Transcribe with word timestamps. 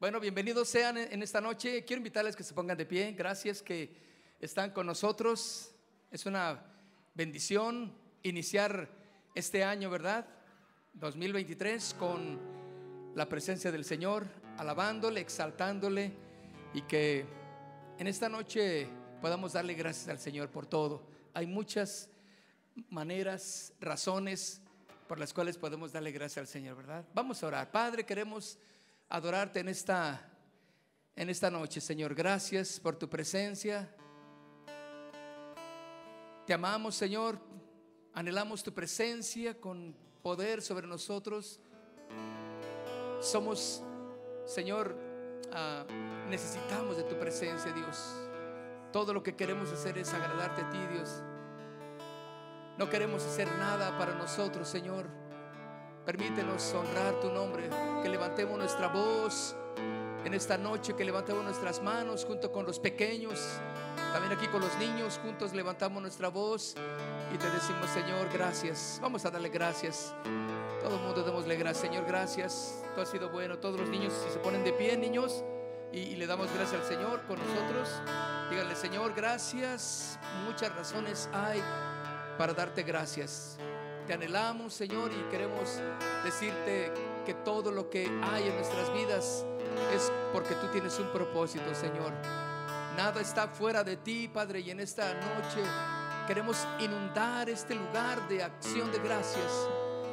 Bueno, 0.00 0.18
bienvenidos 0.18 0.66
sean 0.66 0.96
en 0.96 1.22
esta 1.22 1.42
noche. 1.42 1.84
Quiero 1.84 1.98
invitarles 1.98 2.34
que 2.34 2.42
se 2.42 2.54
pongan 2.54 2.78
de 2.78 2.86
pie. 2.86 3.12
Gracias 3.12 3.60
que 3.60 3.94
están 4.40 4.70
con 4.70 4.86
nosotros. 4.86 5.72
Es 6.10 6.24
una 6.24 6.58
bendición 7.14 7.92
iniciar 8.22 8.88
este 9.34 9.62
año, 9.62 9.90
¿verdad? 9.90 10.26
2023 10.94 11.96
con 11.98 12.40
la 13.14 13.28
presencia 13.28 13.70
del 13.70 13.84
Señor, 13.84 14.26
alabándole, 14.56 15.20
exaltándole 15.20 16.12
y 16.72 16.80
que 16.80 17.26
en 17.98 18.06
esta 18.06 18.30
noche 18.30 18.88
podamos 19.20 19.52
darle 19.52 19.74
gracias 19.74 20.08
al 20.08 20.18
Señor 20.18 20.48
por 20.48 20.64
todo. 20.64 21.02
Hay 21.34 21.46
muchas 21.46 22.08
maneras, 22.88 23.74
razones 23.82 24.62
por 25.06 25.18
las 25.18 25.34
cuales 25.34 25.58
podemos 25.58 25.92
darle 25.92 26.10
gracias 26.10 26.38
al 26.38 26.46
Señor, 26.46 26.78
¿verdad? 26.78 27.04
Vamos 27.12 27.42
a 27.42 27.48
orar. 27.48 27.70
Padre, 27.70 28.06
queremos 28.06 28.56
adorarte 29.10 29.60
en 29.60 29.68
esta 29.68 30.26
en 31.16 31.28
esta 31.28 31.50
noche, 31.50 31.82
Señor. 31.82 32.14
Gracias 32.14 32.80
por 32.80 32.96
tu 32.96 33.06
presencia. 33.08 33.94
Te 36.46 36.54
amamos, 36.54 36.94
Señor. 36.94 37.38
Anhelamos 38.14 38.62
tu 38.62 38.72
presencia 38.72 39.60
con 39.60 39.94
poder 40.22 40.62
sobre 40.62 40.86
nosotros. 40.86 41.60
Somos, 43.20 43.82
Señor, 44.46 44.96
ah, 45.52 45.84
necesitamos 46.30 46.96
de 46.96 47.02
tu 47.02 47.18
presencia, 47.18 47.70
Dios. 47.72 48.14
Todo 48.90 49.12
lo 49.12 49.22
que 49.22 49.36
queremos 49.36 49.70
hacer 49.70 49.98
es 49.98 50.14
agradarte 50.14 50.62
a 50.62 50.70
ti, 50.70 50.78
Dios. 50.94 51.22
No 52.78 52.88
queremos 52.88 53.22
hacer 53.24 53.46
nada 53.58 53.98
para 53.98 54.14
nosotros, 54.14 54.66
Señor. 54.66 55.19
Permítenos 56.04 56.74
honrar 56.74 57.20
tu 57.20 57.30
nombre, 57.30 57.68
que 58.02 58.08
levantemos 58.08 58.58
nuestra 58.58 58.88
voz 58.88 59.54
en 60.24 60.34
esta 60.34 60.56
noche, 60.56 60.94
que 60.94 61.04
levantemos 61.04 61.44
nuestras 61.44 61.82
manos 61.82 62.24
junto 62.24 62.50
con 62.50 62.66
los 62.66 62.78
pequeños, 62.78 63.40
también 64.12 64.32
aquí 64.32 64.48
con 64.48 64.60
los 64.60 64.76
niños, 64.78 65.20
juntos 65.22 65.52
levantamos 65.52 66.02
nuestra 66.02 66.28
voz 66.28 66.74
y 67.32 67.38
te 67.38 67.50
decimos, 67.50 67.88
Señor, 67.90 68.28
gracias. 68.32 68.98
Vamos 69.00 69.24
a 69.24 69.30
darle 69.30 69.50
gracias. 69.50 70.14
Todo 70.82 70.96
el 70.96 71.02
mundo 71.02 71.22
démosle 71.22 71.56
gracias, 71.56 71.86
Señor, 71.86 72.04
gracias. 72.06 72.82
Tú 72.94 73.02
has 73.02 73.08
sido 73.08 73.28
bueno. 73.28 73.58
Todos 73.58 73.78
los 73.78 73.88
niños, 73.88 74.12
si 74.24 74.32
se 74.32 74.38
ponen 74.38 74.64
de 74.64 74.72
pie, 74.72 74.96
niños, 74.96 75.44
y, 75.92 75.98
y 75.98 76.16
le 76.16 76.26
damos 76.26 76.52
gracias 76.54 76.82
al 76.82 76.88
Señor 76.88 77.22
con 77.26 77.38
nosotros, 77.38 77.88
díganle, 78.50 78.74
Señor, 78.74 79.12
gracias. 79.14 80.18
Muchas 80.44 80.74
razones 80.74 81.28
hay 81.32 81.62
para 82.36 82.54
darte 82.54 82.82
gracias. 82.82 83.58
Te 84.06 84.14
anhelamos, 84.14 84.74
Señor, 84.74 85.10
y 85.12 85.30
queremos 85.30 85.80
decirte 86.24 86.92
que 87.24 87.34
todo 87.34 87.70
lo 87.70 87.88
que 87.90 88.06
hay 88.22 88.48
en 88.48 88.54
nuestras 88.56 88.92
vidas 88.92 89.44
es 89.94 90.10
porque 90.32 90.54
tú 90.56 90.66
tienes 90.68 90.98
un 90.98 91.08
propósito, 91.12 91.74
Señor. 91.74 92.12
Nada 92.96 93.20
está 93.20 93.48
fuera 93.48 93.84
de 93.84 93.96
ti, 93.96 94.28
Padre, 94.28 94.60
y 94.60 94.70
en 94.70 94.80
esta 94.80 95.14
noche 95.14 95.62
queremos 96.26 96.66
inundar 96.78 97.48
este 97.48 97.74
lugar 97.74 98.26
de 98.28 98.42
acción 98.42 98.90
de 98.90 98.98
gracias. 98.98 99.68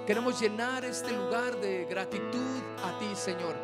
Queremos 0.05 0.39
llenar 0.39 0.85
este 0.85 1.11
lugar 1.11 1.59
de 1.59 1.85
gratitud 1.85 2.61
a 2.83 2.97
ti, 2.99 3.15
Señor. 3.15 3.55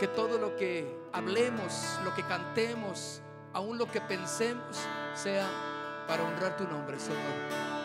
Que 0.00 0.08
todo 0.08 0.38
lo 0.38 0.56
que 0.56 0.98
hablemos, 1.12 1.98
lo 2.04 2.14
que 2.14 2.24
cantemos, 2.24 3.22
aún 3.52 3.78
lo 3.78 3.86
que 3.90 4.00
pensemos, 4.00 4.76
sea 5.14 5.46
para 6.08 6.24
honrar 6.24 6.56
tu 6.56 6.64
nombre, 6.64 6.98
Señor. 6.98 7.79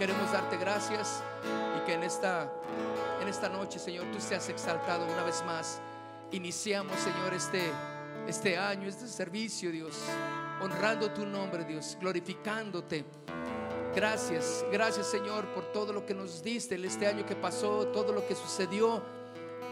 Queremos 0.00 0.32
darte 0.32 0.56
gracias 0.56 1.22
y 1.76 1.84
que 1.84 1.92
en 1.92 2.04
esta, 2.04 2.50
en 3.20 3.28
esta 3.28 3.50
noche, 3.50 3.78
Señor, 3.78 4.06
tú 4.10 4.18
seas 4.18 4.48
exaltado 4.48 5.04
una 5.04 5.22
vez 5.24 5.44
más. 5.44 5.78
Iniciamos, 6.30 6.98
Señor, 7.00 7.34
este, 7.34 7.70
este 8.26 8.56
año, 8.56 8.88
este 8.88 9.06
servicio, 9.06 9.70
Dios, 9.70 9.98
honrando 10.62 11.10
tu 11.10 11.26
nombre, 11.26 11.66
Dios, 11.66 11.98
glorificándote. 12.00 13.04
Gracias, 13.94 14.64
gracias, 14.72 15.06
Señor, 15.06 15.44
por 15.52 15.70
todo 15.70 15.92
lo 15.92 16.06
que 16.06 16.14
nos 16.14 16.42
diste 16.42 16.76
en 16.76 16.86
este 16.86 17.06
año 17.06 17.26
que 17.26 17.36
pasó, 17.36 17.88
todo 17.88 18.14
lo 18.14 18.26
que 18.26 18.34
sucedió. 18.34 19.02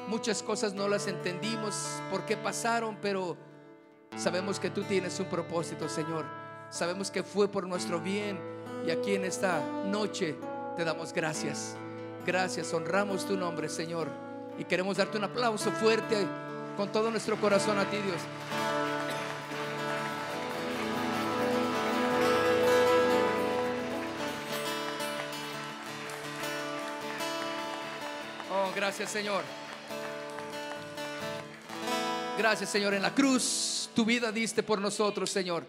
Muchas 0.09 0.43
cosas 0.43 0.75
no 0.75 0.89
las 0.89 1.07
entendimos 1.07 2.03
por 2.11 2.27
qué 2.27 2.37
pasaron, 2.37 2.99
pero 3.01 3.39
sabemos 4.15 4.61
que 4.61 4.69
tú 4.69 4.83
tienes 4.83 5.19
un 5.21 5.27
propósito, 5.31 5.89
Señor. 5.89 6.27
Sabemos 6.69 7.11
que 7.11 7.23
fue 7.23 7.49
por 7.49 7.67
nuestro 7.67 7.99
bien 7.99 8.58
y 8.87 8.91
aquí 8.91 9.15
en 9.15 9.25
esta 9.25 9.61
noche 9.87 10.37
te 10.77 10.85
damos 10.85 11.13
gracias. 11.13 11.77
Gracias, 12.27 12.73
honramos 12.73 13.27
tu 13.27 13.37
nombre, 13.37 13.69
Señor. 13.69 14.09
Y 14.59 14.65
queremos 14.65 14.97
darte 14.97 15.17
un 15.17 15.25
aplauso 15.25 15.71
fuerte 15.73 16.27
con 16.77 16.91
todo 16.93 17.11
nuestro 17.11 17.37
corazón 17.41 17.79
a 17.79 17.85
ti, 17.85 17.97
Dios. 17.97 18.21
Oh, 28.53 28.73
gracias, 28.75 29.11
Señor. 29.11 29.43
Gracias, 32.39 32.71
Señor. 32.71 32.95
En 32.95 33.03
la 33.03 33.15
cruz 33.15 33.91
tu 33.95 34.05
vida 34.05 34.31
diste 34.31 34.63
por 34.63 34.81
nosotros, 34.81 35.29
Señor. 35.29 35.65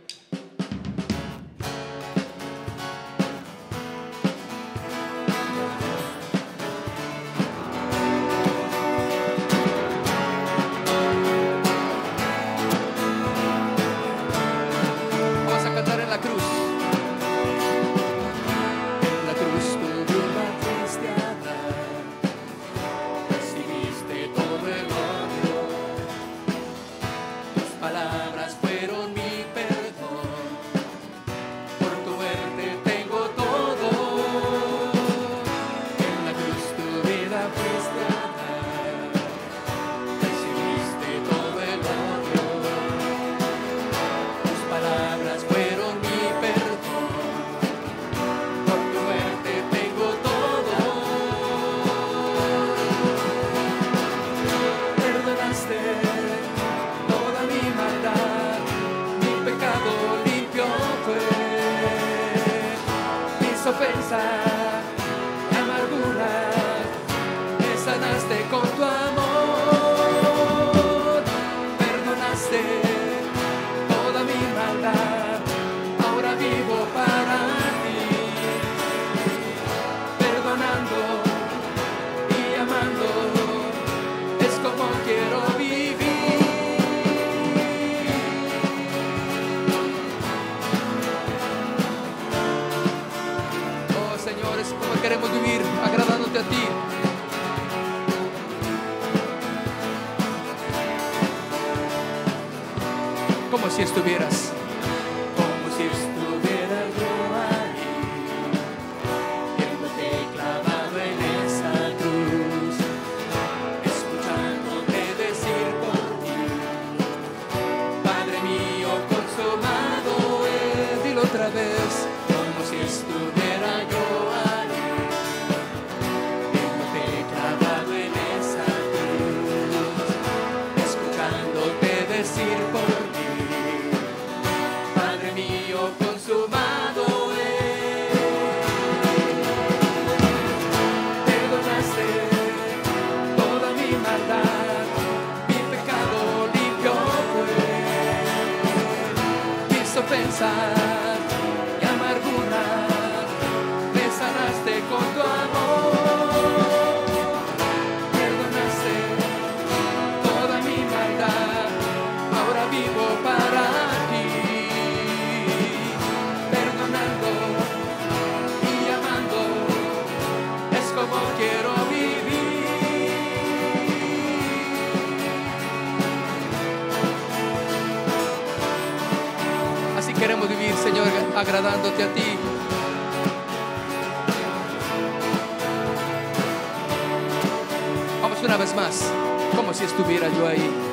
aí. 190.47 190.89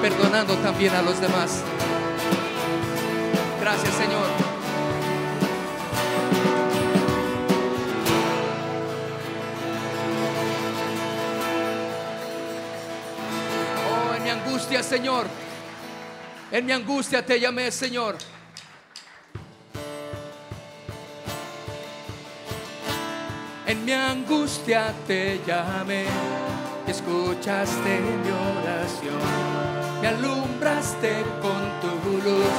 perdonando 0.00 0.56
también 0.56 0.94
a 0.94 1.02
los 1.02 1.20
demás. 1.20 1.62
Gracias, 3.60 3.94
Señor. 3.94 4.26
Oh, 13.90 14.14
en 14.14 14.24
mi 14.24 14.30
angustia, 14.30 14.82
Señor. 14.82 15.26
En 16.50 16.64
mi 16.64 16.72
angustia 16.72 17.24
te 17.26 17.38
llamé, 17.38 17.70
Señor. 17.70 18.16
En 23.66 23.84
mi 23.84 23.92
angustia 23.92 24.94
te 25.06 25.40
llamé 25.46 26.06
escuchaste 26.90 28.00
mi 28.00 28.30
oración, 28.30 29.20
me 30.00 30.08
alumbraste 30.08 31.22
con 31.42 31.60
tu 31.80 31.90
luz 32.26 32.54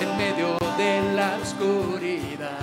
en 0.00 0.16
medio 0.16 0.56
de 0.78 1.14
la 1.14 1.36
oscuridad. 1.42 2.58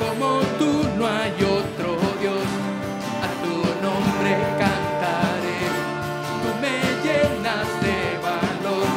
Como 0.00 0.40
tú 0.58 0.84
no 0.96 1.06
hay 1.06 1.32
otro 1.44 1.98
Dios, 2.20 2.48
a 3.22 3.30
tu 3.44 3.54
nombre 3.86 4.30
cantaré, 4.58 5.60
tú 6.42 6.50
me 6.62 6.76
llenas 7.04 7.68
de 7.82 7.98
valor, 8.22 8.88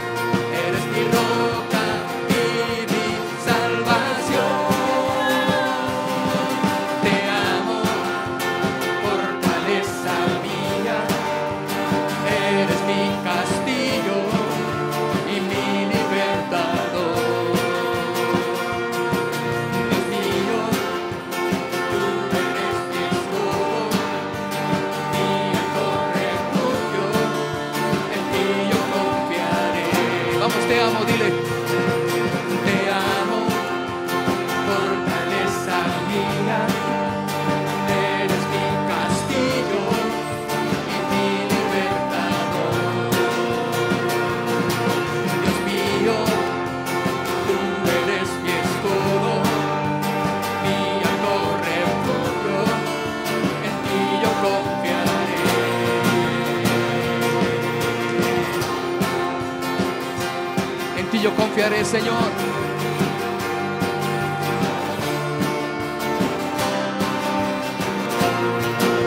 Señor. 61.62 62.16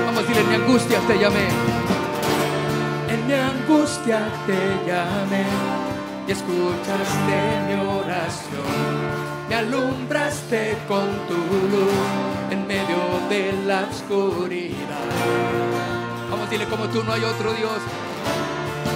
Vamos 0.06 0.20
a 0.20 0.22
decir, 0.22 0.38
en 0.38 0.50
mi 0.50 0.56
angustia 0.56 1.00
te 1.06 1.20
llamé. 1.20 1.48
En 3.10 3.28
mi 3.28 3.34
angustia 3.34 4.20
te 4.48 4.90
llamé 4.90 5.44
y 6.28 6.32
escuchaste 6.32 7.38
mi 7.68 7.74
oración. 7.74 8.96
Me 9.50 9.56
alumbraste 9.56 10.78
con 10.88 11.08
tu 11.28 11.36
luz 11.36 12.52
en 12.52 12.66
medio 12.68 13.02
de 13.28 13.52
la 13.68 13.82
oscuridad. 13.92 15.10
Vamos 16.32 16.50
a 16.50 16.70
como 16.70 16.86
tú 16.88 17.04
no 17.04 17.12
hay 17.12 17.24
otro 17.26 17.52
Dios. 17.52 17.80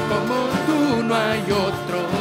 Como 0.08 0.48
tú 0.66 1.04
no 1.04 1.14
hay 1.14 1.42
otro 1.52 2.19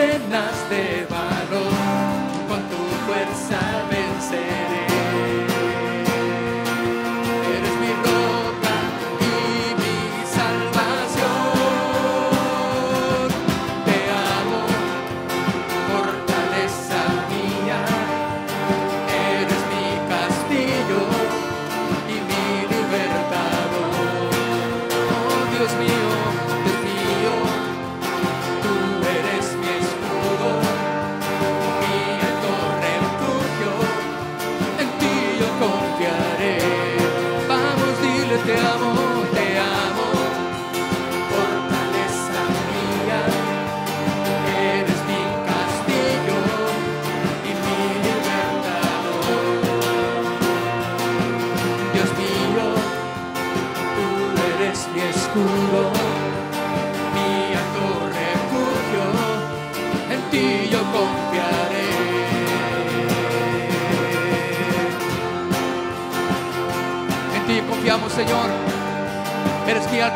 llenas 0.00 0.70
de 0.70 1.06
valor, 1.10 1.72
con 2.48 2.60
tu 2.70 2.82
fuerza 3.06 3.60
vencer. 3.90 4.59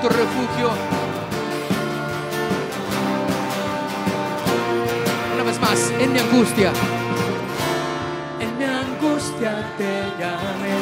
refugio. 0.09 0.71
Una 5.35 5.43
vez 5.45 5.61
más, 5.61 5.93
en 5.99 6.13
mi 6.13 6.19
angustia. 6.19 6.73
En 8.41 8.59
mi 8.59 8.65
angustia 8.65 9.75
te 9.79 10.03
llamé, 10.19 10.77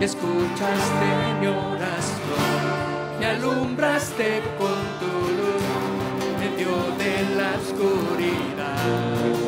escuchaste 0.00 1.08
mi 1.40 1.46
oración, 1.46 3.18
me 3.20 3.26
alumbraste 3.26 4.42
con 4.58 4.80
tu 5.00 5.12
luz 5.38 5.62
en 6.24 6.32
medio 6.40 6.72
de 6.98 7.36
la 7.36 7.50
oscuridad. 7.60 9.41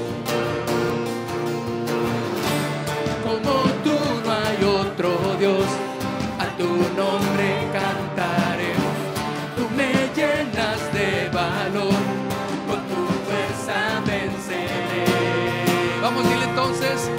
Vamos, 16.14 16.30
dile 16.30 16.44
entonces, 16.44 17.10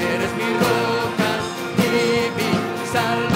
eres 0.00 0.32
mi 0.36 0.44
roca 0.60 1.30
y 1.76 2.30
mi 2.36 2.92
salvación. 2.92 3.33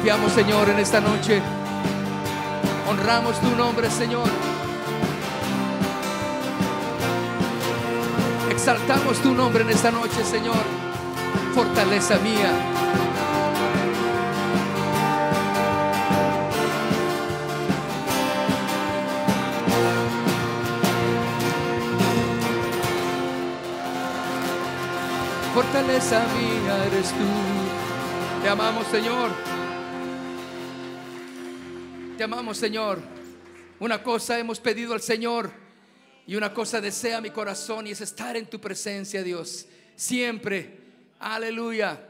confiamos, 0.00 0.32
Señor, 0.32 0.66
en 0.70 0.78
esta 0.78 0.98
noche. 0.98 1.42
Honramos 2.88 3.38
tu 3.38 3.54
nombre, 3.54 3.90
Señor. 3.90 4.26
Exaltamos 8.50 9.18
tu 9.18 9.34
nombre 9.34 9.62
en 9.62 9.68
esta 9.68 9.90
noche, 9.90 10.24
Señor. 10.24 10.56
Fortaleza 11.54 12.16
mía. 12.20 12.50
Fortaleza 25.54 26.24
mía 26.38 26.86
eres 26.86 27.10
tú. 27.10 28.42
Te 28.42 28.48
amamos, 28.48 28.86
Señor 28.86 29.49
te 32.20 32.24
amamos, 32.24 32.58
Señor. 32.58 33.00
Una 33.78 34.02
cosa 34.02 34.38
hemos 34.38 34.60
pedido 34.60 34.92
al 34.92 35.00
Señor 35.00 35.50
y 36.26 36.36
una 36.36 36.52
cosa 36.52 36.78
desea 36.78 37.18
mi 37.22 37.30
corazón 37.30 37.86
y 37.86 37.92
es 37.92 38.02
estar 38.02 38.36
en 38.36 38.44
tu 38.44 38.60
presencia, 38.60 39.22
Dios. 39.22 39.66
Siempre. 39.96 40.80
Aleluya. 41.18 42.09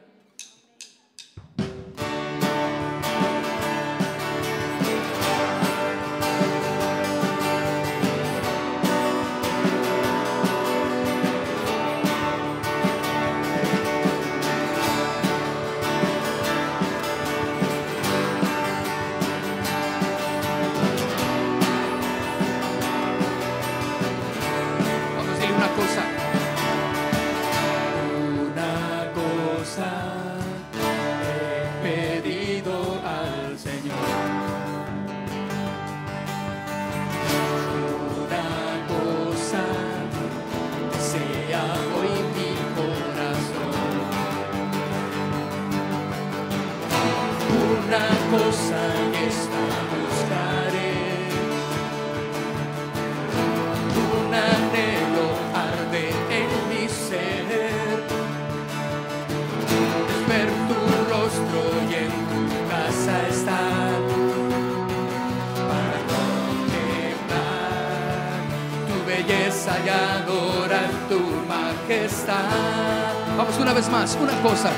una 74.20 74.34
cosa, 74.42 74.70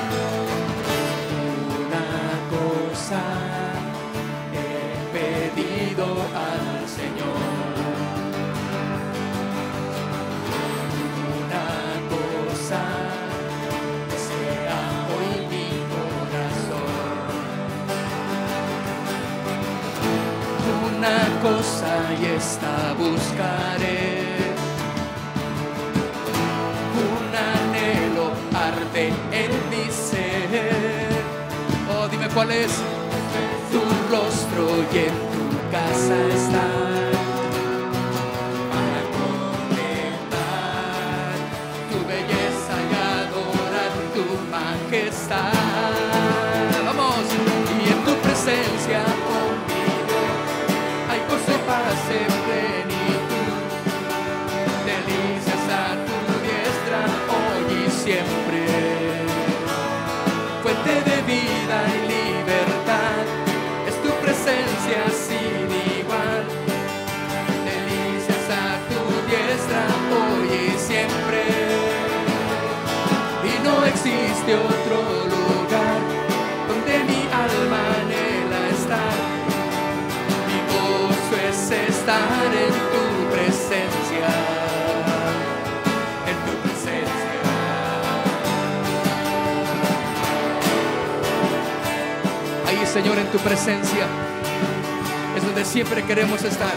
es 95.37 95.45
donde 95.45 95.65
siempre 95.65 96.03
queremos 96.05 96.43
estar. 96.43 96.75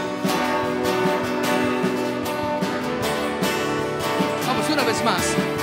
Vamos 4.46 4.70
una 4.70 4.84
vez 4.84 5.04
más. 5.04 5.55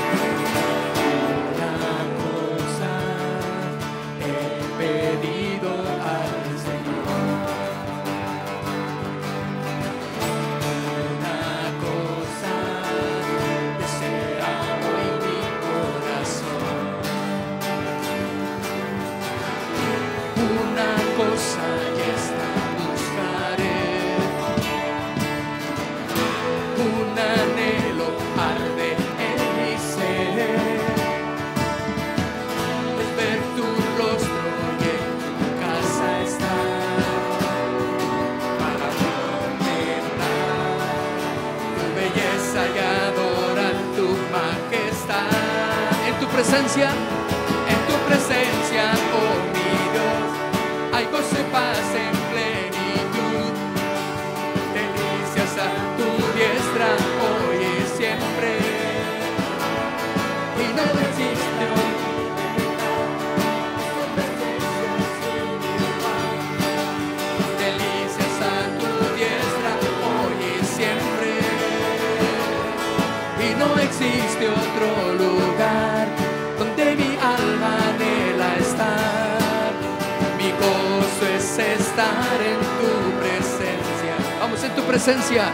Presencia, 46.43 46.89
en 46.89 47.79
tu 47.87 47.95
presencia, 48.05 48.83
oh 49.15 49.35
mi 49.53 49.71
Dios, 49.93 50.27
hay 50.93 51.05
gozo 51.05 51.35
y 51.39 51.43
paz 51.53 51.87
en 51.95 52.15
plenitud. 52.31 53.51
Delicias 54.75 55.53
a 55.57 55.67
tu 55.97 56.09
diestra, 56.35 56.89
hoy 57.23 57.59
y 57.63 57.79
siempre. 57.97 58.51
Y 60.59 60.67
no 60.75 60.85
existe 61.07 61.63
hoy 61.75 61.93
y 70.39 70.65
siempre. 70.75 71.31
Y 73.39 73.49
no 73.55 73.67
existe 73.79 74.43
otro 74.49 75.12
gozo 80.59 81.25
es 81.35 81.57
estar 81.57 82.37
en 82.51 82.59
tu 82.79 82.91
presencia. 83.19 84.13
Vamos 84.39 84.63
en 84.63 84.71
tu 84.75 84.83
presencia, 84.83 85.45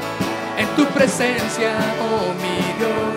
en 0.57 0.67
tu 0.75 0.85
presencia, 0.87 1.71
oh 2.01 2.33
mi 2.41 2.57
Dios. 2.79 3.13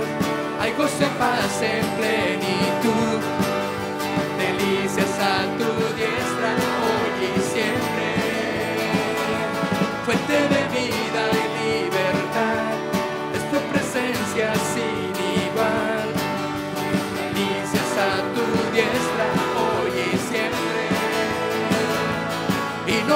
Hay 0.60 0.72
gozo 0.72 1.00
y 1.00 1.18
paz 1.18 1.54
en 1.62 1.84
plenitud. 1.98 3.20
Delicias 4.38 5.14
a 5.18 5.44
tu 5.58 5.70
diestra, 5.96 6.41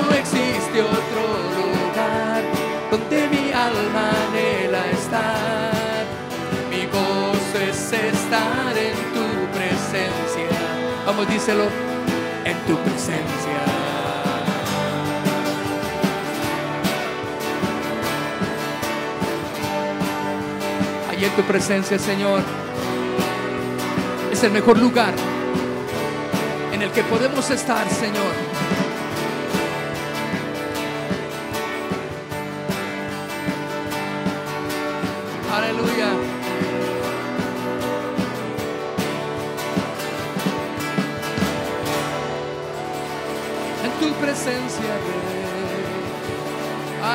no 0.02 0.12
existe 0.12 0.82
otro 0.82 1.22
lugar 1.56 2.42
donde 2.90 3.28
mi 3.28 3.52
alma 3.52 4.11
anhela 4.28 4.87
estar. 4.90 6.04
Mi 6.70 6.85
gozo 6.87 7.59
es 7.62 7.92
estar 7.92 8.76
en 8.76 8.96
tu 9.14 9.26
presencia. 9.56 10.59
Vamos, 11.06 11.28
díselo, 11.28 11.64
en 12.44 12.59
tu 12.66 12.76
presencia. 12.78 13.61
Allí 21.11 21.24
en 21.24 21.32
tu 21.32 21.42
presencia, 21.42 21.98
Señor, 21.98 22.42
es 24.30 24.44
el 24.44 24.50
mejor 24.50 24.78
lugar 24.78 25.14
en 26.72 26.82
el 26.82 26.90
que 26.90 27.02
podemos 27.04 27.50
estar, 27.50 27.88
Señor. 27.88 28.86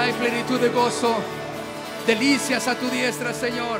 Hay 0.01 0.13
plenitud 0.13 0.59
de 0.59 0.69
gozo, 0.69 1.15
delicias 2.07 2.67
a 2.67 2.73
tu 2.73 2.89
diestra, 2.89 3.35
Señor. 3.35 3.79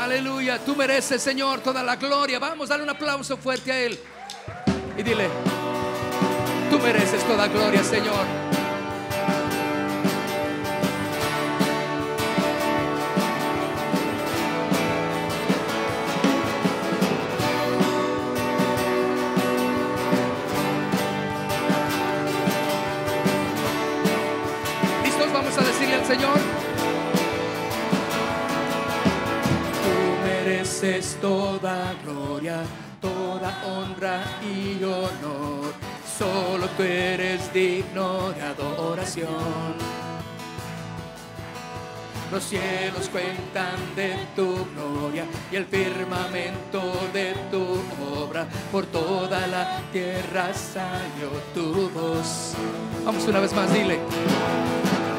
Aleluya, 0.00 0.58
tú 0.58 0.74
mereces, 0.74 1.22
Señor, 1.22 1.60
toda 1.60 1.84
la 1.84 1.94
gloria. 1.94 2.40
Vamos, 2.40 2.70
dale 2.70 2.82
un 2.82 2.90
aplauso 2.90 3.36
fuerte 3.36 3.70
a 3.70 3.78
Él. 3.78 3.96
Y 4.98 5.02
dile, 5.04 5.28
tú 6.72 6.80
mereces 6.80 7.22
toda 7.22 7.46
gloria, 7.46 7.84
Señor. 7.84 8.43
mereces 30.84 31.16
toda 31.20 31.94
gloria, 32.04 32.62
toda 33.00 33.64
honra 33.64 34.22
y 34.42 34.82
honor. 34.84 35.72
Solo 36.18 36.68
tú 36.76 36.82
eres 36.82 37.52
digno 37.52 38.30
de 38.32 38.42
adoración. 38.42 39.74
Los 42.30 42.44
cielos 42.44 43.08
cuentan 43.10 43.76
de 43.96 44.14
tu 44.34 44.66
gloria 44.74 45.24
y 45.50 45.56
el 45.56 45.66
firmamento 45.66 46.82
de 47.12 47.34
tu 47.50 47.64
obra. 48.22 48.46
Por 48.72 48.86
toda 48.86 49.46
la 49.46 49.80
tierra 49.92 50.52
salió 50.52 51.30
tu 51.54 51.88
voz. 51.90 52.54
Vamos 53.04 53.26
una 53.26 53.40
vez 53.40 53.52
más, 53.54 53.72
dile. 53.72 53.98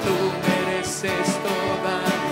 Tú 0.06 0.15
mereces 0.47 1.39
toda 1.41 2.24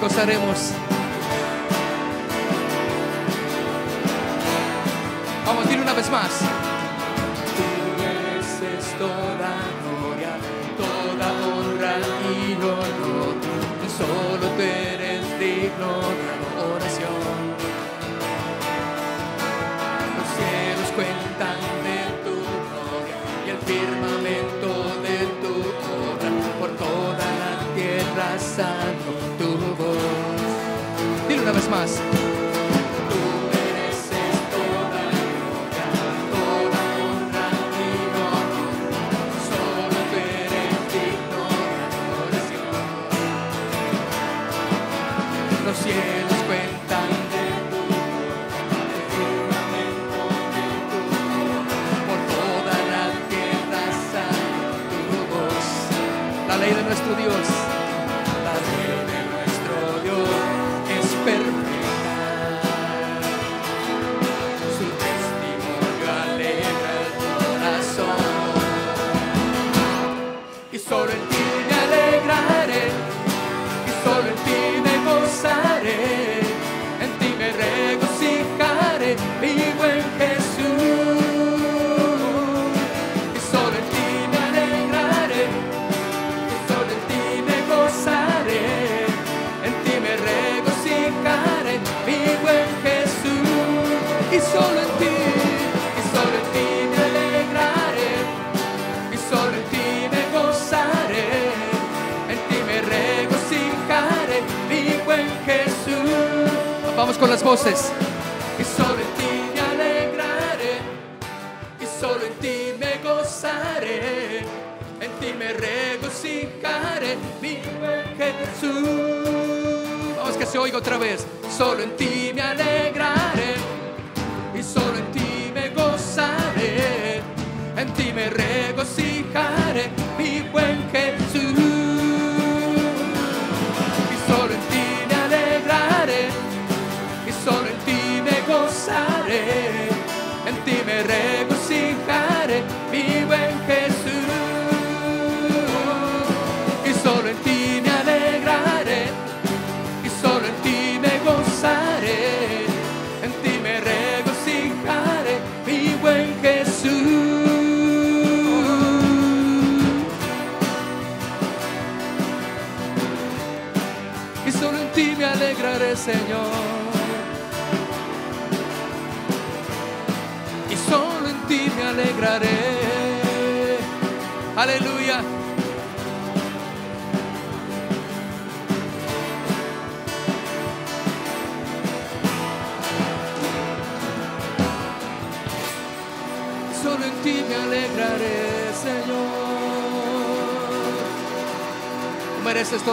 nos 0.00 0.10
gozaremos. 0.10 0.72
Vamos, 5.46 5.68
dile 5.68 5.82
una 5.82 5.92
vez 5.92 6.10
más. 6.10 6.30
Tú 7.56 7.66
mereces 8.02 8.94
toda 8.98 9.52
gloria, 9.82 10.36
toda 10.76 11.26
honra 11.46 11.94
y 11.98 12.54
honor. 12.54 13.34
Solo 13.96 14.46
tú 14.56 14.62
eres 14.62 15.22
digno 15.40 15.92
de 16.18 16.30
oración. 16.74 17.38
Los 20.16 20.28
cielos 20.36 20.88
cuentan 20.94 21.60
de 21.86 22.00
tu 22.24 22.36
gloria 22.68 23.16
y 23.46 23.50
el 23.50 23.58
firmamento 23.58 24.68
de 25.02 25.18
tu 25.42 25.54
obra 25.98 26.30
por 26.60 26.70
toda 26.76 27.26
la 27.42 27.74
tierra 27.74 28.38
santa. 28.38 29.07
favor. 29.78 29.96
Dilo 31.28 31.42
una 31.42 31.52
vez 31.52 31.68
más. 31.70 32.27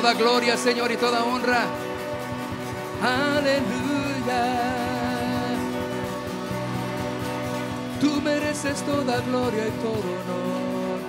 toda 0.05 0.13
gloria, 0.19 0.55
Señor, 0.55 0.91
y 0.91 0.97
toda 0.97 1.23
honra. 1.23 1.65
Aleluya. 3.01 4.43
Tú 7.99 8.21
mereces 8.21 8.83
toda 8.83 9.19
gloria 9.21 9.67
y 9.67 9.71
todo 9.81 10.07
honor. 10.17 10.99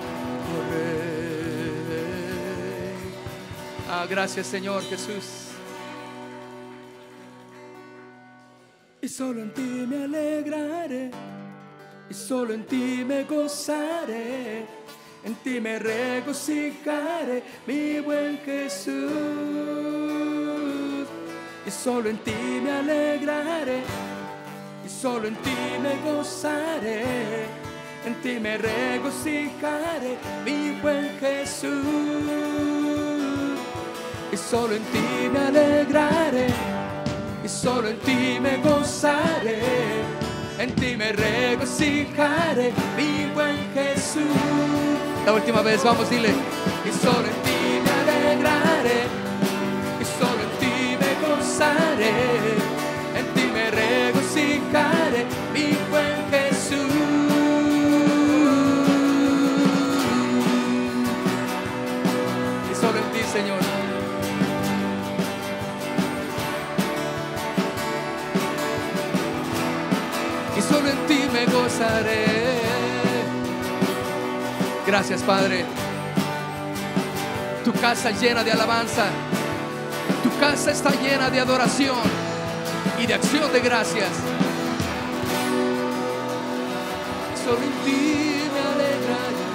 Oh 3.87 3.91
ah, 3.91 4.07
gracias, 4.09 4.47
Señor 4.47 4.81
Jesús. 4.81 5.49
Y 8.99 9.07
solo 9.07 9.43
en 9.43 9.53
ti 9.53 9.61
me 9.61 10.05
alegraré, 10.05 11.11
y 12.09 12.13
solo 12.15 12.51
en 12.51 12.65
ti 12.65 13.05
me 13.07 13.25
gozaré 13.25 14.65
en 15.23 15.35
ti 15.43 15.59
me 15.59 15.79
regocijaré, 15.79 17.43
mi 17.65 17.99
buen 17.99 18.39
Jesús, 18.45 18.93
y 21.65 21.71
solo 21.71 22.09
en 22.09 22.17
ti 22.19 22.61
me 22.63 22.71
alegraré, 22.71 23.81
y 24.85 24.89
solo 24.89 25.27
en 25.27 25.35
ti 25.35 25.55
me 25.81 25.97
gozaré, 26.09 27.45
en 28.05 28.15
ti 28.21 28.39
me 28.39 28.57
regocijaré, 28.57 30.17
mi 30.45 30.79
buen 30.81 31.09
Jesús, 31.19 31.71
y 34.31 34.37
solo 34.37 34.75
en 34.75 34.83
ti 34.83 35.29
me 35.31 35.39
alegraré, 35.39 36.47
y 37.43 37.49
solo 37.49 37.89
en 37.89 37.99
ti 37.99 38.39
me 38.41 38.57
gozaré. 38.57 39.61
En 40.59 40.71
ti 40.73 40.95
me 40.97 41.11
regocijaré, 41.11 42.73
mi 42.97 43.26
Jesús. 43.77 44.23
La 45.25 45.33
última 45.33 45.61
vez, 45.61 45.83
vamos, 45.83 46.09
dile, 46.09 46.29
y 46.29 46.91
solo 47.03 47.27
en 47.27 47.37
ti 47.45 47.59
me 47.83 47.91
alegraré, 48.01 49.01
y 50.01 50.05
solo 50.17 50.41
en 50.47 50.53
ti 50.59 50.97
me 51.01 51.11
gozaré, 51.27 52.13
en 53.19 53.25
ti 53.35 53.43
me 53.53 53.69
regocijaré, 53.69 55.25
mi 55.53 55.77
buen 55.91 56.17
Jesús. 56.31 56.77
Y 62.71 62.75
solo 62.75 62.97
en 62.97 63.11
ti, 63.11 63.23
Señor. 63.31 63.67
solo 70.69 70.89
en 70.89 71.07
ti 71.07 71.19
me 71.31 71.45
gozaré. 71.45 72.36
Gracias, 74.87 75.21
Padre. 75.21 75.65
Tu 77.65 77.73
casa 77.73 78.09
llena 78.11 78.41
de 78.41 78.53
alabanza. 78.53 79.07
Tu 80.23 80.39
casa 80.39 80.71
está 80.71 80.91
llena 80.91 81.29
de 81.29 81.41
adoración 81.41 81.97
y 82.97 83.05
de 83.05 83.13
acción 83.13 83.51
de 83.51 83.59
gracias. 83.59 84.07
Solo 87.43 87.57
en 87.57 87.71
ti 87.83 88.43
me 88.53 88.61
alegraré. 88.71 89.45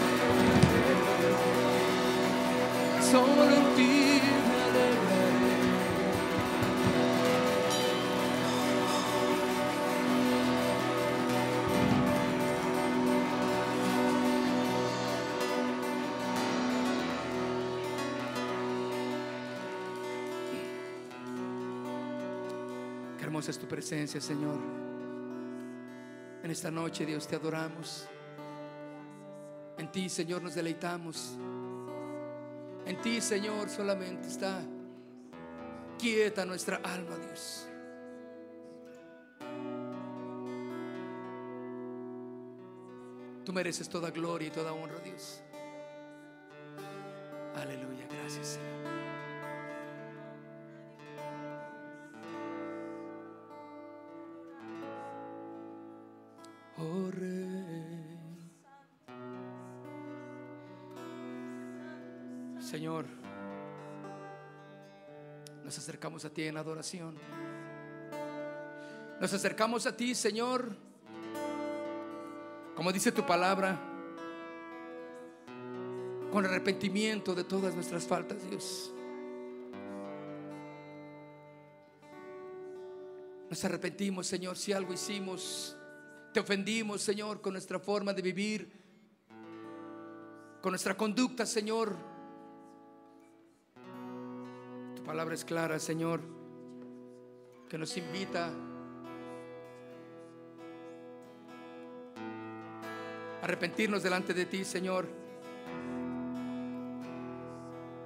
Solo 3.10 3.44
en 3.56 3.71
ti. 23.44 23.50
es 23.50 23.58
tu 23.58 23.66
presencia, 23.66 24.20
Señor. 24.20 24.58
En 26.42 26.50
esta 26.50 26.70
noche, 26.70 27.06
Dios, 27.06 27.26
te 27.26 27.36
adoramos. 27.36 28.08
En 29.78 29.90
ti, 29.90 30.08
Señor, 30.08 30.42
nos 30.42 30.54
deleitamos. 30.54 31.36
En 32.86 33.00
ti, 33.00 33.20
Señor, 33.20 33.68
solamente 33.68 34.28
está 34.28 34.62
quieta 35.98 36.44
nuestra 36.44 36.76
alma, 36.76 37.16
Dios. 37.16 37.68
Tú 43.44 43.52
mereces 43.52 43.88
toda 43.88 44.10
gloria 44.10 44.48
y 44.48 44.50
toda 44.50 44.72
honra, 44.72 44.98
Dios. 45.00 45.42
Aleluya, 47.54 48.06
gracias, 48.08 48.46
Señor. 48.46 49.01
Señor, 62.72 63.04
nos 65.62 65.76
acercamos 65.76 66.24
a 66.24 66.30
ti 66.30 66.44
en 66.44 66.56
adoración. 66.56 67.16
Nos 69.20 69.32
acercamos 69.32 69.86
a 69.86 69.94
ti, 69.94 70.14
Señor, 70.14 70.74
como 72.74 72.90
dice 72.90 73.12
tu 73.12 73.26
palabra, 73.26 73.78
con 76.32 76.46
arrepentimiento 76.46 77.34
de 77.34 77.44
todas 77.44 77.74
nuestras 77.74 78.06
faltas, 78.06 78.48
Dios. 78.48 78.90
Nos 83.50 83.62
arrepentimos, 83.66 84.26
Señor, 84.26 84.56
si 84.56 84.72
algo 84.72 84.94
hicimos 84.94 85.76
te 86.32 86.40
ofendimos, 86.40 87.02
Señor, 87.02 87.40
con 87.40 87.52
nuestra 87.52 87.78
forma 87.78 88.12
de 88.12 88.22
vivir, 88.22 88.72
con 90.62 90.72
nuestra 90.72 90.96
conducta, 90.96 91.44
Señor. 91.44 91.94
Tu 94.96 95.02
palabra 95.02 95.34
es 95.34 95.44
clara, 95.44 95.78
Señor, 95.78 96.20
que 97.68 97.76
nos 97.76 97.94
invita 97.98 98.50
a 103.40 103.44
arrepentirnos 103.44 104.02
delante 104.02 104.32
de 104.32 104.46
ti, 104.46 104.64
Señor. 104.64 105.06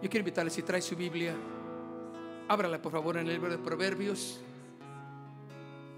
Yo 0.03 0.11
quiero 0.11 0.19
invitarle, 0.19 0.51
si 0.51 0.63
trae 0.63 0.83
su 0.83 0.97
Biblia, 0.97 1.35
ábrala 2.49 2.83
por 2.83 2.93
favor 2.93 3.19
en 3.19 3.27
el 3.27 3.35
libro 3.35 3.51
de 3.51 3.59
Proverbios, 3.59 4.41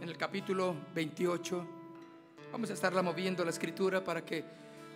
en 0.00 0.08
el 0.08 0.16
capítulo 0.16 0.76
28. 0.94 1.77
Vamos 2.50 2.70
a 2.70 2.72
estarla 2.72 3.02
moviendo 3.02 3.44
la 3.44 3.50
escritura 3.50 4.02
para 4.02 4.24
que 4.24 4.42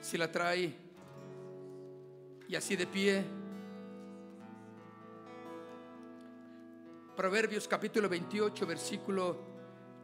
si 0.01 0.17
la 0.17 0.33
trae 0.33 0.73
y 2.49 2.57
así 2.57 2.77
de 2.77 2.87
pie. 2.87 3.25
Proverbios 7.15 7.69
capítulo 7.69 8.09
28, 8.09 8.67
versículo 8.67 9.37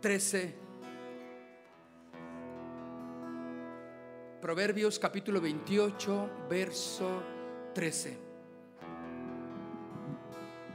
13. 0.01 0.55
Proverbios 4.43 4.99
capítulo 4.99 5.41
28, 5.41 6.31
verso 6.51 7.23
13. 7.75 8.19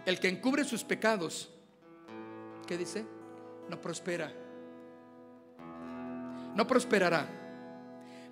El 0.08 0.20
que 0.20 0.28
encubre 0.28 0.64
sus 0.64 0.84
pecados, 0.84 1.54
¿qué 2.66 2.78
dice? 2.80 3.06
No 3.70 3.80
prospera 3.80 4.43
no 6.56 6.68
prosperará. 6.68 7.28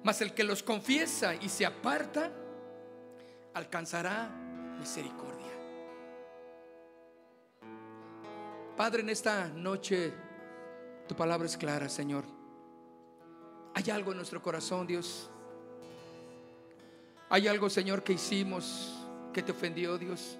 Mas 0.03 0.21
el 0.21 0.33
que 0.33 0.43
los 0.43 0.63
confiesa 0.63 1.35
y 1.35 1.49
se 1.49 1.65
aparta, 1.65 2.31
alcanzará 3.53 4.29
misericordia. 4.79 5.51
Padre, 8.75 9.01
en 9.01 9.09
esta 9.09 9.47
noche 9.47 10.13
tu 11.07 11.15
palabra 11.15 11.45
es 11.45 11.57
clara, 11.57 11.87
Señor. 11.87 12.23
Hay 13.73 13.89
algo 13.89 14.11
en 14.11 14.17
nuestro 14.17 14.41
corazón, 14.41 14.87
Dios. 14.87 15.29
Hay 17.29 17.47
algo, 17.47 17.69
Señor, 17.69 18.03
que 18.03 18.13
hicimos 18.13 19.07
que 19.33 19.41
te 19.41 19.51
ofendió, 19.51 19.97
Dios. 19.97 20.37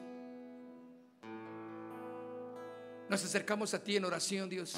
Nos 3.09 3.23
acercamos 3.23 3.73
a 3.73 3.83
ti 3.83 3.95
en 3.95 4.05
oración, 4.05 4.49
Dios. 4.49 4.75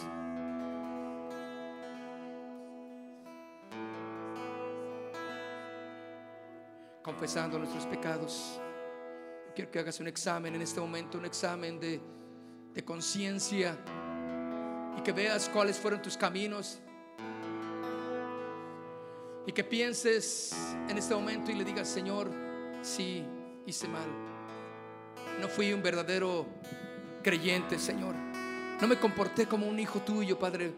Confesando 7.04 7.60
nuestros 7.60 7.86
pecados. 7.86 8.60
Quiero 9.54 9.70
que 9.70 9.80
hagas 9.80 10.00
un 10.00 10.08
examen 10.08 10.56
en 10.56 10.62
este 10.62 10.80
momento, 10.80 11.18
un 11.18 11.26
examen 11.26 11.80
de, 11.80 12.02
de 12.74 12.84
conciencia 12.84 13.78
y 14.98 15.02
que 15.02 15.12
veas 15.12 15.50
cuáles 15.50 15.78
fueron 15.78 16.02
tus 16.02 16.18
caminos. 16.18 16.80
Y 19.46 19.52
que 19.52 19.64
pienses 19.64 20.56
en 20.88 20.98
este 20.98 21.14
momento 21.14 21.52
y 21.52 21.56
le 21.56 21.66
digas, 21.66 21.88
Señor, 21.90 22.32
sí, 22.82 23.24
hice 23.66 23.88
mal. 23.88 24.08
No 25.42 25.50
fui 25.50 25.74
un 25.74 25.84
verdadero 25.84 26.46
creyente, 27.22 27.78
Señor. 27.78 28.16
No 28.82 28.88
me 28.88 28.98
comporté 28.98 29.46
como 29.46 29.68
un 29.68 29.80
hijo 29.80 30.00
tuyo, 30.00 30.40
Padre. 30.40 30.74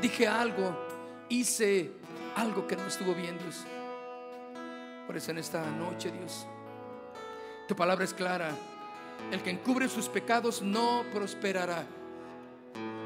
Dije 0.00 0.28
algo, 0.28 0.76
hice 1.28 1.90
algo 2.36 2.66
que 2.66 2.76
no 2.76 2.86
estuvo 2.86 3.14
bien, 3.14 3.36
Dios. 3.38 3.64
Por 5.06 5.16
eso 5.16 5.30
en 5.30 5.38
esta 5.38 5.64
noche, 5.70 6.10
Dios, 6.10 6.46
tu 7.68 7.76
palabra 7.76 8.04
es 8.04 8.12
clara. 8.12 8.50
El 9.30 9.42
que 9.42 9.50
encubre 9.50 9.88
sus 9.88 10.08
pecados 10.08 10.62
no 10.62 11.04
prosperará. 11.12 11.84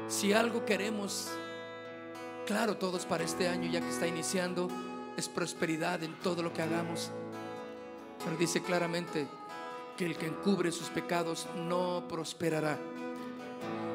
Si 0.07 0.33
algo 0.33 0.65
queremos 0.65 1.31
claro, 2.45 2.75
todos 2.75 3.05
para 3.05 3.23
este 3.23 3.47
año, 3.47 3.71
ya 3.71 3.79
que 3.79 3.89
está 3.89 4.07
iniciando, 4.07 4.67
es 5.15 5.29
prosperidad 5.29 6.03
en 6.03 6.13
todo 6.19 6.43
lo 6.43 6.51
que 6.51 6.61
hagamos. 6.61 7.11
Pero 8.23 8.35
dice 8.37 8.61
claramente 8.61 9.27
que 9.97 10.05
el 10.05 10.17
que 10.17 10.27
encubre 10.27 10.71
sus 10.71 10.89
pecados 10.89 11.47
no 11.55 12.03
prosperará. 12.07 12.77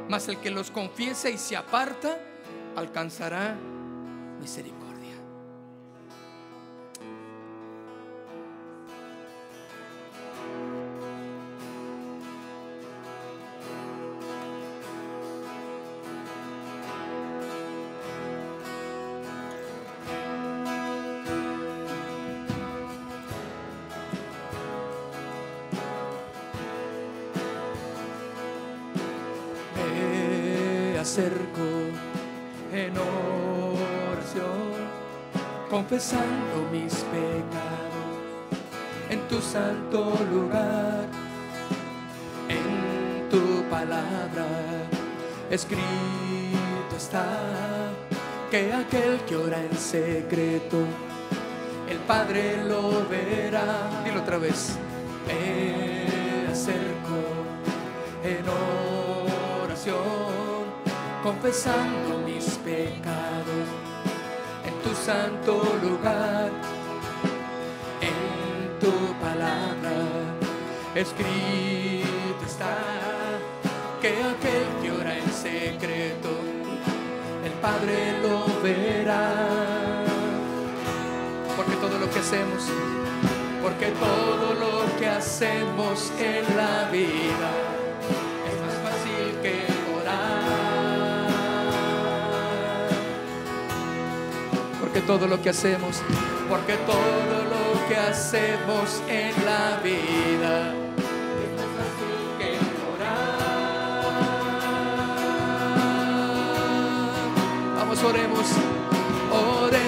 Mas 0.08 0.28
el 0.28 0.38
que 0.38 0.50
los 0.50 0.70
confiesa 0.70 1.28
y 1.28 1.38
se 1.38 1.56
aparta, 1.56 2.18
alcanzará 2.76 3.56
misericordia. 4.40 4.85
Acerco 31.16 31.66
en 32.74 32.92
oración, 32.98 34.68
confesando 35.70 36.68
mis 36.70 36.92
pecados 36.92 38.52
en 39.08 39.20
tu 39.26 39.40
santo 39.40 40.12
lugar, 40.30 41.06
en 42.50 43.30
tu 43.30 43.62
palabra 43.70 44.46
escrito 45.48 45.80
está 46.94 47.24
que 48.50 48.74
aquel 48.74 49.18
que 49.26 49.36
ora 49.36 49.58
en 49.58 49.74
secreto, 49.74 50.84
el 51.88 51.98
Padre 52.06 52.62
lo 52.62 53.08
verá. 53.08 54.02
Dilo 54.04 54.20
otra 54.20 54.36
vez. 54.36 54.76
Me 55.26 56.52
acerco 56.52 57.18
en 58.22 58.42
oración 58.42 58.55
confesando 61.46 62.18
mis 62.26 62.44
pecados 62.64 63.68
en 64.64 64.74
tu 64.82 64.92
santo 64.96 65.62
lugar, 65.80 66.50
en 68.00 68.80
tu 68.80 68.90
palabra 69.20 69.94
escrito 70.92 72.44
está 72.44 72.76
que 74.00 74.08
aquel 74.08 74.66
que 74.82 74.90
ora 74.90 75.16
en 75.16 75.32
secreto, 75.32 76.30
el 77.44 77.52
Padre 77.62 78.18
lo 78.22 78.46
verá. 78.60 79.30
Porque 81.56 81.76
todo 81.76 81.96
lo 81.96 82.10
que 82.10 82.18
hacemos, 82.18 82.64
porque 83.62 83.92
todo 84.00 84.52
lo 84.54 84.98
que 84.98 85.08
hacemos 85.08 86.10
en 86.18 86.56
la 86.56 86.90
vida, 86.90 87.75
todo 95.02 95.26
lo 95.26 95.40
que 95.42 95.50
hacemos, 95.50 96.02
porque 96.48 96.74
todo 96.86 97.44
lo 97.44 97.88
que 97.88 97.96
hacemos 97.96 99.02
en 99.08 99.32
la 99.44 99.80
vida. 99.82 100.74
Vamos, 107.76 108.02
oremos, 108.02 108.46
oremos 109.30 109.86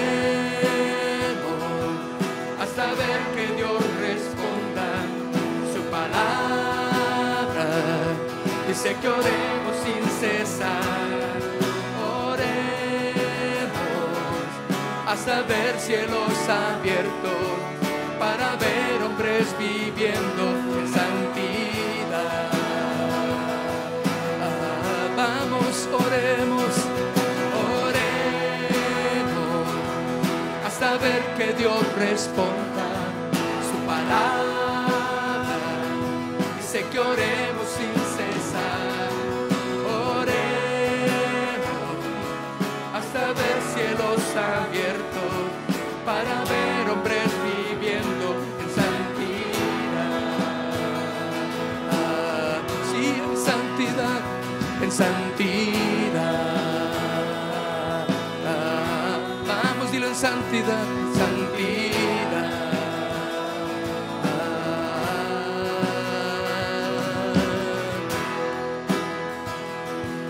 hasta 2.61 2.85
ver 2.93 3.21
que 3.35 3.55
Dios 3.55 3.81
responda 3.99 4.87
su 5.73 5.81
palabra. 5.89 7.65
Dice 8.67 8.95
que 9.01 9.07
oremos 9.07 9.75
sin 9.83 10.03
cesar. 10.19 11.28
Hasta 15.09 15.41
ver 15.41 15.79
cielos 15.79 16.37
abiertos 16.47 17.33
para 18.19 18.55
ver 18.57 19.01
hombres 19.03 19.47
viviendo 19.57 20.43
en 20.77 20.87
santidad. 20.93 22.51
Vamos, 25.17 25.89
oremos, 25.91 26.73
oremos 27.83 29.67
hasta 30.67 30.97
ver 30.97 31.23
que 31.37 31.53
Dios 31.53 31.83
responda 31.97 32.89
su 33.67 33.77
palabra. 33.87 35.57
Dice 36.57 36.85
que 36.91 36.99
oremos 36.99 37.67
sin 37.77 37.95
cesar. 38.15 39.09
Oremos 40.21 40.49
hasta 42.93 43.21
ver 43.39 43.59
cielos 43.73 44.21
abiertos 44.35 44.98
para 46.09 46.43
ver 46.45 46.89
hombres 46.89 47.29
viviendo 47.43 48.27
en 48.61 48.69
santidad. 48.79 50.09
sí, 52.89 53.03
en 53.29 53.37
santidad, 53.37 54.21
en 54.81 54.91
santidad. 54.91 56.47
vamos, 59.47 59.91
dilo 59.91 60.07
en 60.07 60.15
santidad, 60.15 60.83
en 60.97 61.13
santidad. 61.21 62.49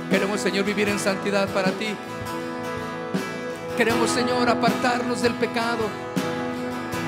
Queremos, 0.10 0.42
Señor, 0.42 0.66
vivir 0.66 0.90
en 0.90 1.00
santidad 1.00 1.48
para 1.50 1.72
ti. 1.72 1.96
Queremos, 3.80 4.10
Señor, 4.10 4.50
apartarnos 4.50 5.22
del 5.22 5.36
pecado. 5.36 5.88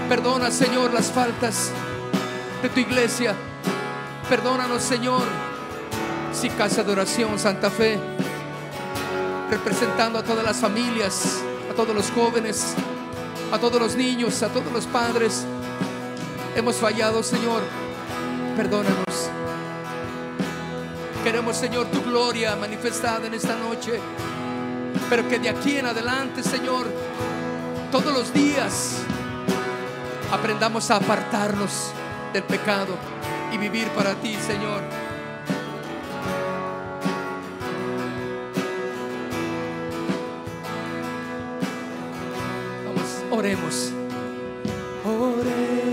Perdona, 0.08 0.50
Señor, 0.50 0.94
las 0.94 1.12
faltas 1.12 1.70
de 2.62 2.70
tu 2.70 2.80
iglesia. 2.80 3.36
Perdónanos, 4.30 4.82
Señor, 4.82 5.24
si 6.32 6.50
casa 6.50 6.82
de 6.82 6.94
oración, 6.94 7.38
Santa 7.38 7.70
Fe, 7.70 8.00
representando 9.50 10.18
a 10.18 10.24
todas 10.24 10.46
las 10.46 10.62
familias, 10.62 11.42
a 11.70 11.74
todos 11.76 11.94
los 11.94 12.10
jóvenes, 12.10 12.74
a 13.52 13.60
todos 13.60 13.82
los 13.82 13.98
niños, 13.98 14.42
a 14.42 14.48
todos 14.48 14.72
los 14.72 14.86
padres. 14.86 15.44
Hemos 16.56 16.78
fallado, 16.78 17.22
Señor. 17.22 17.64
Perdónanos. 18.56 19.30
Queremos, 21.22 21.58
Señor, 21.58 21.88
tu 21.88 22.02
gloria 22.02 22.56
manifestada 22.56 23.28
en 23.28 23.34
esta 23.34 23.58
noche. 23.58 24.00
Pero 25.12 25.28
que 25.28 25.40
de 25.40 25.50
aquí 25.50 25.76
en 25.76 25.86
adelante, 25.88 26.42
Señor, 26.42 26.88
todos 27.92 28.14
los 28.14 28.34
días 28.34 29.00
aprendamos 30.32 30.90
a 30.90 30.96
apartarnos 30.96 31.92
del 32.32 32.44
pecado 32.44 32.96
y 33.52 33.58
vivir 33.58 33.90
para 33.90 34.16
ti, 34.16 34.36
Señor. 34.36 34.82
Vamos, 42.86 43.22
oremos. 43.32 43.92
Oremos 45.04 45.92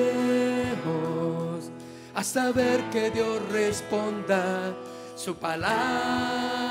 hasta 2.14 2.52
ver 2.52 2.88
que 2.90 3.10
Dios 3.10 3.42
responda 3.50 4.76
su 5.16 5.34
palabra 5.34 6.68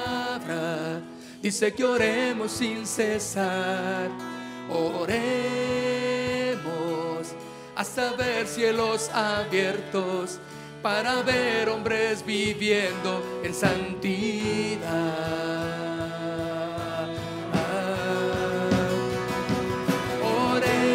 dice 1.42 1.74
que 1.74 1.84
oremos 1.84 2.52
sin 2.52 2.86
cesar. 2.86 4.10
Oremos 4.70 5.18
hasta 7.76 8.14
ver 8.14 8.48
cielos 8.48 9.10
abiertos 9.14 10.40
para 10.82 11.22
ver 11.22 11.70
hombres 11.70 12.26
viviendo 12.26 13.42
en 13.44 13.54
santidad. 13.54 14.88
Oremos 20.24 20.88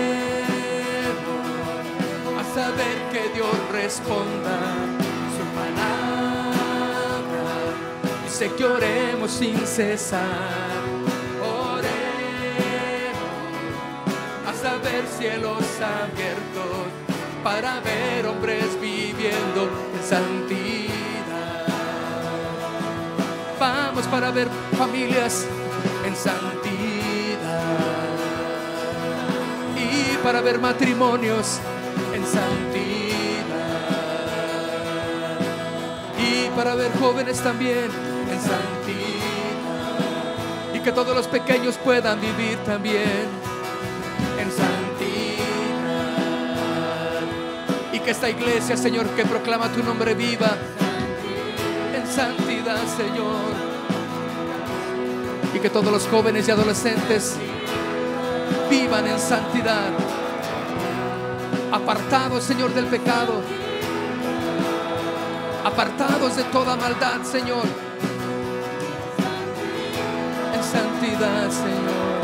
ver 8.42 8.56
que 8.56 8.64
oremos 8.64 9.30
sin 9.30 9.56
cesar. 9.66 10.26
Oremos 11.40 11.92
hasta 14.48 14.76
ver 14.78 15.04
cielos 15.06 15.64
abiertos 15.80 16.86
para 17.44 17.80
ver 17.80 18.26
hombres 18.26 18.80
viviendo 18.80 19.68
en 19.94 20.02
santidad. 20.02 21.66
Vamos 23.60 24.06
para 24.06 24.30
ver 24.32 24.48
familias 24.76 25.46
en 26.04 26.16
santidad. 26.16 26.72
para 30.22 30.40
ver 30.40 30.60
matrimonios 30.60 31.58
en 32.14 32.24
santidad. 32.24 32.92
Y 36.16 36.48
para 36.56 36.76
ver 36.76 36.92
jóvenes 37.00 37.40
también 37.40 38.11
en 38.32 38.40
santidad. 38.40 39.12
Y 40.74 40.80
que 40.80 40.92
todos 40.92 41.14
los 41.14 41.26
pequeños 41.28 41.78
puedan 41.78 42.20
vivir 42.20 42.58
también 42.64 43.28
en 44.38 44.50
santidad. 44.50 44.72
Y 47.92 48.00
que 48.00 48.10
esta 48.10 48.28
iglesia, 48.30 48.76
Señor, 48.76 49.06
que 49.10 49.24
proclama 49.24 49.68
tu 49.70 49.82
nombre 49.82 50.14
viva 50.14 50.56
en 51.94 52.06
santidad, 52.06 52.82
Señor 52.96 53.72
y 55.54 55.58
que 55.58 55.68
todos 55.68 55.92
los 55.92 56.06
jóvenes 56.06 56.48
y 56.48 56.50
adolescentes 56.50 57.36
vivan 58.70 59.06
en 59.06 59.18
santidad, 59.18 59.90
apartados, 61.70 62.42
Señor, 62.44 62.72
del 62.72 62.86
pecado, 62.86 63.42
apartados 65.64 66.36
de 66.36 66.44
toda 66.44 66.76
maldad, 66.76 67.22
Señor, 67.22 67.64
santidad, 70.72 71.50
Señor. 71.50 72.22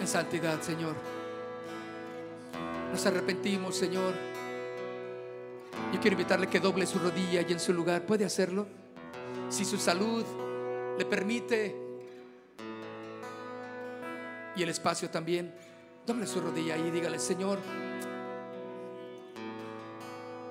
En 0.00 0.06
santidad, 0.06 0.60
Señor 0.60 1.16
nos 2.96 3.04
arrepentimos, 3.04 3.76
Señor. 3.76 4.14
Yo 5.92 6.00
quiero 6.00 6.14
invitarle 6.14 6.46
que 6.46 6.60
doble 6.60 6.86
su 6.86 6.98
rodilla 6.98 7.42
y 7.46 7.52
en 7.52 7.60
su 7.60 7.74
lugar. 7.74 8.06
¿Puede 8.06 8.24
hacerlo? 8.24 8.66
Si 9.50 9.66
su 9.66 9.76
salud 9.76 10.24
le 10.98 11.04
permite 11.04 11.76
y 14.56 14.62
el 14.62 14.70
espacio 14.70 15.10
también, 15.10 15.54
doble 16.06 16.26
su 16.26 16.40
rodilla 16.40 16.76
y 16.76 16.90
dígale, 16.90 17.18
Señor, 17.18 17.58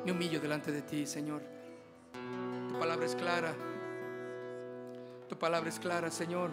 me 0.03 0.11
humillo 0.11 0.39
delante 0.39 0.71
de 0.71 0.81
ti, 0.81 1.07
Señor. 1.07 1.41
Tu 2.69 2.77
palabra 2.77 3.05
es 3.05 3.15
clara. 3.15 3.55
Tu 5.29 5.39
palabra 5.39 5.69
es 5.69 5.79
clara, 5.79 6.11
Señor. 6.11 6.51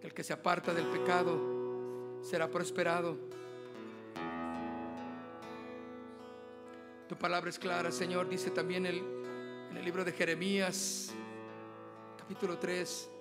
El 0.00 0.14
que 0.14 0.22
se 0.22 0.32
aparta 0.32 0.72
del 0.72 0.86
pecado 0.86 2.22
será 2.22 2.48
prosperado. 2.48 3.16
Tu 7.08 7.16
palabra 7.16 7.50
es 7.50 7.58
clara, 7.58 7.90
Señor. 7.90 8.28
Dice 8.28 8.50
también 8.50 8.86
el, 8.86 9.02
en 9.70 9.76
el 9.76 9.84
libro 9.84 10.04
de 10.04 10.12
Jeremías, 10.12 11.12
capítulo 12.18 12.56
3. 12.56 13.15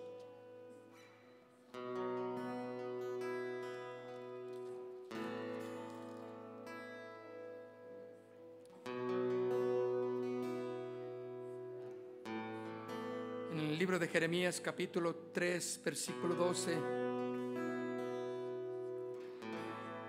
Libro 13.85 13.99
de 13.99 14.07
Jeremías, 14.07 14.59
capítulo 14.61 15.13
3, 15.31 15.81
versículo 15.85 16.33
12. 16.33 16.75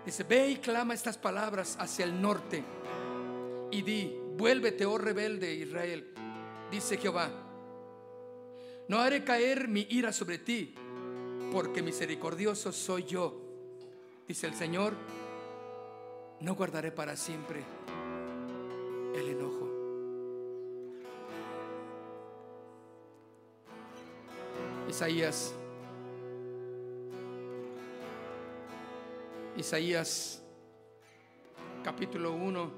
Dice, 0.03 0.23
ve 0.23 0.49
y 0.49 0.57
clama 0.57 0.95
estas 0.95 1.19
palabras 1.19 1.77
hacia 1.79 2.07
el 2.07 2.19
norte 2.19 2.65
y 3.71 3.83
di, 3.83 4.19
vuélvete, 4.35 4.87
oh 4.87 4.97
rebelde 4.97 5.53
Israel, 5.53 6.15
dice 6.71 6.97
Jehová, 6.97 7.29
no 8.89 8.99
haré 8.99 9.25
caer 9.25 9.69
mi 9.69 9.87
ira 9.91 10.11
sobre 10.11 10.39
ti, 10.39 10.75
porque 11.53 11.83
misericordioso 11.83 12.73
soy 12.73 13.05
yo, 13.05 13.39
dice 14.27 14.47
el 14.47 14.55
Señor, 14.55 14.95
no 16.41 16.55
guardaré 16.55 16.93
para 16.93 17.15
siempre 17.15 17.63
el 19.15 19.29
enojo. 19.29 19.76
Isaías, 24.97 25.53
Isaías 29.55 30.43
capítulo 31.85 32.33
1 32.33 32.71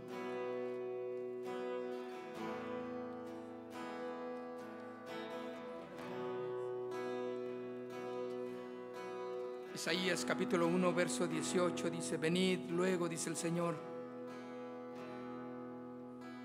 Isaías 9.76 10.24
capítulo 10.24 10.66
1, 10.66 10.92
verso 10.92 11.28
18 11.28 11.88
dice, 11.88 12.16
venid 12.16 12.68
luego, 12.68 13.08
dice 13.08 13.30
el 13.30 13.36
Señor, 13.36 13.76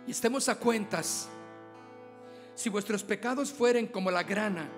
y 0.05 0.11
estemos 0.11 0.47
a 0.49 0.59
cuentas, 0.59 1.27
si 2.53 2.69
vuestros 2.69 3.03
pecados 3.03 3.51
fueren 3.51 3.87
como 3.87 4.11
la 4.11 4.21
grana, 4.21 4.69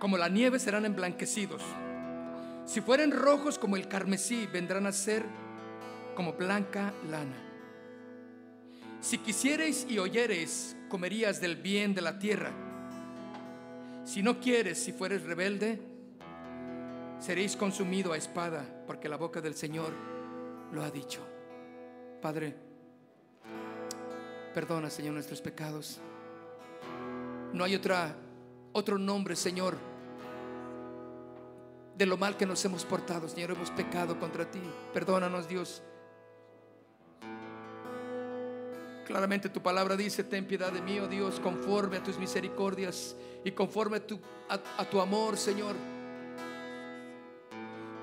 como 0.00 0.18
la 0.18 0.28
nieve 0.28 0.58
serán 0.58 0.84
emblanquecidos, 0.84 1.62
si 2.64 2.80
fueren 2.80 3.12
rojos 3.12 3.56
como 3.56 3.76
el 3.76 3.86
carmesí, 3.86 4.48
vendrán 4.52 4.86
a 4.86 4.92
ser 4.92 5.24
como 6.16 6.32
blanca 6.32 6.92
lana. 7.08 7.36
Si 9.00 9.18
quisiereis 9.18 9.86
y 9.88 9.98
oyereis, 9.98 10.76
comerías 10.88 11.40
del 11.40 11.54
bien 11.54 11.94
de 11.94 12.00
la 12.02 12.18
tierra 12.18 12.52
si 14.04 14.22
no 14.24 14.40
quieres, 14.40 14.82
si 14.82 14.92
fueres 14.92 15.22
rebelde, 15.22 15.80
seréis 17.20 17.54
consumido 17.54 18.12
a 18.12 18.16
espada, 18.16 18.64
porque 18.86 19.08
la 19.08 19.16
boca 19.16 19.40
del 19.40 19.54
Señor 19.54 19.92
lo 20.72 20.82
ha 20.82 20.90
dicho. 20.90 21.20
Padre, 22.20 22.56
perdona, 24.52 24.90
Señor, 24.90 25.14
nuestros 25.14 25.40
pecados. 25.40 26.00
No 27.52 27.62
hay 27.62 27.76
otra 27.76 28.16
otro 28.72 28.98
nombre, 28.98 29.36
Señor, 29.36 29.76
de 32.00 32.06
lo 32.06 32.16
mal 32.16 32.34
que 32.34 32.46
nos 32.46 32.64
hemos 32.64 32.86
portado, 32.86 33.28
Señor, 33.28 33.50
hemos 33.50 33.70
pecado 33.70 34.18
contra 34.18 34.50
ti. 34.50 34.62
Perdónanos, 34.94 35.46
Dios. 35.46 35.82
Claramente 39.04 39.50
tu 39.50 39.60
palabra 39.60 39.98
dice, 39.98 40.24
ten 40.24 40.46
piedad 40.46 40.72
de 40.72 40.80
mí, 40.80 40.98
oh 40.98 41.06
Dios, 41.06 41.38
conforme 41.40 41.98
a 41.98 42.02
tus 42.02 42.16
misericordias 42.16 43.14
y 43.44 43.50
conforme 43.52 43.98
a 43.98 44.06
tu, 44.06 44.18
a, 44.48 44.84
tu 44.86 44.98
amor, 44.98 45.36
Señor. 45.36 45.76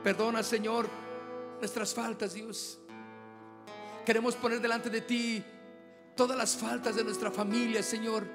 Perdona, 0.04 0.44
Señor, 0.44 0.88
nuestras 1.58 1.92
faltas, 1.92 2.36
Dios. 2.36 2.78
Queremos 4.06 4.36
poner 4.36 4.62
delante 4.62 4.92
de 4.92 5.02
ti 5.02 5.44
todas 6.16 6.38
las 6.38 6.56
faltas 6.56 6.96
de 6.96 7.04
nuestra 7.04 7.32
familia, 7.32 7.82
Señor. 7.82 8.28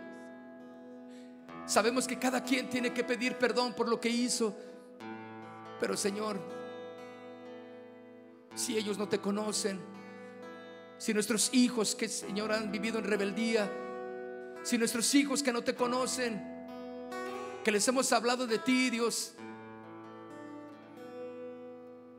Sabemos 1.66 2.08
que 2.08 2.18
cada 2.18 2.42
quien 2.42 2.68
tiene 2.68 2.92
que 2.92 3.04
pedir 3.04 3.36
perdón 3.36 3.74
por 3.74 3.88
lo 3.88 4.00
que 4.00 4.08
hizo. 4.08 4.56
Pero 5.82 5.96
Señor, 5.96 6.38
si 8.54 8.78
ellos 8.78 8.98
no 8.98 9.08
te 9.08 9.18
conocen, 9.18 9.80
si 10.96 11.12
nuestros 11.12 11.52
hijos 11.52 11.96
que 11.96 12.08
Señor 12.08 12.52
han 12.52 12.70
vivido 12.70 13.00
en 13.00 13.04
rebeldía, 13.04 13.68
si 14.62 14.78
nuestros 14.78 15.12
hijos 15.16 15.42
que 15.42 15.52
no 15.52 15.62
te 15.62 15.74
conocen, 15.74 16.40
que 17.64 17.72
les 17.72 17.88
hemos 17.88 18.12
hablado 18.12 18.46
de 18.46 18.60
ti, 18.60 18.90
Dios, 18.90 19.34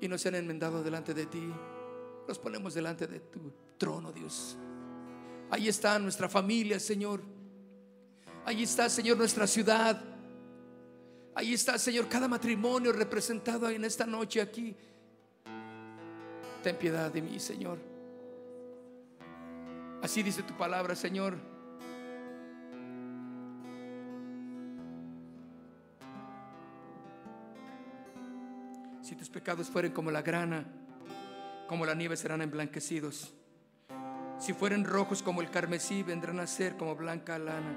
y 0.02 0.10
no 0.10 0.18
se 0.18 0.28
han 0.28 0.36
enmendado 0.36 0.84
delante 0.84 1.14
de 1.14 1.26
ti, 1.28 1.54
los 2.28 2.38
ponemos 2.40 2.74
delante 2.74 3.08
de 3.08 3.22
tu 3.22 3.50
trono, 3.78 4.12
Dios. 4.12 4.58
Ahí 5.50 5.70
está 5.70 5.98
nuestra 6.00 6.28
familia, 6.28 6.82
Señor. 6.82 7.24
Ahí 8.44 8.64
está, 8.64 8.90
Señor, 8.90 9.16
nuestra 9.16 9.48
ciudad. 9.48 10.13
Ahí 11.36 11.54
está, 11.54 11.78
Señor, 11.80 12.08
cada 12.08 12.28
matrimonio 12.28 12.92
representado 12.92 13.70
en 13.70 13.84
esta 13.86 14.06
noche 14.06 14.42
aquí. 14.42 14.76
Ten 16.62 16.78
piedad 16.78 17.12
de 17.12 17.22
mí, 17.22 17.40
Señor. 17.40 17.80
Así 20.02 20.22
dice 20.22 20.44
tu 20.44 20.56
palabra, 20.56 20.96
Señor. 20.96 21.38
Si 29.02 29.16
tus 29.16 29.30
pecados 29.30 29.70
fueren 29.70 29.92
como 29.92 30.12
la 30.12 30.22
grana, 30.22 30.66
como 31.68 31.86
la 31.86 31.96
nieve 31.96 32.16
serán 32.16 32.42
emblanquecidos. 32.42 33.34
Si 34.40 34.54
fueren 34.54 34.86
rojos 34.86 35.24
como 35.24 35.42
el 35.42 35.50
carmesí, 35.50 36.04
vendrán 36.04 36.40
a 36.40 36.48
ser 36.48 36.78
como 36.78 36.96
blanca 36.96 37.40
lana 37.40 37.76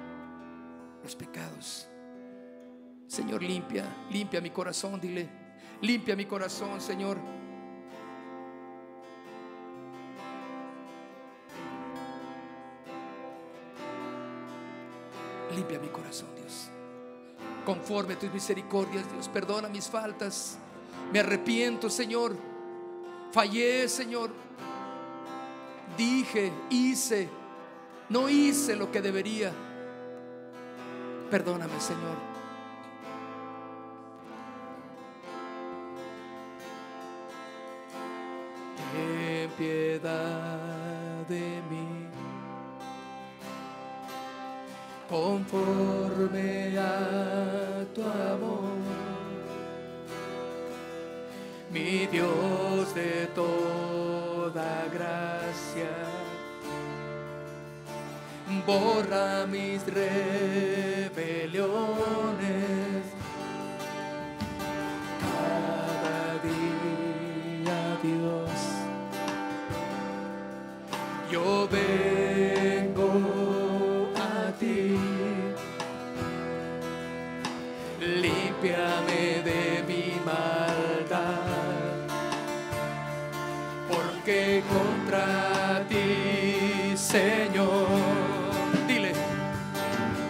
los 1.02 1.16
pecados. 1.16 1.88
Señor, 3.06 3.42
limpia, 3.42 3.84
limpia 4.10 4.40
mi 4.40 4.50
corazón, 4.50 5.00
dile, 5.00 5.28
limpia 5.80 6.16
mi 6.16 6.26
corazón, 6.26 6.80
Señor. 6.80 7.18
Limpia 15.54 15.78
mi 15.78 15.88
corazón, 15.88 16.28
Dios. 16.34 16.68
Conforme 17.64 18.14
a 18.14 18.18
tus 18.18 18.32
misericordias, 18.32 19.10
Dios, 19.12 19.28
perdona 19.28 19.68
mis 19.68 19.88
faltas. 19.88 20.58
Me 21.12 21.20
arrepiento, 21.20 21.88
Señor. 21.88 22.36
Fallé, 23.32 23.88
Señor. 23.88 24.30
Dije, 25.96 26.52
hice, 26.70 27.28
no 28.08 28.28
hice 28.28 28.76
lo 28.76 28.90
que 28.90 29.00
debería. 29.00 29.52
Perdóname, 31.30 31.80
Señor. 31.80 32.35
de 39.98 41.62
mí. 41.70 42.06
Conforme 45.08 46.76
a 46.78 47.84
tu 47.94 48.02
amor, 48.02 48.76
mi 51.70 52.06
Dios 52.06 52.92
de 52.94 53.26
toda 53.34 54.86
gracia, 54.92 55.88
borra 58.66 59.46
mis 59.46 59.86
rebeliones 59.86 62.45
yo 71.30 71.68
vengo 71.70 73.10
a 74.16 74.52
ti. 74.58 74.96
Límpiame 78.00 79.42
de 79.44 79.84
mi 79.88 80.20
maldad, 80.24 81.26
porque 83.88 84.62
contra 84.68 85.82
ti, 85.88 86.96
Señor. 86.96 87.86
dile, 88.86 89.12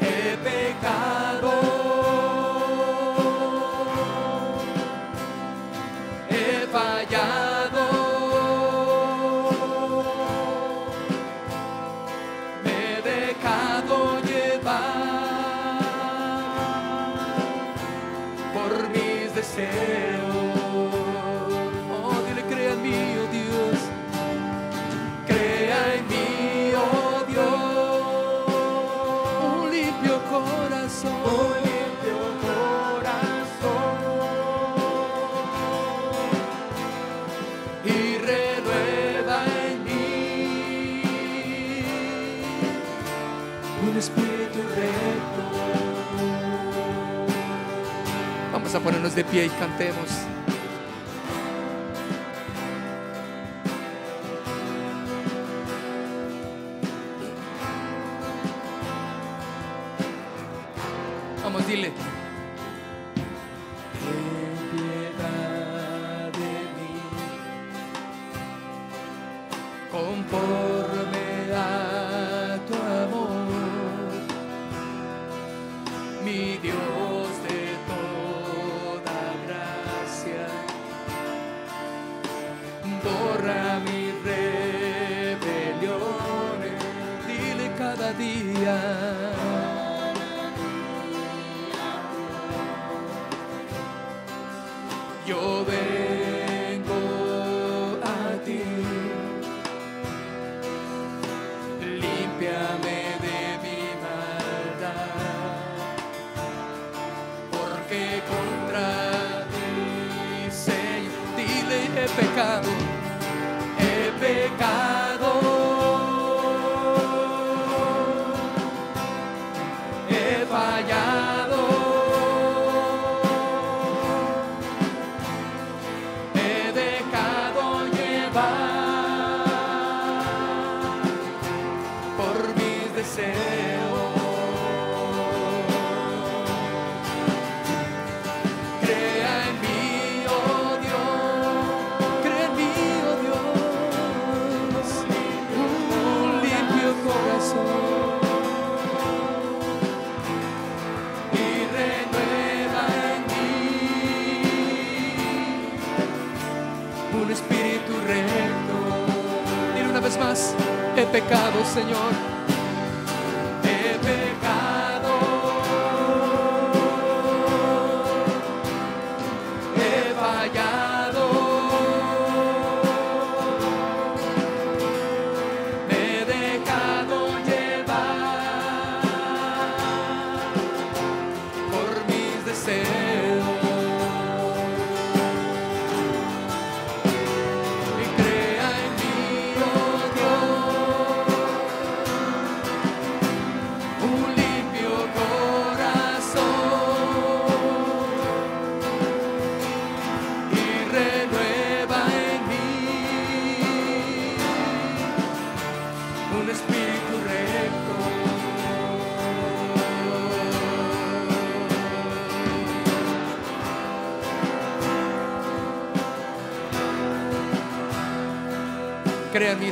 he 0.00 0.36
pecado, 0.38 1.52
he 6.30 6.66
fallado. 6.72 7.85
ponernos 48.86 49.16
de 49.16 49.24
pie 49.24 49.46
y 49.46 49.48
cantemos. 49.48 50.35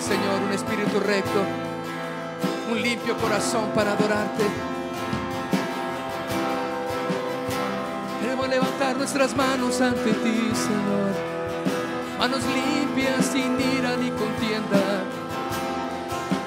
Señor, 0.00 0.42
un 0.46 0.52
espíritu 0.52 0.98
recto, 1.00 1.42
un 2.70 2.82
limpio 2.82 3.16
corazón 3.16 3.70
para 3.74 3.92
adorarte. 3.92 4.44
Queremos 8.20 8.48
levantar 8.48 8.96
nuestras 8.96 9.36
manos 9.36 9.80
ante 9.80 10.12
ti, 10.12 10.50
Señor. 10.54 11.14
Manos 12.18 12.40
limpias, 12.44 13.24
sin 13.26 13.60
ira 13.60 13.96
ni 13.96 14.10
contienda. 14.10 15.04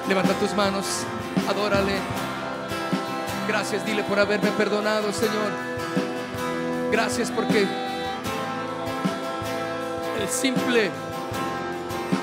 Levanta 0.08 0.34
tus 0.34 0.54
manos, 0.54 1.04
adórale. 1.48 1.94
Gracias, 3.48 3.84
dile 3.86 4.04
por 4.04 4.18
haberme 4.18 4.50
perdonado, 4.52 5.12
Señor. 5.12 5.52
Gracias 6.92 7.30
porque 7.30 7.66
el 10.20 10.28
simple 10.28 10.90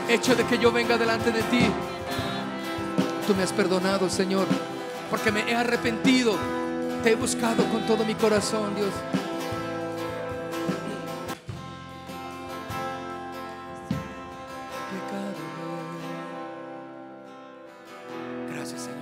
hecho 0.09 0.35
de 0.35 0.45
que 0.45 0.57
yo 0.57 0.71
venga 0.71 0.97
delante 0.97 1.31
de 1.31 1.41
ti, 1.43 1.69
tú 3.27 3.35
me 3.35 3.43
has 3.43 3.53
perdonado, 3.53 4.09
Señor, 4.09 4.47
porque 5.09 5.31
me 5.31 5.49
he 5.49 5.55
arrepentido. 5.55 6.37
Te 7.03 7.11
he 7.11 7.15
buscado 7.15 7.63
con 7.69 7.85
todo 7.85 8.03
mi 8.03 8.15
corazón, 8.15 8.75
Dios. 8.75 8.89
Gracias, 18.51 18.81
Señor. 18.81 18.97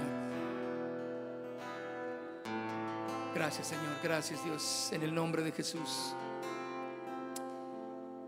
Gracias, 3.34 3.68
Señor. 3.68 3.84
Gracias, 4.04 4.44
Dios, 4.44 4.90
en 4.92 5.04
el 5.04 5.16
nombre 5.16 5.44
de 5.44 5.52
Jesús. 5.54 6.14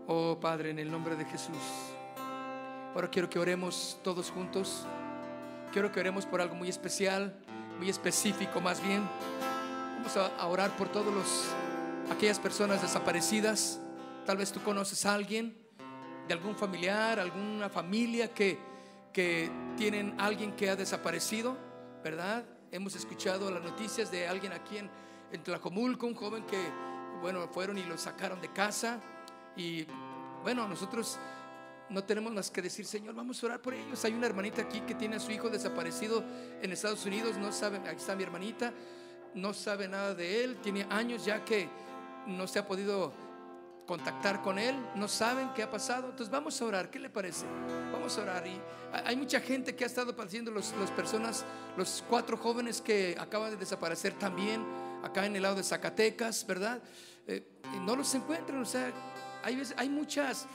Oh 0.06 0.38
Padre, 0.40 0.70
en 0.70 0.78
el 0.78 0.90
nombre 0.90 1.16
de 1.16 1.24
Jesús. 1.24 1.95
Ahora 2.96 3.10
quiero 3.10 3.28
que 3.28 3.38
oremos 3.38 3.98
todos 4.02 4.30
juntos. 4.30 4.86
Quiero 5.70 5.92
que 5.92 6.00
oremos 6.00 6.24
por 6.24 6.40
algo 6.40 6.54
muy 6.54 6.70
especial, 6.70 7.38
muy 7.78 7.90
específico 7.90 8.58
más 8.58 8.82
bien. 8.82 9.06
Vamos 9.98 10.16
a, 10.16 10.46
orar 10.46 10.74
por 10.78 10.88
todos 10.88 11.12
los 11.12 11.44
aquellas 12.10 12.38
personas 12.38 12.80
desaparecidas. 12.80 13.78
Tal 14.24 14.38
vez 14.38 14.50
tú 14.50 14.62
conoces 14.62 15.04
a 15.04 15.12
alguien 15.12 15.58
de 16.26 16.32
algún 16.32 16.56
familiar, 16.56 17.20
alguna 17.20 17.68
familia 17.68 18.32
que 18.32 18.58
que 19.12 19.50
tienen 19.76 20.18
alguien 20.18 20.52
que 20.56 20.70
ha 20.70 20.76
desaparecido, 20.76 21.54
¿verdad? 22.02 22.46
Hemos 22.72 22.96
escuchado 22.96 23.50
las 23.50 23.62
noticias 23.62 24.10
de 24.10 24.26
alguien 24.26 24.54
aquí 24.54 24.78
en, 24.78 24.90
en 25.32 25.42
Tlacomulco, 25.42 26.06
un 26.06 26.14
joven 26.14 26.46
que, 26.46 26.58
bueno, 27.20 27.46
fueron 27.48 27.76
y 27.76 27.82
lo 27.82 27.98
sacaron 27.98 28.40
de 28.40 28.50
casa. 28.54 29.00
Y 29.54 29.86
bueno, 30.42 30.66
nosotros 30.66 31.18
no 31.88 32.02
tenemos 32.04 32.32
más 32.32 32.50
que 32.50 32.62
decir, 32.62 32.84
Señor, 32.84 33.14
vamos 33.14 33.42
a 33.42 33.46
orar 33.46 33.60
por 33.60 33.74
ellos. 33.74 34.04
Hay 34.04 34.12
una 34.12 34.26
hermanita 34.26 34.62
aquí 34.62 34.80
que 34.80 34.94
tiene 34.94 35.16
a 35.16 35.20
su 35.20 35.30
hijo 35.30 35.48
desaparecido 35.48 36.24
en 36.60 36.72
Estados 36.72 37.04
Unidos, 37.06 37.36
no 37.36 37.52
saben, 37.52 37.86
aquí 37.86 37.96
está 37.96 38.16
mi 38.16 38.24
hermanita, 38.24 38.72
no 39.34 39.52
sabe 39.54 39.86
nada 39.86 40.14
de 40.14 40.44
él, 40.44 40.56
tiene 40.62 40.86
años 40.90 41.24
ya 41.24 41.44
que 41.44 41.68
no 42.26 42.46
se 42.46 42.58
ha 42.58 42.66
podido 42.66 43.12
contactar 43.86 44.42
con 44.42 44.58
él, 44.58 44.74
no 44.96 45.06
saben 45.06 45.50
qué 45.54 45.62
ha 45.62 45.70
pasado. 45.70 46.10
Entonces 46.10 46.30
vamos 46.30 46.60
a 46.60 46.64
orar, 46.64 46.90
¿qué 46.90 46.98
le 46.98 47.08
parece? 47.08 47.46
Vamos 47.92 48.18
a 48.18 48.22
orar. 48.22 48.46
Y 48.46 48.60
hay 49.04 49.14
mucha 49.14 49.40
gente 49.40 49.76
que 49.76 49.84
ha 49.84 49.86
estado 49.86 50.16
padeciendo, 50.16 50.50
los, 50.50 50.74
las 50.80 50.90
personas, 50.90 51.44
los 51.76 52.02
cuatro 52.08 52.36
jóvenes 52.36 52.80
que 52.80 53.16
acaban 53.18 53.50
de 53.50 53.56
desaparecer 53.56 54.14
también, 54.14 54.64
acá 55.04 55.24
en 55.24 55.36
el 55.36 55.42
lado 55.42 55.54
de 55.54 55.62
Zacatecas, 55.62 56.44
¿verdad? 56.46 56.82
Eh, 57.28 57.46
no 57.82 57.94
los 57.94 58.12
encuentran, 58.14 58.60
o 58.60 58.66
sea, 58.66 58.92
hay 59.44 59.88
muchas 59.88 60.48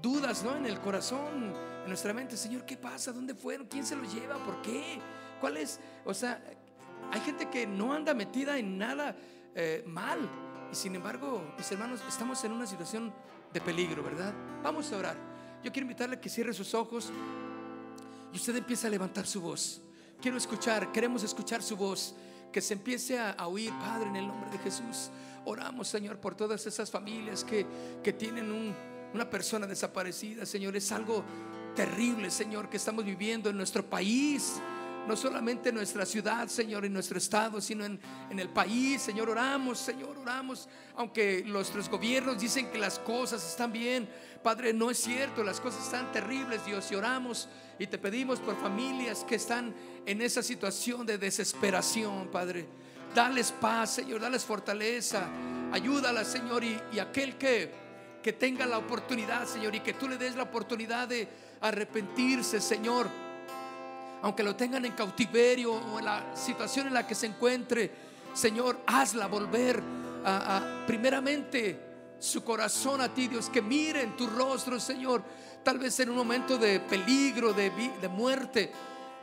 dudas 0.00 0.42
¿no? 0.42 0.56
en 0.56 0.66
el 0.66 0.80
corazón, 0.80 1.54
en 1.82 1.88
nuestra 1.88 2.12
mente, 2.12 2.36
Señor, 2.36 2.64
¿qué 2.64 2.76
pasa? 2.76 3.12
¿Dónde 3.12 3.34
fueron? 3.34 3.66
¿Quién 3.66 3.84
se 3.84 3.96
los 3.96 4.12
lleva? 4.12 4.36
¿Por 4.44 4.62
qué? 4.62 5.00
¿Cuál 5.40 5.56
es? 5.56 5.80
O 6.04 6.14
sea, 6.14 6.42
hay 7.10 7.20
gente 7.20 7.50
que 7.50 7.66
no 7.66 7.92
anda 7.92 8.14
metida 8.14 8.58
en 8.58 8.78
nada 8.78 9.16
eh, 9.54 9.84
mal 9.86 10.18
y 10.72 10.74
sin 10.74 10.94
embargo, 10.94 11.52
mis 11.58 11.70
hermanos, 11.70 12.00
estamos 12.08 12.42
en 12.44 12.52
una 12.52 12.66
situación 12.66 13.12
de 13.52 13.60
peligro, 13.60 14.02
¿verdad? 14.02 14.32
Vamos 14.62 14.90
a 14.90 14.96
orar. 14.96 15.16
Yo 15.62 15.70
quiero 15.70 15.84
invitarle 15.84 16.16
a 16.16 16.20
que 16.20 16.30
cierre 16.30 16.54
sus 16.54 16.72
ojos 16.72 17.12
y 18.32 18.36
usted 18.36 18.56
empiece 18.56 18.86
a 18.86 18.90
levantar 18.90 19.26
su 19.26 19.42
voz. 19.42 19.82
Quiero 20.22 20.38
escuchar, 20.38 20.90
queremos 20.90 21.22
escuchar 21.24 21.62
su 21.62 21.76
voz, 21.76 22.14
que 22.50 22.62
se 22.62 22.72
empiece 22.72 23.18
a, 23.18 23.46
oír, 23.46 23.70
Padre, 23.80 24.08
en 24.08 24.16
el 24.16 24.26
nombre 24.26 24.50
de 24.50 24.58
Jesús. 24.58 25.10
Oramos, 25.44 25.88
Señor, 25.88 26.18
por 26.18 26.34
todas 26.34 26.66
esas 26.66 26.90
familias 26.90 27.44
que, 27.44 27.66
que 28.02 28.14
tienen 28.14 28.50
una 29.14 29.28
persona 29.28 29.66
desaparecida, 29.66 30.46
Señor. 30.46 30.76
Es 30.76 30.90
algo 30.92 31.24
terrible, 31.74 32.30
Señor, 32.30 32.68
que 32.68 32.76
estamos 32.76 33.04
viviendo 33.04 33.50
en 33.50 33.56
nuestro 33.56 33.84
país. 33.84 34.54
No 35.06 35.16
solamente 35.16 35.70
en 35.70 35.74
nuestra 35.74 36.06
ciudad, 36.06 36.46
Señor, 36.46 36.84
en 36.84 36.92
nuestro 36.92 37.18
estado, 37.18 37.60
sino 37.60 37.84
en, 37.84 37.98
el 38.30 38.48
país, 38.48 39.02
Señor, 39.02 39.28
oramos, 39.30 39.78
Señor, 39.78 40.16
oramos, 40.16 40.68
aunque 40.94 41.42
nuestros 41.44 41.88
gobiernos 41.88 42.38
dicen 42.38 42.70
que 42.70 42.78
las 42.78 43.00
cosas 43.00 43.44
están 43.44 43.72
bien, 43.72 44.08
Padre, 44.44 44.72
no 44.72 44.92
es 44.92 44.98
cierto, 44.98 45.42
las 45.42 45.60
cosas 45.60 45.84
están 45.86 46.12
terribles, 46.12 46.64
Dios, 46.64 46.88
y 46.92 46.94
oramos 46.94 47.48
y 47.80 47.88
te 47.88 47.98
pedimos 47.98 48.38
por 48.38 48.56
familias 48.60 49.24
que 49.24 49.34
están 49.34 49.74
en 50.06 50.22
esa 50.22 50.40
situación 50.40 51.04
de 51.04 51.18
desesperación, 51.18 52.28
Padre. 52.28 52.68
Dales 53.12 53.50
paz, 53.50 53.94
Señor, 53.94 54.20
dales 54.20 54.44
fortaleza, 54.44 55.26
ayúdalas, 55.72 56.28
Señor, 56.28 56.62
y, 56.62 56.80
y 56.92 57.00
aquel 57.00 57.36
que, 57.36 57.81
que 58.22 58.32
tenga 58.32 58.64
la 58.66 58.78
oportunidad, 58.78 59.46
Señor, 59.46 59.74
y 59.74 59.80
que 59.80 59.94
tú 59.94 60.08
le 60.08 60.16
des 60.16 60.36
la 60.36 60.44
oportunidad 60.44 61.08
de 61.08 61.28
arrepentirse, 61.60 62.60
Señor. 62.60 63.08
Aunque 64.22 64.42
lo 64.42 64.54
tengan 64.54 64.84
en 64.84 64.92
cautiverio 64.92 65.72
o 65.72 65.98
en 65.98 66.04
la 66.04 66.36
situación 66.36 66.86
en 66.86 66.94
la 66.94 67.06
que 67.06 67.14
se 67.14 67.26
encuentre, 67.26 67.90
Señor, 68.32 68.80
hazla 68.86 69.26
volver 69.26 69.82
a, 70.24 70.84
primeramente 70.86 71.78
su 72.20 72.44
corazón 72.44 73.00
a 73.00 73.12
ti, 73.12 73.26
Dios, 73.26 73.50
que 73.50 73.60
miren 73.60 74.16
tu 74.16 74.28
rostro, 74.28 74.78
Señor, 74.78 75.24
tal 75.64 75.78
vez 75.78 75.98
en 75.98 76.10
un 76.10 76.16
momento 76.16 76.56
de 76.56 76.78
peligro, 76.78 77.52
de, 77.52 77.70
de 78.00 78.08
muerte, 78.08 78.70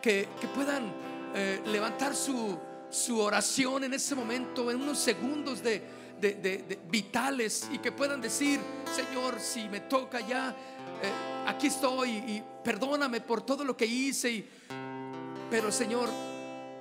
que, 0.02 0.28
puedan 0.54 0.91
eh, 1.34 1.62
levantar 1.66 2.14
su, 2.14 2.58
su, 2.89 3.20
oración 3.20 3.86
en 3.86 3.93
ese 3.93 4.16
momento, 4.16 4.70
en 4.70 4.82
unos 4.82 5.00
segundos 5.00 5.64
de, 5.64 5.82
de, 6.20 6.80
vitales 6.89 7.70
y 7.72 7.80
que 7.80 7.91
puedan 7.91 8.22
decir, 8.22 8.59
Señor, 8.95 9.39
si 9.39 9.67
me 9.70 9.82
toca 9.82 10.20
ya, 10.22 10.49
eh, 10.49 11.47
aquí 11.47 11.67
estoy 11.67 12.09
y 12.09 12.43
perdóname 12.63 13.22
por 13.22 13.41
todo 13.41 13.63
lo 13.63 13.76
que 13.76 13.86
hice 13.86 14.45
pero 15.49 15.72
Señor, 15.72 16.09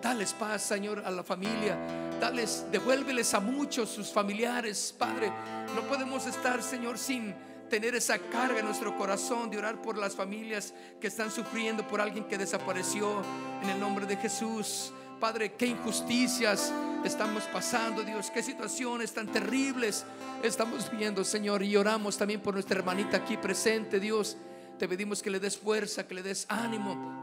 dales 0.02 0.34
paz, 0.34 0.62
Señor, 0.62 1.02
a 1.04 1.10
la 1.10 1.22
familia. 1.22 1.76
Dales, 2.20 2.66
devuélveles 2.70 3.32
a 3.32 3.40
muchos 3.40 3.88
sus 3.88 4.12
familiares, 4.12 4.94
Padre. 4.96 5.32
No 5.74 5.82
podemos 5.82 6.26
estar, 6.26 6.62
Señor, 6.62 6.98
sin 6.98 7.34
tener 7.70 7.94
esa 7.94 8.18
carga 8.18 8.58
en 8.58 8.66
nuestro 8.66 8.96
corazón 8.96 9.50
de 9.50 9.58
orar 9.58 9.80
por 9.80 9.96
las 9.96 10.14
familias 10.14 10.74
que 11.00 11.06
están 11.06 11.30
sufriendo 11.30 11.86
por 11.86 12.00
alguien 12.00 12.24
que 12.24 12.36
desapareció 12.36 13.22
en 13.62 13.70
el 13.70 13.80
nombre 13.80 14.04
de 14.04 14.16
Jesús. 14.16 14.92
Padre, 15.20 15.54
qué 15.54 15.66
injusticias 15.66 16.72
estamos 17.04 17.42
pasando, 17.44 18.02
Dios, 18.02 18.30
qué 18.30 18.42
situaciones 18.42 19.12
tan 19.12 19.26
terribles 19.26 20.04
estamos 20.42 20.90
viendo, 20.90 21.24
Señor, 21.24 21.62
y 21.62 21.76
oramos 21.76 22.16
también 22.16 22.40
por 22.40 22.54
nuestra 22.54 22.78
hermanita 22.78 23.18
aquí 23.18 23.36
presente, 23.36 24.00
Dios. 24.00 24.36
Te 24.78 24.88
pedimos 24.88 25.22
que 25.22 25.30
le 25.30 25.40
des 25.40 25.58
fuerza, 25.58 26.06
que 26.06 26.14
le 26.14 26.22
des 26.22 26.46
ánimo 26.48 27.18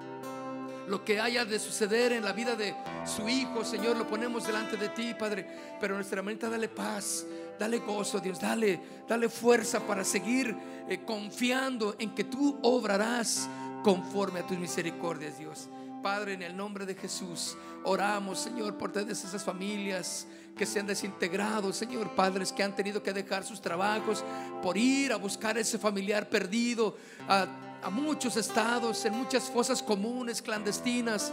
lo 0.87 1.03
que 1.03 1.19
haya 1.19 1.45
de 1.45 1.59
suceder 1.59 2.11
en 2.11 2.23
la 2.23 2.33
vida 2.33 2.55
de 2.55 2.75
su 3.05 3.27
hijo, 3.27 3.63
Señor, 3.63 3.97
lo 3.97 4.07
ponemos 4.07 4.45
delante 4.45 4.77
de 4.77 4.89
ti, 4.89 5.15
Padre. 5.17 5.47
Pero 5.79 5.95
nuestra 5.95 6.21
mente 6.21 6.49
dale 6.49 6.69
paz, 6.69 7.25
dale 7.57 7.79
gozo, 7.79 8.19
Dios, 8.19 8.39
dale, 8.39 8.79
dale 9.07 9.29
fuerza 9.29 9.79
para 9.79 10.03
seguir 10.03 10.55
eh, 10.87 11.03
confiando 11.03 11.95
en 11.97 12.13
que 12.13 12.25
tú 12.25 12.59
obrarás 12.61 13.49
conforme 13.83 14.41
a 14.41 14.47
tus 14.47 14.57
misericordias, 14.57 15.39
Dios. 15.39 15.69
Padre, 16.05 16.33
en 16.33 16.43
el 16.43 16.55
nombre 16.55 16.85
de 16.85 16.93
Jesús, 16.93 17.57
oramos, 17.83 18.37
Señor, 18.37 18.77
por 18.77 18.91
todas 18.91 19.23
esas 19.23 19.43
familias 19.43 20.27
que 20.55 20.67
se 20.67 20.79
han 20.79 20.85
desintegrado, 20.85 21.73
Señor, 21.73 22.11
padres 22.11 22.51
que 22.51 22.61
han 22.61 22.75
tenido 22.75 23.01
que 23.01 23.11
dejar 23.11 23.43
sus 23.43 23.59
trabajos 23.59 24.23
por 24.61 24.77
ir 24.77 25.11
a 25.11 25.15
buscar 25.15 25.57
a 25.57 25.61
ese 25.61 25.79
familiar 25.79 26.29
perdido, 26.29 26.95
a 27.27 27.47
a 27.85 27.89
muchos 27.91 28.35
estados, 28.35 29.05
en 29.05 29.13
muchas 29.13 29.43
fosas 29.43 29.83
comunes, 29.83 30.41
clandestinas. 30.41 31.31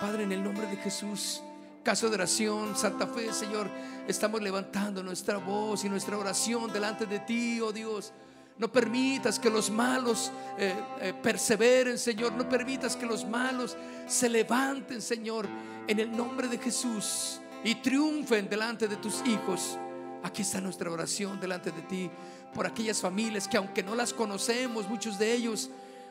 Padre, 0.00 0.24
en 0.24 0.32
el 0.32 0.42
nombre 0.42 0.66
de 0.66 0.76
Jesús, 0.78 1.42
caso 1.82 2.08
de 2.08 2.14
oración, 2.14 2.74
Santa 2.74 3.06
Fe, 3.06 3.32
Señor, 3.34 3.70
estamos 4.08 4.40
levantando 4.40 5.02
nuestra 5.02 5.36
voz 5.36 5.84
y 5.84 5.90
nuestra 5.90 6.16
oración 6.16 6.72
delante 6.72 7.04
de 7.04 7.20
ti, 7.20 7.60
oh 7.60 7.70
Dios. 7.70 8.14
No 8.60 8.70
permitas 8.70 9.40
que 9.40 9.50
los 9.50 9.70
malos 9.70 10.30
eh, 10.56 10.74
eh, 11.00 11.14
perseveren, 11.20 11.98
Señor. 11.98 12.32
No 12.32 12.48
permitas 12.48 12.94
que 12.94 13.06
los 13.06 13.24
malos 13.24 13.76
se 14.06 14.28
levanten, 14.28 15.02
Señor, 15.02 15.48
en 15.88 15.98
el 15.98 16.16
nombre 16.16 16.46
de 16.46 16.58
Jesús 16.58 17.40
y 17.64 17.74
triunfen 17.76 18.48
delante 18.48 18.86
de 18.86 18.96
tus 18.96 19.26
hijos. 19.26 19.76
Aquí 20.22 20.42
está 20.42 20.60
nuestra 20.60 20.90
oración 20.90 21.40
delante 21.40 21.72
de 21.72 21.82
ti 21.82 22.10
por 22.54 22.66
aquellas 22.66 23.00
familias 23.00 23.48
que 23.48 23.56
aunque 23.56 23.82
no 23.82 23.94
las 23.94 24.12
conocemos, 24.12 24.88
muchos 24.88 25.18
de 25.18 25.32
ellos 25.32 25.70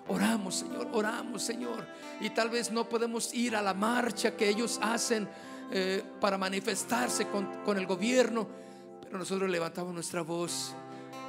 Oramos, 0.10 0.56
Señor, 0.56 0.88
oramos, 0.92 1.44
Señor. 1.44 1.86
Y 2.20 2.32
tal 2.32 2.50
vez 2.50 2.72
no 2.72 2.90
podemos 2.90 3.32
ir 3.32 3.56
a 3.56 3.62
la 3.62 3.76
marcha 3.76 4.36
que 4.36 4.50
ellos 4.50 4.80
hacen 4.82 5.30
eh, 5.72 6.04
para 6.20 6.36
manifestarse 6.36 7.28
con, 7.28 7.78
el 7.78 7.86
gobierno. 7.86 8.48
Pero 9.04 9.20
nosotros 9.20 9.48
levantamos 9.48 9.94
nuestra 9.94 10.24
voz, 10.24 10.74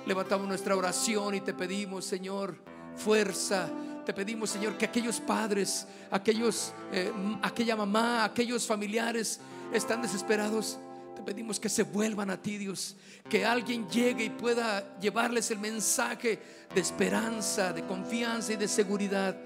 levantamos 0.06 0.48
nuestra 0.48 0.76
oración 0.76 1.34
y 1.34 1.40
te 1.40 1.54
pedimos, 1.54 2.04
Señor, 2.04 2.56
fuerza. 2.96 3.68
Te 4.04 4.12
pedimos, 4.12 4.50
Señor, 4.50 4.76
que 4.76 4.86
aquellos 4.86 5.20
padres, 5.20 5.86
aquellos, 6.10 6.72
eh, 6.92 7.12
aquella 7.42 7.76
mamá, 7.76 8.24
aquellos 8.24 8.66
familiares 8.66 9.40
están 9.72 10.02
desesperados. 10.02 10.78
Te 11.14 11.22
pedimos 11.22 11.60
que 11.60 11.68
se 11.68 11.82
vuelvan 11.82 12.30
a 12.30 12.40
ti, 12.40 12.56
Dios. 12.56 12.96
Que 13.28 13.44
alguien 13.44 13.88
llegue 13.88 14.24
y 14.24 14.30
pueda 14.30 14.98
llevarles 14.98 15.50
el 15.50 15.58
mensaje 15.58 16.40
de 16.74 16.80
esperanza, 16.80 17.72
de 17.72 17.84
confianza 17.86 18.52
y 18.52 18.56
de 18.56 18.68
seguridad. 18.68 19.36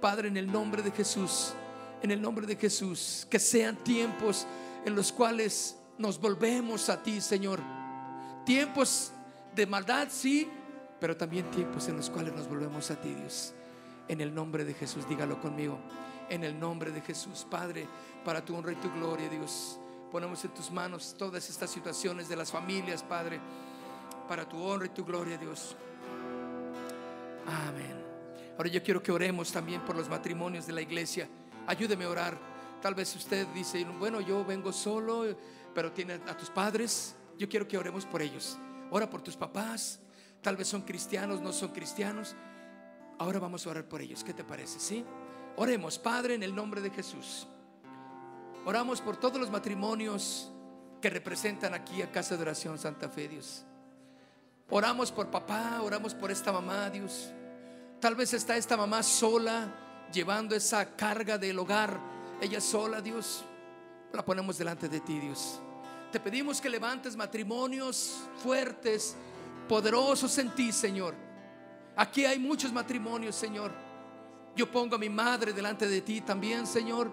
Padre, 0.00 0.28
en 0.28 0.36
el 0.36 0.50
nombre 0.50 0.82
de 0.82 0.90
Jesús, 0.90 1.54
en 2.02 2.10
el 2.10 2.20
nombre 2.20 2.46
de 2.46 2.56
Jesús, 2.56 3.26
que 3.30 3.38
sean 3.38 3.76
tiempos 3.76 4.46
en 4.84 4.94
los 4.94 5.12
cuales 5.12 5.76
nos 5.98 6.20
volvemos 6.20 6.88
a 6.88 7.02
ti, 7.02 7.20
Señor. 7.20 7.60
Tiempos 8.44 9.12
de 9.54 9.66
maldad, 9.66 10.08
sí, 10.10 10.48
pero 11.00 11.16
también 11.16 11.50
tiempos 11.50 11.88
en 11.88 11.96
los 11.96 12.08
cuales 12.10 12.34
nos 12.34 12.48
volvemos 12.48 12.90
a 12.90 13.00
ti, 13.00 13.12
Dios. 13.14 13.52
En 14.08 14.20
el 14.20 14.34
nombre 14.34 14.64
de 14.64 14.74
Jesús, 14.74 15.08
dígalo 15.08 15.40
conmigo. 15.40 15.78
En 16.28 16.44
el 16.44 16.58
nombre 16.58 16.90
de 16.90 17.00
Jesús, 17.00 17.46
Padre, 17.50 17.86
para 18.24 18.44
tu 18.44 18.56
honra 18.56 18.72
y 18.72 18.76
tu 18.76 18.90
gloria, 18.92 19.28
Dios. 19.28 19.78
Ponemos 20.10 20.44
en 20.44 20.52
tus 20.52 20.70
manos 20.70 21.14
todas 21.18 21.48
estas 21.48 21.70
situaciones 21.70 22.28
de 22.28 22.36
las 22.36 22.50
familias, 22.50 23.02
Padre, 23.02 23.40
para 24.28 24.48
tu 24.48 24.62
honra 24.62 24.86
y 24.86 24.90
tu 24.90 25.04
gloria, 25.04 25.36
Dios. 25.36 25.76
Amén. 27.46 28.02
Ahora 28.56 28.68
yo 28.68 28.82
quiero 28.82 29.02
que 29.02 29.10
oremos 29.10 29.50
también 29.50 29.80
por 29.82 29.96
los 29.96 30.08
matrimonios 30.08 30.66
de 30.66 30.72
la 30.72 30.82
iglesia. 30.82 31.28
Ayúdeme 31.66 32.04
a 32.04 32.10
orar. 32.10 32.38
Tal 32.80 32.94
vez 32.94 33.14
usted 33.16 33.46
dice, 33.48 33.84
bueno, 33.98 34.20
yo 34.20 34.44
vengo 34.44 34.72
solo, 34.72 35.24
pero 35.74 35.92
tiene 35.92 36.14
a 36.14 36.36
tus 36.36 36.50
padres. 36.50 37.16
Yo 37.38 37.48
quiero 37.48 37.66
que 37.66 37.78
oremos 37.78 38.06
por 38.06 38.22
ellos. 38.22 38.58
Ora 38.94 39.08
por 39.08 39.22
tus 39.22 39.36
papás. 39.36 40.00
Tal 40.42 40.54
vez 40.54 40.68
son 40.68 40.82
cristianos, 40.82 41.40
no 41.40 41.50
son 41.54 41.70
cristianos. 41.70 42.36
Ahora 43.18 43.38
vamos 43.38 43.66
a 43.66 43.70
orar 43.70 43.88
por 43.88 44.02
ellos. 44.02 44.22
¿Qué 44.22 44.34
te 44.34 44.44
parece? 44.44 44.78
¿Sí? 44.78 45.02
Oremos, 45.56 45.98
Padre, 45.98 46.34
en 46.34 46.42
el 46.42 46.54
nombre 46.54 46.82
de 46.82 46.90
Jesús. 46.90 47.48
Oramos 48.66 49.00
por 49.00 49.16
todos 49.16 49.40
los 49.40 49.50
matrimonios 49.50 50.52
que 51.00 51.08
representan 51.08 51.72
aquí 51.72 52.02
a 52.02 52.12
Casa 52.12 52.36
de 52.36 52.42
Oración 52.42 52.78
Santa 52.78 53.08
Fe, 53.08 53.28
Dios. 53.28 53.64
Oramos 54.68 55.10
por 55.10 55.30
papá, 55.30 55.80
oramos 55.82 56.14
por 56.14 56.30
esta 56.30 56.52
mamá, 56.52 56.90
Dios. 56.90 57.32
Tal 57.98 58.14
vez 58.14 58.34
está 58.34 58.58
esta 58.58 58.76
mamá 58.76 59.02
sola, 59.02 59.72
llevando 60.12 60.54
esa 60.54 60.96
carga 60.96 61.38
del 61.38 61.58
hogar, 61.58 61.98
ella 62.42 62.60
sola, 62.60 63.00
Dios. 63.00 63.42
La 64.12 64.22
ponemos 64.22 64.58
delante 64.58 64.90
de 64.90 65.00
ti, 65.00 65.18
Dios. 65.18 65.62
Te 66.12 66.20
pedimos 66.20 66.60
que 66.60 66.68
levantes 66.68 67.16
matrimonios 67.16 68.20
fuertes, 68.42 69.16
poderosos 69.68 70.36
en 70.38 70.54
ti, 70.54 70.70
Señor. 70.70 71.14
Aquí 71.96 72.24
hay 72.24 72.38
muchos 72.38 72.72
matrimonios, 72.72 73.34
Señor. 73.34 73.72
Yo 74.54 74.70
pongo 74.70 74.96
a 74.96 74.98
mi 74.98 75.08
madre 75.08 75.52
delante 75.52 75.88
de 75.88 76.02
ti 76.02 76.20
también, 76.20 76.66
Señor. 76.66 77.10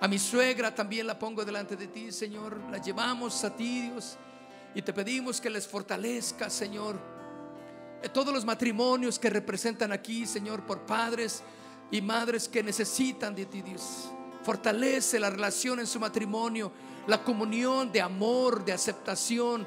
A 0.00 0.06
mi 0.06 0.18
suegra 0.18 0.74
también 0.74 1.06
la 1.06 1.18
pongo 1.18 1.44
delante 1.44 1.74
de 1.74 1.88
ti, 1.88 2.12
Señor. 2.12 2.60
La 2.70 2.78
llevamos 2.78 3.42
a 3.42 3.56
ti, 3.56 3.88
Dios. 3.90 4.16
Y 4.74 4.82
te 4.82 4.92
pedimos 4.92 5.40
que 5.40 5.48
les 5.48 5.66
fortalezca, 5.66 6.50
Señor 6.50 7.16
todos 8.08 8.32
los 8.32 8.44
matrimonios 8.44 9.18
que 9.18 9.30
representan 9.30 9.92
aquí, 9.92 10.26
Señor, 10.26 10.64
por 10.64 10.80
padres 10.80 11.42
y 11.90 12.00
madres 12.00 12.48
que 12.48 12.62
necesitan 12.62 13.34
de 13.34 13.46
ti, 13.46 13.62
Dios. 13.62 14.10
Fortalece 14.42 15.18
la 15.18 15.30
relación 15.30 15.80
en 15.80 15.86
su 15.86 15.98
matrimonio, 15.98 16.70
la 17.06 17.22
comunión 17.22 17.92
de 17.92 18.00
amor, 18.00 18.64
de 18.64 18.72
aceptación, 18.72 19.66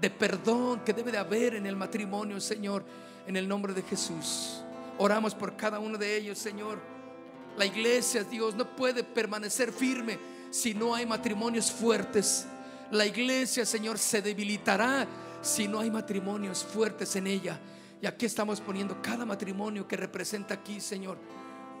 de 0.00 0.10
perdón 0.10 0.80
que 0.84 0.92
debe 0.92 1.12
de 1.12 1.18
haber 1.18 1.54
en 1.54 1.66
el 1.66 1.76
matrimonio, 1.76 2.40
Señor, 2.40 2.84
en 3.26 3.36
el 3.36 3.46
nombre 3.46 3.74
de 3.74 3.82
Jesús. 3.82 4.62
Oramos 4.98 5.34
por 5.34 5.56
cada 5.56 5.78
uno 5.78 5.98
de 5.98 6.16
ellos, 6.16 6.38
Señor. 6.38 6.80
La 7.56 7.66
iglesia, 7.66 8.24
Dios, 8.24 8.54
no 8.54 8.76
puede 8.76 9.04
permanecer 9.04 9.72
firme 9.72 10.18
si 10.50 10.74
no 10.74 10.94
hay 10.94 11.04
matrimonios 11.04 11.70
fuertes. 11.70 12.46
La 12.90 13.04
iglesia, 13.04 13.66
Señor, 13.66 13.98
se 13.98 14.22
debilitará 14.22 15.06
si 15.42 15.68
no 15.68 15.80
hay 15.80 15.90
matrimonios 15.90 16.64
fuertes 16.64 17.16
en 17.16 17.26
ella. 17.26 17.58
Y 18.00 18.06
aquí 18.06 18.26
estamos 18.26 18.60
poniendo 18.60 19.02
cada 19.02 19.26
matrimonio 19.26 19.86
que 19.86 19.96
representa 19.96 20.54
aquí, 20.54 20.80
Señor. 20.80 21.18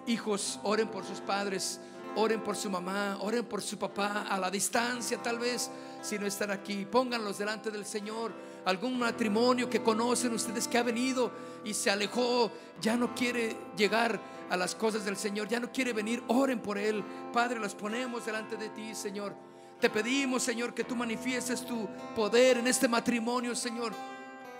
Hijos, 0.06 0.58
oren 0.64 0.88
por 0.88 1.04
sus 1.04 1.20
padres, 1.20 1.80
oren 2.18 2.40
por 2.40 2.56
su 2.56 2.68
mamá, 2.68 3.18
oren 3.20 3.44
por 3.44 3.62
su 3.62 3.78
papá, 3.78 4.26
a 4.28 4.38
la 4.38 4.50
distancia 4.50 5.18
tal 5.22 5.38
vez, 5.38 5.70
si 6.02 6.18
no 6.18 6.26
están 6.26 6.50
aquí. 6.50 6.84
Pónganlos 6.84 7.38
delante 7.38 7.70
del 7.70 7.86
Señor. 7.86 8.32
Algún 8.64 8.98
matrimonio 8.98 9.70
que 9.70 9.82
conocen 9.82 10.34
ustedes 10.34 10.66
que 10.66 10.78
ha 10.78 10.82
venido 10.82 11.30
y 11.64 11.72
se 11.72 11.90
alejó, 11.90 12.50
ya 12.80 12.96
no 12.96 13.14
quiere 13.14 13.56
llegar 13.76 14.20
a 14.50 14.56
las 14.56 14.74
cosas 14.74 15.04
del 15.04 15.16
Señor, 15.16 15.48
ya 15.48 15.60
no 15.60 15.70
quiere 15.70 15.92
venir, 15.92 16.22
oren 16.26 16.60
por 16.60 16.76
él. 16.76 17.04
Padre, 17.32 17.60
los 17.60 17.74
ponemos 17.74 18.26
delante 18.26 18.56
de 18.56 18.70
ti, 18.70 18.94
Señor. 18.94 19.34
Te 19.80 19.88
pedimos, 19.88 20.42
Señor, 20.42 20.74
que 20.74 20.82
tú 20.82 20.96
manifiestes 20.96 21.64
tu 21.64 21.88
poder 22.16 22.58
en 22.58 22.66
este 22.66 22.88
matrimonio, 22.88 23.54
Señor. 23.54 23.92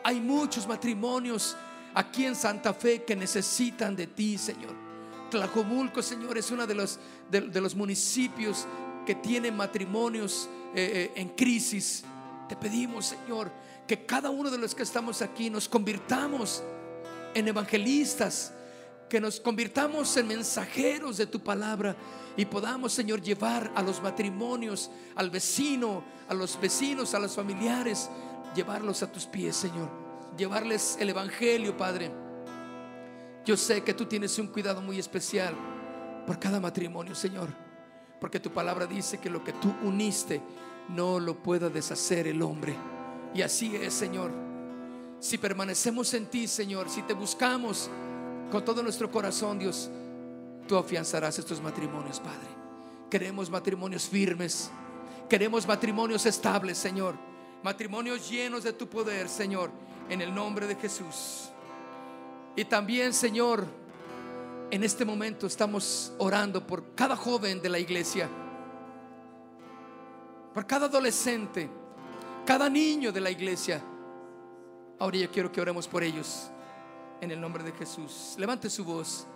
Hay 0.04 0.20
muchos 0.20 0.66
matrimonios 0.66 1.56
aquí 1.92 2.24
en 2.24 2.36
Santa 2.36 2.72
Fe 2.72 3.02
que 3.02 3.16
necesitan 3.16 3.96
de 3.96 4.06
ti, 4.06 4.38
Señor. 4.38 4.87
Tlajomulco, 5.30 6.02
Señor, 6.02 6.38
es 6.38 6.50
uno 6.50 6.66
de 6.66 6.74
los, 6.74 6.98
de, 7.30 7.60
los 7.60 7.74
municipios 7.74 8.66
que 9.06 9.14
tiene 9.14 9.50
matrimonios 9.50 10.48
eh, 10.74 11.10
eh, 11.14 11.20
en 11.20 11.30
crisis. 11.30 12.04
Te 12.48 12.56
pedimos, 12.56 13.06
Señor, 13.06 13.50
que 13.86 14.04
cada 14.04 14.30
uno 14.30 14.50
de 14.50 14.58
los 14.58 14.74
que 14.74 14.82
estamos 14.82 15.22
aquí 15.22 15.50
nos 15.50 15.68
convirtamos 15.68 16.62
en 17.34 17.48
evangelistas, 17.48 18.52
que 19.08 19.20
nos 19.20 19.40
convirtamos 19.40 20.16
en 20.16 20.28
mensajeros 20.28 21.16
de 21.16 21.26
tu 21.26 21.40
palabra 21.40 21.96
y 22.36 22.44
podamos, 22.44 22.92
Señor, 22.92 23.22
llevar 23.22 23.72
a 23.74 23.82
los 23.82 24.02
matrimonios, 24.02 24.90
al 25.16 25.30
vecino, 25.30 26.04
a 26.28 26.34
los 26.34 26.60
vecinos, 26.60 27.14
a 27.14 27.18
los 27.18 27.34
familiares, 27.34 28.10
llevarlos 28.54 29.02
a 29.02 29.10
tus 29.10 29.26
pies, 29.26 29.56
Señor. 29.56 29.88
Llevarles 30.36 30.96
el 31.00 31.10
Evangelio, 31.10 31.76
Padre. 31.76 32.27
Yo 33.48 33.56
sé 33.56 33.82
que 33.82 33.94
tú 33.94 34.04
tienes 34.04 34.38
un 34.38 34.48
cuidado 34.48 34.82
muy 34.82 34.98
especial 34.98 35.54
por 36.26 36.38
cada 36.38 36.60
matrimonio, 36.60 37.14
Señor. 37.14 37.48
Porque 38.20 38.40
tu 38.40 38.52
palabra 38.52 38.84
dice 38.84 39.16
que 39.16 39.30
lo 39.30 39.42
que 39.42 39.54
tú 39.54 39.74
uniste 39.84 40.42
no 40.90 41.18
lo 41.18 41.42
pueda 41.42 41.70
deshacer 41.70 42.26
el 42.26 42.42
hombre. 42.42 42.76
Y 43.32 43.40
así 43.40 43.74
es, 43.74 43.94
Señor. 43.94 44.32
Si 45.18 45.38
permanecemos 45.38 46.12
en 46.12 46.26
ti, 46.26 46.46
Señor, 46.46 46.90
si 46.90 47.00
te 47.00 47.14
buscamos 47.14 47.88
con 48.50 48.66
todo 48.66 48.82
nuestro 48.82 49.10
corazón, 49.10 49.58
Dios, 49.58 49.88
tú 50.66 50.76
afianzarás 50.76 51.38
estos 51.38 51.62
matrimonios, 51.62 52.20
Padre. 52.20 52.50
Queremos 53.08 53.48
matrimonios 53.48 54.06
firmes. 54.06 54.70
Queremos 55.26 55.66
matrimonios 55.66 56.26
estables, 56.26 56.76
Señor 56.76 57.14
matrimonios 57.62 58.30
llenos 58.30 58.64
de 58.64 58.72
tu 58.72 58.88
poder, 58.88 59.28
Señor, 59.28 59.70
en 60.08 60.20
el 60.20 60.34
nombre 60.34 60.66
de 60.66 60.76
Jesús. 60.76 61.50
Y 62.58 62.64
también, 62.64 63.14
Señor, 63.14 63.64
en 64.72 64.82
este 64.82 65.04
momento 65.04 65.46
estamos 65.46 66.12
orando 66.18 66.66
por 66.66 66.92
cada 66.96 67.14
joven 67.14 67.62
de 67.62 67.68
la 67.68 67.78
iglesia, 67.78 68.28
por 70.52 70.66
cada 70.66 70.86
adolescente, 70.86 71.70
cada 72.44 72.68
niño 72.68 73.12
de 73.12 73.20
la 73.20 73.30
iglesia. 73.30 73.80
Ahora 74.98 75.18
yo 75.18 75.30
quiero 75.30 75.52
que 75.52 75.60
oremos 75.60 75.86
por 75.86 76.02
ellos 76.02 76.50
en 77.20 77.30
el 77.30 77.40
nombre 77.40 77.62
de 77.62 77.70
Jesús. 77.70 78.34
Levante 78.38 78.68
su 78.68 78.84
voz, 78.84 79.28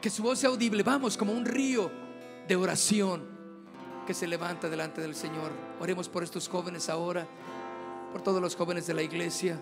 que 0.00 0.08
su 0.08 0.22
voz 0.22 0.38
sea 0.38 0.50
audible. 0.50 0.84
Vamos 0.84 1.16
como 1.16 1.32
un 1.32 1.44
río 1.44 1.90
de 2.46 2.54
oración 2.54 3.26
que 4.06 4.14
se 4.14 4.28
levanta 4.28 4.68
delante 4.68 5.00
del 5.00 5.16
Señor. 5.16 5.50
Oremos 5.80 6.08
por 6.08 6.22
estos 6.22 6.48
jóvenes 6.48 6.88
ahora, 6.88 7.26
por 8.12 8.22
todos 8.22 8.40
los 8.40 8.54
jóvenes 8.54 8.86
de 8.86 8.94
la 8.94 9.02
iglesia, 9.02 9.60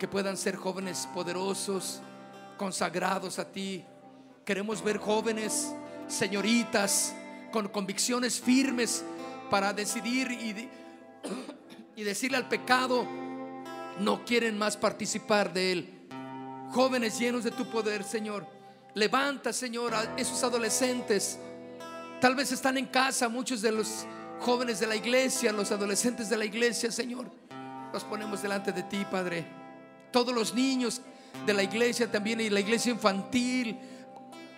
que 0.00 0.08
puedan 0.08 0.36
ser 0.36 0.56
jóvenes 0.56 1.06
poderosos, 1.14 2.00
consagrados 2.56 3.38
a 3.38 3.44
ti. 3.44 3.84
Queremos 4.44 4.82
ver 4.82 4.96
jóvenes, 4.96 5.72
señoritas, 6.08 7.14
con 7.52 7.68
convicciones 7.68 8.40
firmes 8.40 9.04
para 9.50 9.72
decidir 9.72 10.32
y, 10.32 10.68
y 12.00 12.02
decirle 12.02 12.38
al 12.38 12.48
pecado, 12.48 13.06
no 14.00 14.24
quieren 14.24 14.58
más 14.58 14.76
participar 14.76 15.52
de 15.52 15.72
él. 15.72 16.08
Jóvenes 16.72 17.18
llenos 17.18 17.44
de 17.44 17.50
tu 17.50 17.70
poder, 17.70 18.02
Señor. 18.02 18.46
Levanta, 18.94 19.52
Señor, 19.52 19.94
a 19.94 20.16
esos 20.16 20.42
adolescentes 20.42 21.38
Tal 22.20 22.34
vez 22.34 22.52
están 22.52 22.76
en 22.76 22.84
casa 22.86 23.30
muchos 23.30 23.62
de 23.62 23.72
los 23.72 24.04
jóvenes 24.40 24.78
de 24.78 24.86
la 24.86 24.94
iglesia, 24.94 25.52
los 25.52 25.72
adolescentes 25.72 26.28
de 26.28 26.36
la 26.36 26.44
iglesia, 26.44 26.92
Señor. 26.92 27.30
Los 27.94 28.04
ponemos 28.04 28.42
delante 28.42 28.72
de 28.72 28.82
ti, 28.82 29.06
Padre. 29.10 29.59
Todos 30.10 30.34
los 30.34 30.54
niños 30.54 31.00
de 31.46 31.54
la 31.54 31.62
iglesia 31.62 32.10
también 32.10 32.40
y 32.40 32.50
la 32.50 32.60
iglesia 32.60 32.92
infantil, 32.92 33.78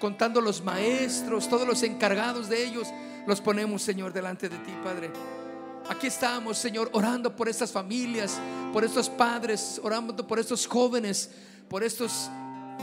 contando 0.01 0.41
los 0.41 0.63
maestros, 0.63 1.49
todos 1.49 1.67
los 1.67 1.83
encargados 1.83 2.49
de 2.49 2.65
ellos, 2.65 2.89
los 3.27 3.41
ponemos, 3.41 3.83
Señor, 3.83 4.13
delante 4.13 4.49
de 4.49 4.59
ti, 4.59 4.73
Padre. 4.83 5.11
Aquí 5.89 6.07
estamos, 6.07 6.59
Señor, 6.59 6.91
orando 6.93 7.35
por 7.35 7.49
estas 7.49 7.71
familias, 7.71 8.39
por 8.73 8.85
estos 8.85 9.09
padres, 9.09 9.81
orando 9.83 10.27
por 10.27 10.39
estos 10.39 10.67
jóvenes, 10.67 11.31
por 11.69 11.83
estos 11.83 12.31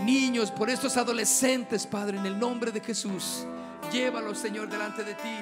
niños, 0.05 0.51
por 0.51 0.69
estos 0.69 0.97
adolescentes, 0.97 1.85
Padre, 1.87 2.17
en 2.17 2.25
el 2.25 2.37
nombre 2.37 2.71
de 2.71 2.81
Jesús. 2.81 3.45
Llévalos, 3.91 4.37
Señor, 4.37 4.69
delante 4.69 5.03
de 5.03 5.13
ti. 5.15 5.37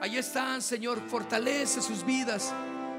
Ahí 0.00 0.16
están, 0.16 0.62
Señor, 0.62 1.00
fortalece 1.08 1.82
sus 1.82 2.04
vidas. 2.04 2.52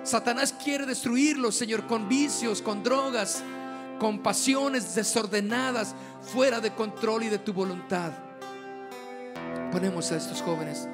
Satanás 0.04 0.54
quiere 0.54 0.86
destruirlos, 0.86 1.56
Señor, 1.56 1.88
con 1.88 2.08
vicios, 2.08 2.62
con 2.62 2.84
drogas, 2.84 3.44
con 4.02 4.18
pasiones 4.18 4.96
desordenadas, 4.96 5.94
fuera 6.34 6.60
de 6.60 6.74
control 6.74 7.22
y 7.22 7.30
de 7.30 7.38
tu 7.38 7.54
voluntad. 7.54 8.12
Ponemos 9.72 10.12
a 10.12 10.18
estos 10.18 10.42
jóvenes, 10.42 10.90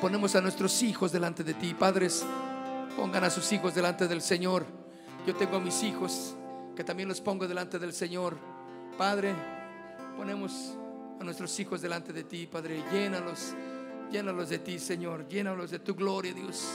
ponemos 0.00 0.36
a 0.36 0.40
nuestros 0.40 0.80
hijos 0.84 1.10
delante 1.10 1.42
de 1.42 1.54
ti. 1.54 1.74
Padres, 1.74 2.24
pongan 2.96 3.24
a 3.24 3.30
sus 3.30 3.50
hijos 3.50 3.74
delante 3.74 4.06
del 4.06 4.22
Señor. 4.22 4.66
Yo 5.26 5.34
tengo 5.34 5.56
a 5.56 5.60
mis 5.60 5.82
hijos 5.82 6.36
que 6.76 6.84
también 6.84 7.08
los 7.08 7.20
pongo 7.20 7.48
delante 7.48 7.76
del 7.76 7.92
Señor. 7.92 8.38
Padre, 8.96 9.34
ponemos 10.16 10.76
a 11.20 11.24
nuestros 11.24 11.58
hijos 11.58 11.82
delante 11.82 12.12
de 12.12 12.22
ti, 12.22 12.46
Padre. 12.46 12.84
Llénalos, 12.92 13.52
llénalos 14.12 14.48
de 14.48 14.60
ti, 14.60 14.78
Señor. 14.78 15.26
Llénalos 15.26 15.72
de 15.72 15.80
tu 15.80 15.92
gloria, 15.92 16.32
Dios. 16.32 16.68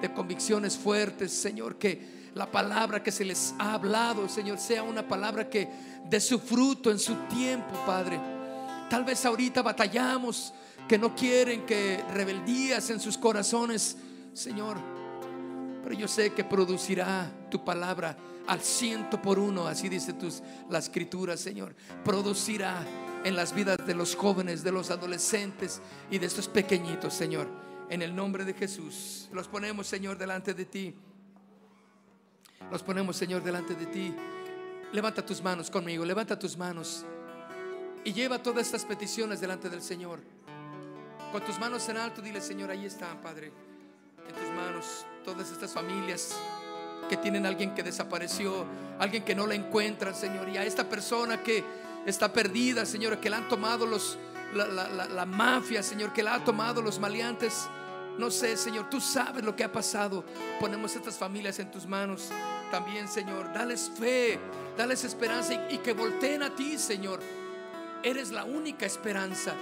De 0.00 0.12
convicciones 0.12 0.76
fuertes, 0.76 1.32
Señor. 1.32 1.76
Que 1.76 2.30
la 2.34 2.50
palabra 2.50 3.02
que 3.02 3.10
se 3.12 3.24
les 3.24 3.54
ha 3.58 3.74
hablado, 3.74 4.28
Señor, 4.28 4.58
sea 4.58 4.82
una 4.82 5.06
palabra 5.06 5.48
que 5.48 5.68
dé 6.08 6.20
su 6.20 6.38
fruto 6.38 6.90
en 6.90 6.98
su 6.98 7.14
tiempo, 7.28 7.72
Padre. 7.86 8.20
Tal 8.88 9.04
vez 9.04 9.24
ahorita 9.24 9.62
batallamos, 9.62 10.52
que 10.88 10.98
no 10.98 11.14
quieren 11.14 11.66
que 11.66 12.02
rebeldías 12.12 12.90
en 12.90 12.98
sus 12.98 13.16
corazones, 13.16 13.96
Señor. 14.32 14.78
Pero 15.82 15.94
yo 15.94 16.08
sé 16.08 16.32
que 16.32 16.44
producirá 16.44 17.30
tu 17.50 17.64
palabra 17.64 18.16
al 18.46 18.60
ciento 18.60 19.22
por 19.22 19.38
uno, 19.38 19.66
así 19.66 19.88
dice 19.88 20.12
tus, 20.12 20.42
la 20.68 20.78
escritura, 20.78 21.36
Señor. 21.36 21.74
Producirá 22.04 22.84
en 23.24 23.36
las 23.36 23.54
vidas 23.54 23.78
de 23.86 23.94
los 23.94 24.16
jóvenes, 24.16 24.64
de 24.64 24.72
los 24.72 24.90
adolescentes 24.90 25.80
y 26.10 26.18
de 26.18 26.26
estos 26.26 26.48
pequeñitos, 26.48 27.14
Señor. 27.14 27.69
En 27.90 28.02
el 28.02 28.14
nombre 28.14 28.44
de 28.44 28.54
Jesús, 28.54 29.28
los 29.32 29.48
ponemos, 29.48 29.88
Señor, 29.88 30.16
delante 30.16 30.54
de 30.54 30.64
ti. 30.64 30.94
Los 32.70 32.84
ponemos, 32.84 33.16
Señor, 33.16 33.42
delante 33.42 33.74
de 33.74 33.86
ti. 33.86 34.14
Levanta 34.92 35.26
tus 35.26 35.42
manos 35.42 35.68
conmigo, 35.72 36.04
levanta 36.04 36.38
tus 36.38 36.56
manos 36.56 37.04
y 38.04 38.12
lleva 38.12 38.40
todas 38.40 38.64
estas 38.66 38.84
peticiones 38.84 39.40
delante 39.40 39.68
del 39.68 39.82
Señor. 39.82 40.20
Con 41.32 41.44
tus 41.44 41.58
manos 41.58 41.88
en 41.88 41.96
alto, 41.96 42.22
dile, 42.22 42.40
Señor, 42.40 42.70
ahí 42.70 42.86
están, 42.86 43.20
Padre. 43.20 43.50
En 44.28 44.34
tus 44.36 44.54
manos, 44.54 45.04
todas 45.24 45.50
estas 45.50 45.72
familias 45.72 46.36
que 47.08 47.16
tienen 47.16 47.44
alguien 47.44 47.74
que 47.74 47.82
desapareció, 47.82 48.66
alguien 49.00 49.24
que 49.24 49.34
no 49.34 49.48
la 49.48 49.56
encuentran, 49.56 50.14
Señor, 50.14 50.48
y 50.48 50.56
a 50.56 50.64
esta 50.64 50.88
persona 50.88 51.42
que 51.42 51.64
está 52.06 52.32
perdida, 52.32 52.86
Señor, 52.86 53.18
que 53.18 53.30
la 53.30 53.38
han 53.38 53.48
tomado 53.48 53.84
los, 53.84 54.16
la, 54.54 54.64
la 55.08 55.26
mafia, 55.26 55.82
Señor, 55.82 56.12
que 56.12 56.22
la 56.22 56.34
ha 56.34 56.44
tomado 56.44 56.82
los 56.82 57.00
maleantes. 57.00 57.68
No 58.20 58.30
sé, 58.30 58.54
Señor, 58.58 58.90
tú 58.90 59.00
sabes 59.00 59.42
lo 59.42 59.56
que 59.56 59.64
ha 59.64 59.72
pasado. 59.72 60.22
Ponemos 60.60 60.94
estas 60.94 61.16
familias 61.16 61.58
en 61.58 61.70
tus 61.70 61.86
manos 61.86 62.28
también, 62.70 63.08
Señor. 63.08 63.50
Dales 63.54 63.90
fe, 63.98 64.38
dales 64.76 65.04
esperanza 65.04 65.54
y, 65.54 65.76
y, 65.76 65.78
que 65.78 65.94
volteen 65.94 66.42
a 66.42 66.54
ti, 66.54 66.76
Señor. 66.76 67.20
Eres 68.02 68.30
la 68.30 68.44
única 68.44 68.84
esperanza. 68.84 69.54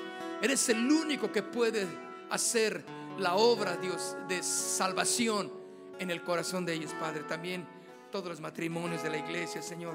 Eres 0.43 0.69
el 0.71 0.91
único 0.91 1.31
que 1.31 1.45
puede 1.45 1.87
hacer 2.31 2.85
la 3.17 3.37
obra, 3.37 3.77
Dios, 3.77 4.17
de 4.27 4.43
salvación 4.43 5.53
en 6.01 6.11
el 6.11 6.25
corazón 6.25 6.67
de 6.67 6.75
ellos, 6.75 6.91
Padre. 6.99 7.23
También 7.23 7.65
todos 8.11 8.27
los 8.27 8.41
matrimonios 8.41 9.05
de 9.05 9.11
la 9.11 9.19
iglesia, 9.19 9.63
Señor. 9.63 9.95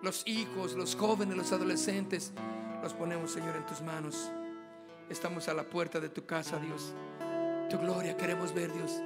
Los 0.00 0.22
hijos, 0.28 0.74
los 0.74 0.94
jóvenes, 0.94 1.36
los 1.36 1.50
adolescentes, 1.50 2.32
los 2.84 2.94
ponemos, 2.94 3.32
Señor, 3.32 3.56
en 3.56 3.66
tus 3.66 3.82
manos. 3.82 4.30
Estamos 5.10 5.48
a 5.48 5.54
la 5.54 5.64
puerta 5.64 5.98
de 5.98 6.08
tu 6.08 6.24
casa, 6.24 6.60
Dios. 6.60 6.94
Tu 7.68 7.78
gloria 7.78 8.16
queremos 8.16 8.52
ver, 8.54 8.72
Dios. 8.72 9.02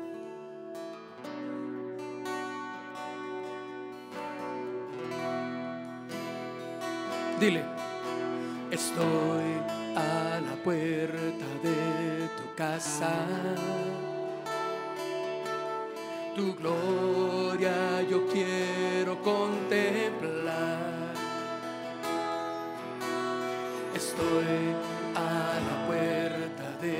Dile, 7.40 7.62
estoy 8.70 9.50
a 9.96 10.40
la 10.40 10.62
puerta 10.62 11.46
de 11.62 12.28
tu 12.36 12.54
casa 12.54 13.14
tu 16.40 16.54
gloria 16.54 18.02
yo 18.08 18.26
quiero 18.28 19.20
contemplar. 19.22 20.78
Estoy 23.94 24.74
a 25.14 25.58
la 25.68 25.86
puerta 25.86 26.66
de 26.80 26.98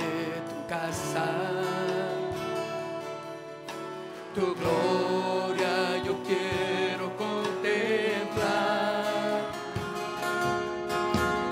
Tu 4.33 4.55
gloria 4.55 5.99
yo 6.05 6.15
quiero 6.23 7.11
contemplar. 7.17 9.03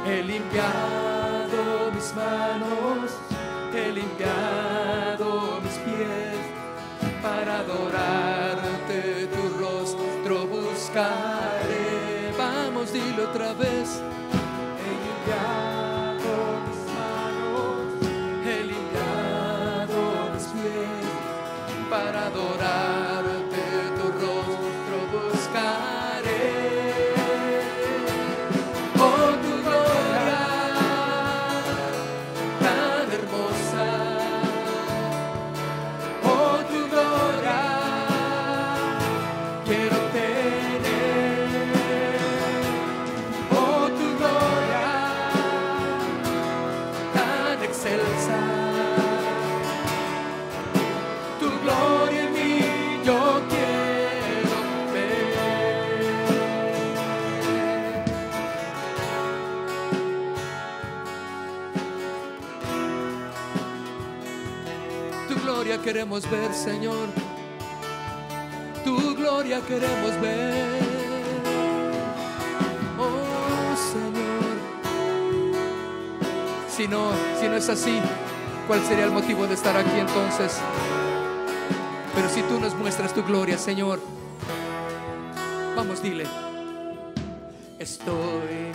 He 0.07 0.23
limpiado 0.23 1.91
mis 1.93 2.14
manos, 2.14 3.11
he 3.75 3.91
limpiado 3.91 5.61
mis 5.64 5.79
pies 5.79 6.39
para 7.21 7.59
adorarte 7.59 9.27
tu 9.35 9.49
rostro 9.59 10.47
buscaré. 10.47 12.33
Vamos, 12.39 12.93
dilo 12.93 13.25
otra 13.25 13.53
vez. 13.55 14.01
Queremos 65.93 66.30
ver, 66.30 66.53
Señor. 66.53 67.09
Tu 68.84 69.14
gloria 69.14 69.59
queremos 69.62 70.20
ver. 70.20 70.82
Oh, 72.99 73.74
Señor. 73.95 74.57
Si 76.68 76.86
no, 76.86 77.11
si 77.41 77.49
no 77.49 77.57
es 77.57 77.70
así, 77.70 77.99
¿cuál 78.66 78.84
sería 78.84 79.07
el 79.07 79.12
motivo 79.12 79.47
de 79.47 79.55
estar 79.55 79.74
aquí 79.78 79.99
entonces? 79.99 80.59
Pero 82.14 82.28
si 82.28 82.43
tú 82.43 82.61
nos 82.61 82.74
muestras 82.74 83.14
tu 83.14 83.24
gloria, 83.24 83.57
Señor, 83.57 83.99
vamos, 85.74 86.03
dile. 86.03 86.26
Estoy 87.78 88.74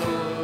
Estoy 0.00 0.39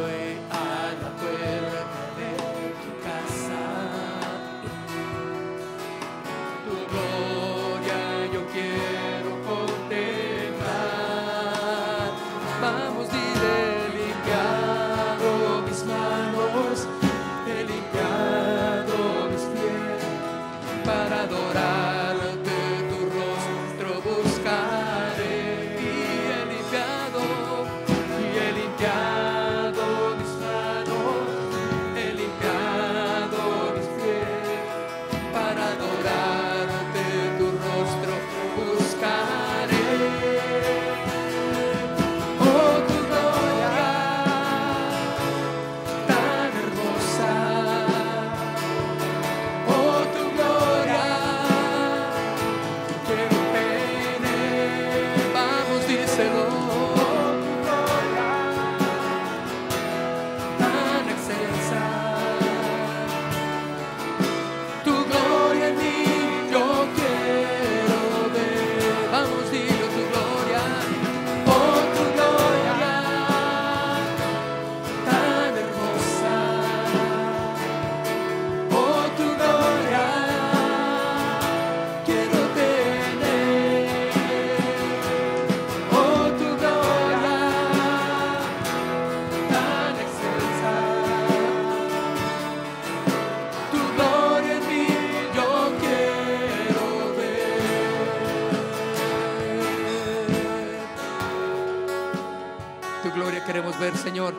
Señor. 103.97 104.33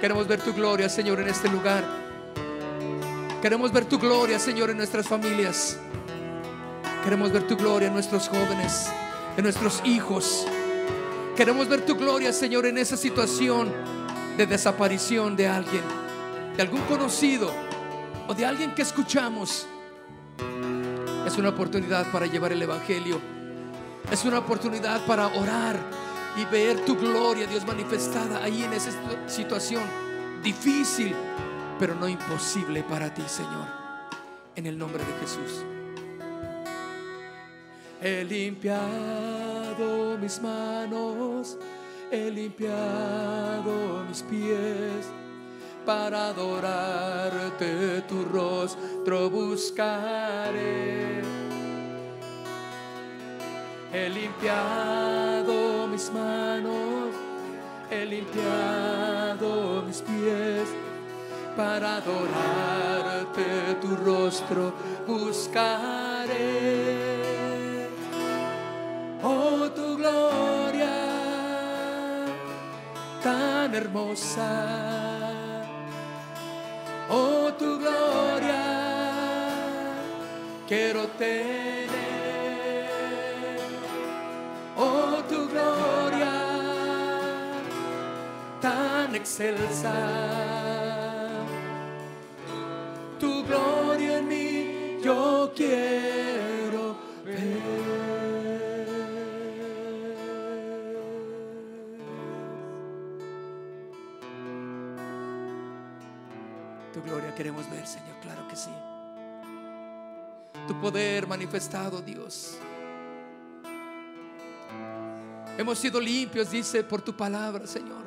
Queremos 0.00 0.26
ver 0.26 0.40
tu 0.40 0.52
gloria, 0.52 0.88
Señor, 0.88 1.20
en 1.20 1.28
este 1.28 1.48
lugar. 1.48 1.84
Queremos 3.40 3.72
ver 3.72 3.84
tu 3.84 3.98
gloria, 3.98 4.38
Señor, 4.38 4.70
en 4.70 4.78
nuestras 4.78 5.06
familias. 5.06 5.78
Queremos 7.04 7.32
ver 7.32 7.46
tu 7.46 7.56
gloria 7.56 7.88
en 7.88 7.94
nuestros 7.94 8.28
jóvenes, 8.28 8.88
en 9.36 9.44
nuestros 9.44 9.82
hijos. 9.84 10.46
Queremos 11.36 11.68
ver 11.68 11.84
tu 11.84 11.96
gloria, 11.96 12.32
Señor, 12.32 12.66
en 12.66 12.78
esa 12.78 12.96
situación 12.96 13.72
de 14.36 14.46
desaparición 14.46 15.36
de 15.36 15.48
alguien, 15.48 15.82
de 16.56 16.62
algún 16.62 16.80
conocido 16.82 17.50
o 18.26 18.34
de 18.34 18.46
alguien 18.46 18.74
que 18.74 18.82
escuchamos. 18.82 19.66
Es 21.26 21.36
una 21.36 21.50
oportunidad 21.50 22.10
para 22.10 22.26
llevar 22.26 22.52
el 22.52 22.62
Evangelio. 22.62 23.20
Es 24.10 24.24
una 24.24 24.38
oportunidad 24.38 25.04
para 25.06 25.28
orar 25.28 26.01
y 26.36 26.44
ver 26.46 26.84
tu 26.84 26.96
gloria, 26.96 27.46
Dios, 27.46 27.66
manifestada 27.66 28.42
ahí 28.42 28.62
en 28.62 28.72
esa 28.72 28.90
situación 29.26 29.82
difícil, 30.42 31.14
pero 31.78 31.94
no 31.94 32.08
imposible 32.08 32.82
para 32.82 33.12
ti, 33.12 33.22
Señor. 33.26 33.66
En 34.56 34.66
el 34.66 34.78
nombre 34.78 35.02
de 35.04 35.12
Jesús. 35.20 35.64
He 38.00 38.24
limpiado 38.24 40.18
mis 40.18 40.40
manos, 40.42 41.56
he 42.10 42.30
limpiado 42.30 44.04
mis 44.08 44.22
pies 44.22 45.06
para 45.86 46.28
adorarte 46.28 48.02
tu 48.02 48.24
rostro 48.24 49.30
buscaré. 49.30 51.41
He 53.92 54.08
limpiado 54.08 55.86
mis 55.86 56.10
manos, 56.10 57.14
he 57.90 58.06
limpiado 58.06 59.82
mis 59.86 60.00
pies 60.00 60.66
para 61.54 61.96
adorarte 61.96 63.44
tu 63.82 63.94
rostro 63.96 64.72
buscaré. 65.06 66.40
Oh, 69.22 69.68
tu 69.74 69.98
gloria 69.98 70.96
tan 73.22 73.74
hermosa. 73.74 75.66
Oh, 77.10 77.52
tu 77.58 77.78
gloria 77.78 78.64
quiero 80.66 81.08
tener. 81.18 82.01
Oh, 84.76 85.22
tu 85.28 85.48
gloria 85.48 86.32
tan 88.60 89.14
excelsa. 89.14 89.92
Tu 93.18 93.44
gloria 93.44 94.18
en 94.18 94.28
mí 94.28 94.98
yo 95.02 95.52
quiero 95.54 96.96
ver. 97.24 97.82
Tu 106.92 107.02
gloria 107.02 107.34
queremos 107.34 107.68
ver, 107.70 107.86
Señor, 107.86 108.16
claro 108.22 108.46
que 108.48 108.56
sí. 108.56 108.70
Tu 110.68 110.80
poder 110.80 111.26
manifestado, 111.26 112.00
Dios. 112.02 112.58
Hemos 115.62 115.78
sido 115.78 116.00
limpios, 116.00 116.50
dice, 116.50 116.82
por 116.82 117.02
tu 117.02 117.16
palabra, 117.16 117.68
Señor. 117.68 118.02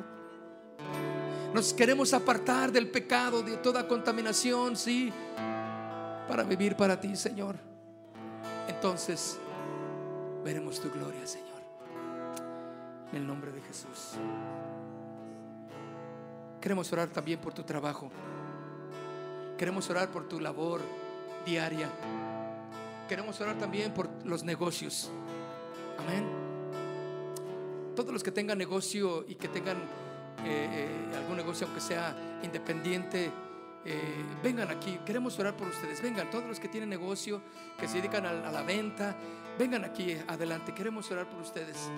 Nos 1.54 1.72
queremos 1.72 2.12
apartar 2.12 2.70
del 2.70 2.90
pecado, 2.90 3.42
de 3.42 3.56
toda 3.56 3.88
contaminación, 3.88 4.76
sí, 4.76 5.10
para 6.28 6.42
vivir 6.42 6.76
para 6.76 7.00
ti, 7.00 7.16
Señor. 7.16 7.56
Entonces, 8.68 9.38
veremos 10.44 10.78
tu 10.78 10.90
gloria, 10.90 11.26
Señor. 11.26 11.62
En 13.12 13.16
el 13.16 13.26
nombre 13.26 13.50
de 13.50 13.62
Jesús. 13.62 14.18
Queremos 16.60 16.92
orar 16.92 17.08
también 17.08 17.40
por 17.40 17.54
tu 17.54 17.62
trabajo. 17.62 18.10
Queremos 19.56 19.88
orar 19.88 20.10
por 20.10 20.28
tu 20.28 20.40
labor 20.40 20.82
diaria. 21.46 21.88
Queremos 23.08 23.40
orar 23.40 23.56
también 23.56 23.94
por 23.94 24.10
los 24.26 24.44
negocios. 24.44 25.10
Amén. 25.98 26.45
Todos 27.96 28.12
los 28.12 28.22
que 28.22 28.30
tengan 28.30 28.58
negocio 28.58 29.24
y 29.26 29.36
que 29.36 29.48
tengan 29.48 29.78
eh, 30.44 30.44
eh, 30.44 31.16
algún 31.16 31.38
negocio, 31.38 31.66
aunque 31.66 31.80
sea 31.80 32.14
independiente, 32.42 33.32
eh, 33.86 34.24
vengan 34.42 34.70
aquí. 34.70 35.00
Queremos 35.06 35.38
orar 35.38 35.56
por 35.56 35.68
ustedes. 35.68 36.02
Vengan, 36.02 36.30
todos 36.30 36.44
los 36.44 36.60
que 36.60 36.68
tienen 36.68 36.90
negocio, 36.90 37.40
que 37.78 37.88
se 37.88 37.96
dedican 37.96 38.26
a, 38.26 38.48
a 38.48 38.52
la 38.52 38.62
venta, 38.62 39.16
vengan 39.58 39.82
aquí 39.86 40.14
adelante. 40.28 40.74
Queremos 40.74 41.10
orar 41.10 41.26
por 41.30 41.40
ustedes. 41.40 41.90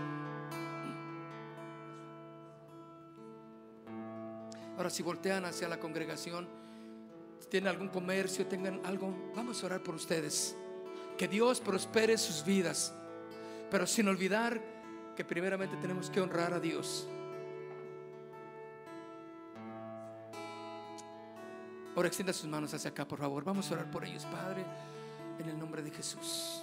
Ahora, 4.76 4.90
si 4.90 5.02
voltean 5.02 5.44
hacia 5.46 5.66
la 5.66 5.80
congregación, 5.80 6.46
si 7.40 7.48
tienen 7.48 7.66
algún 7.70 7.88
comercio, 7.88 8.46
tengan 8.46 8.80
algo, 8.86 9.32
vamos 9.34 9.60
a 9.64 9.66
orar 9.66 9.82
por 9.82 9.96
ustedes. 9.96 10.54
Que 11.16 11.26
Dios 11.26 11.58
prospere 11.58 12.16
sus 12.16 12.44
vidas, 12.44 12.94
pero 13.68 13.84
sin 13.84 14.06
olvidar 14.06 14.77
que 15.18 15.24
primeramente 15.24 15.76
tenemos 15.78 16.08
que 16.10 16.20
honrar 16.20 16.54
a 16.54 16.60
Dios. 16.60 17.08
Ahora 21.96 22.06
extienda 22.06 22.32
sus 22.32 22.46
manos 22.46 22.72
hacia 22.72 22.90
acá, 22.90 23.04
por 23.04 23.18
favor. 23.18 23.42
Vamos 23.42 23.68
a 23.68 23.74
orar 23.74 23.90
por 23.90 24.04
ellos, 24.04 24.24
Padre, 24.26 24.64
en 25.40 25.48
el 25.48 25.58
nombre 25.58 25.82
de 25.82 25.90
Jesús. 25.90 26.62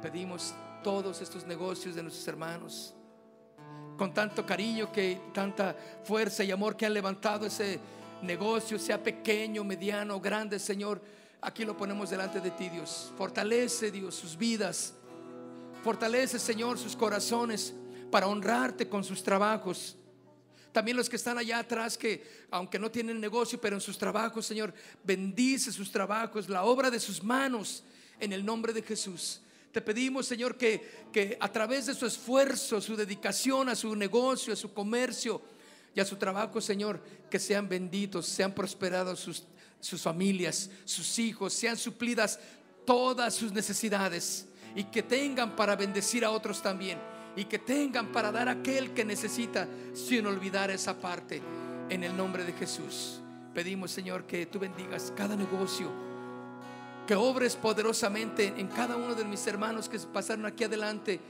Pedimos 0.00 0.54
todos 0.82 1.20
estos 1.20 1.44
negocios 1.44 1.94
de 1.94 2.04
nuestros 2.04 2.26
hermanos, 2.26 2.94
con 3.98 4.14
tanto 4.14 4.46
cariño 4.46 4.90
que 4.90 5.20
tanta 5.34 5.76
fuerza 6.04 6.42
y 6.42 6.50
amor 6.50 6.74
que 6.74 6.86
han 6.86 6.94
levantado 6.94 7.44
ese 7.44 7.78
negocio, 8.22 8.78
sea 8.78 9.02
pequeño, 9.02 9.62
mediano, 9.62 10.18
grande, 10.22 10.58
Señor. 10.58 11.02
Aquí 11.42 11.66
lo 11.66 11.76
ponemos 11.76 12.08
delante 12.08 12.40
de 12.40 12.52
ti, 12.52 12.70
Dios. 12.70 13.12
Fortalece, 13.14 13.90
Dios, 13.90 14.14
sus 14.14 14.38
vidas. 14.38 14.94
Fortalece, 15.86 16.40
Señor, 16.40 16.78
sus 16.78 16.96
corazones 16.96 17.72
para 18.10 18.26
honrarte 18.26 18.88
con 18.88 19.04
sus 19.04 19.22
trabajos. 19.22 19.96
También 20.72 20.96
los 20.96 21.08
que 21.08 21.14
están 21.14 21.38
allá 21.38 21.60
atrás, 21.60 21.96
que 21.96 22.44
aunque 22.50 22.76
no 22.76 22.90
tienen 22.90 23.20
negocio, 23.20 23.60
pero 23.60 23.76
en 23.76 23.80
sus 23.80 23.96
trabajos, 23.96 24.44
Señor, 24.44 24.74
bendice 25.04 25.70
sus 25.70 25.92
trabajos, 25.92 26.48
la 26.48 26.64
obra 26.64 26.90
de 26.90 26.98
sus 26.98 27.22
manos, 27.22 27.84
en 28.18 28.32
el 28.32 28.44
nombre 28.44 28.72
de 28.72 28.82
Jesús. 28.82 29.40
Te 29.70 29.80
pedimos, 29.80 30.26
Señor, 30.26 30.58
que, 30.58 31.06
que 31.12 31.38
a 31.38 31.52
través 31.52 31.86
de 31.86 31.94
su 31.94 32.04
esfuerzo, 32.04 32.80
su 32.80 32.96
dedicación 32.96 33.68
a 33.68 33.76
su 33.76 33.94
negocio, 33.94 34.54
a 34.54 34.56
su 34.56 34.74
comercio 34.74 35.40
y 35.94 36.00
a 36.00 36.04
su 36.04 36.16
trabajo, 36.16 36.60
Señor, 36.60 37.00
que 37.30 37.38
sean 37.38 37.68
benditos, 37.68 38.26
sean 38.26 38.52
prosperados 38.52 39.20
sus, 39.20 39.44
sus 39.78 40.02
familias, 40.02 40.68
sus 40.84 41.16
hijos, 41.20 41.52
sean 41.52 41.76
suplidas 41.76 42.40
todas 42.84 43.36
sus 43.36 43.52
necesidades 43.52 44.48
y 44.76 44.84
que 44.84 45.02
tengan 45.02 45.56
para 45.56 45.74
bendecir 45.74 46.24
a 46.24 46.30
otros 46.30 46.62
también 46.62 46.98
y 47.34 47.46
que 47.46 47.58
tengan 47.58 48.12
para 48.12 48.30
dar 48.30 48.48
a 48.48 48.52
aquel 48.52 48.92
que 48.92 49.04
necesita 49.04 49.66
sin 49.94 50.26
olvidar 50.26 50.70
esa 50.70 50.94
parte. 50.94 51.42
En 51.88 52.04
el 52.04 52.16
nombre 52.16 52.44
de 52.44 52.52
Jesús 52.52 53.20
pedimos, 53.54 53.90
Señor, 53.90 54.24
que 54.24 54.46
tú 54.46 54.58
bendigas 54.58 55.12
cada 55.16 55.34
negocio, 55.34 55.90
que 57.06 57.14
obres 57.14 57.56
poderosamente 57.56 58.52
en 58.56 58.68
cada 58.68 58.96
uno 58.96 59.14
de 59.14 59.24
mis 59.24 59.46
hermanos 59.46 59.88
que 59.88 59.98
pasaron 59.98 60.44
aquí 60.44 60.64
adelante. 60.64 61.20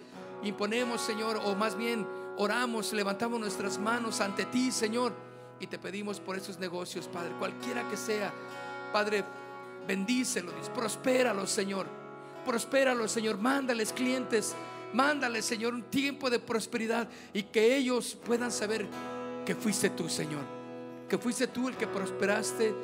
Imponemos, 0.42 1.00
Señor, 1.02 1.40
o 1.44 1.54
más 1.54 1.76
bien 1.76 2.06
oramos, 2.38 2.92
levantamos 2.92 3.38
nuestras 3.38 3.78
manos 3.78 4.20
ante 4.20 4.46
ti, 4.46 4.72
Señor, 4.72 5.12
y 5.60 5.66
te 5.66 5.78
pedimos 5.78 6.18
por 6.18 6.36
esos 6.36 6.58
negocios, 6.58 7.06
Padre, 7.06 7.32
cualquiera 7.38 7.88
que 7.88 7.96
sea, 7.96 8.32
Padre, 8.92 9.24
bendícelos, 9.86 10.68
prospéralos, 10.74 11.50
Señor, 11.50 11.86
prospéralos, 12.46 13.10
Señor, 13.10 13.36
mándales 13.36 13.92
clientes 13.92 14.54
Mándale, 14.92 15.42
Señor, 15.42 15.74
un 15.74 15.82
tiempo 15.82 16.30
de 16.30 16.38
prosperidad 16.38 17.08
y 17.32 17.42
que 17.42 17.76
ellos 17.76 18.16
puedan 18.24 18.50
saber 18.50 18.86
que 19.44 19.54
fuiste 19.54 19.90
tú, 19.90 20.08
Señor. 20.08 20.42
Que 21.08 21.18
fuiste 21.18 21.46
tú 21.46 21.68
el 21.68 21.76
que 21.76 21.86
prosperaste 21.86 22.74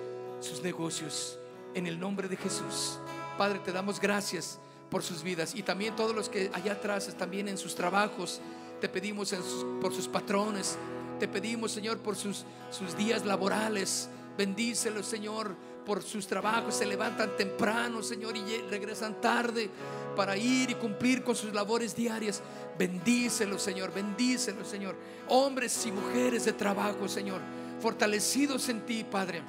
sus 0.40 0.62
negocios. 0.62 1.38
En 1.74 1.86
el 1.86 1.98
nombre 1.98 2.28
de 2.28 2.36
Jesús. 2.36 2.98
Padre, 3.38 3.60
te 3.60 3.72
damos 3.72 3.98
gracias 3.98 4.58
por 4.90 5.02
sus 5.02 5.22
vidas 5.22 5.54
y 5.54 5.62
también 5.62 5.96
todos 5.96 6.14
los 6.14 6.28
que 6.28 6.50
allá 6.52 6.72
atrás, 6.72 7.10
también 7.16 7.48
en 7.48 7.56
sus 7.56 7.74
trabajos, 7.74 8.42
te 8.78 8.90
pedimos 8.90 9.34
por 9.80 9.94
sus 9.94 10.06
patrones, 10.06 10.76
te 11.18 11.26
pedimos, 11.26 11.72
Señor, 11.72 11.96
por 12.00 12.14
sus, 12.14 12.44
sus 12.70 12.94
días 12.94 13.24
laborales, 13.24 14.10
Bendícelos, 14.36 15.06
Señor, 15.06 15.54
por 15.84 16.02
sus 16.02 16.26
trabajos. 16.26 16.74
Se 16.74 16.86
levantan 16.86 17.36
temprano, 17.36 18.02
Señor, 18.02 18.36
y 18.36 18.62
regresan 18.70 19.20
tarde 19.20 19.70
para 20.16 20.36
ir 20.36 20.70
y 20.70 20.74
cumplir 20.74 21.22
con 21.22 21.34
sus 21.34 21.52
labores 21.52 21.94
diarias. 21.94 22.42
Bendícelos, 22.78 23.62
Señor, 23.62 23.92
bendícelos, 23.92 24.66
Señor. 24.68 24.96
Hombres 25.28 25.84
y 25.86 25.92
mujeres 25.92 26.44
de 26.44 26.52
trabajo, 26.52 27.08
Señor, 27.08 27.40
fortalecidos 27.80 28.68
en 28.68 28.84
ti, 28.86 29.04
Padre. 29.04 29.42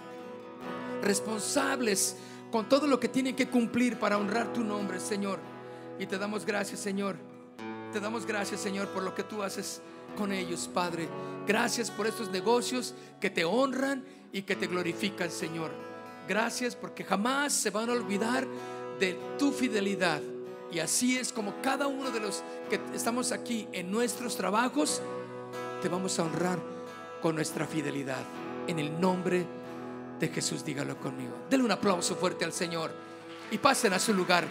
Responsables 1.01 2.17
con 2.51 2.69
todo 2.69 2.87
lo 2.87 2.99
que 2.99 3.09
tienen 3.09 3.35
que 3.35 3.49
cumplir 3.49 3.97
para 3.97 4.17
honrar 4.17 4.53
tu 4.53 4.63
nombre, 4.63 4.99
Señor. 4.99 5.39
Y 5.99 6.05
te 6.05 6.17
damos 6.17 6.45
gracias, 6.45 6.79
Señor. 6.79 7.17
Te 7.91 7.99
damos 7.99 8.25
gracias, 8.25 8.61
Señor, 8.61 8.87
por 8.89 9.03
lo 9.03 9.13
que 9.13 9.23
tú 9.23 9.43
haces 9.43 9.81
con 10.17 10.31
ellos, 10.31 10.69
Padre. 10.73 11.07
Gracias 11.47 11.91
por 11.91 12.07
estos 12.07 12.31
negocios 12.31 12.95
que 13.19 13.29
te 13.29 13.45
honran 13.45 14.03
y 14.31 14.43
que 14.43 14.55
te 14.55 14.67
glorifican, 14.67 15.29
Señor. 15.29 15.92
Gracias 16.27 16.75
porque 16.75 17.03
jamás 17.03 17.53
se 17.53 17.69
van 17.69 17.89
a 17.89 17.93
olvidar 17.93 18.47
de 18.99 19.17
tu 19.37 19.51
fidelidad. 19.51 20.21
Y 20.71 20.79
así 20.79 21.17
es 21.17 21.31
como 21.31 21.61
cada 21.61 21.87
uno 21.87 22.09
de 22.09 22.19
los 22.19 22.43
que 22.69 22.79
estamos 22.93 23.31
aquí 23.31 23.67
en 23.71 23.91
nuestros 23.91 24.35
trabajos, 24.35 25.01
te 25.81 25.89
vamos 25.89 26.17
a 26.17 26.23
honrar 26.23 26.59
con 27.21 27.35
nuestra 27.35 27.67
fidelidad. 27.67 28.23
En 28.67 28.79
el 28.79 28.99
nombre 28.99 29.45
de 30.19 30.27
Jesús, 30.29 30.63
dígalo 30.63 30.97
conmigo. 30.97 31.33
Denle 31.49 31.65
un 31.65 31.71
aplauso 31.71 32.15
fuerte 32.15 32.45
al 32.45 32.53
Señor 32.53 32.91
y 33.51 33.57
pasen 33.57 33.93
a 33.93 33.99
su 33.99 34.13
lugar. 34.13 34.45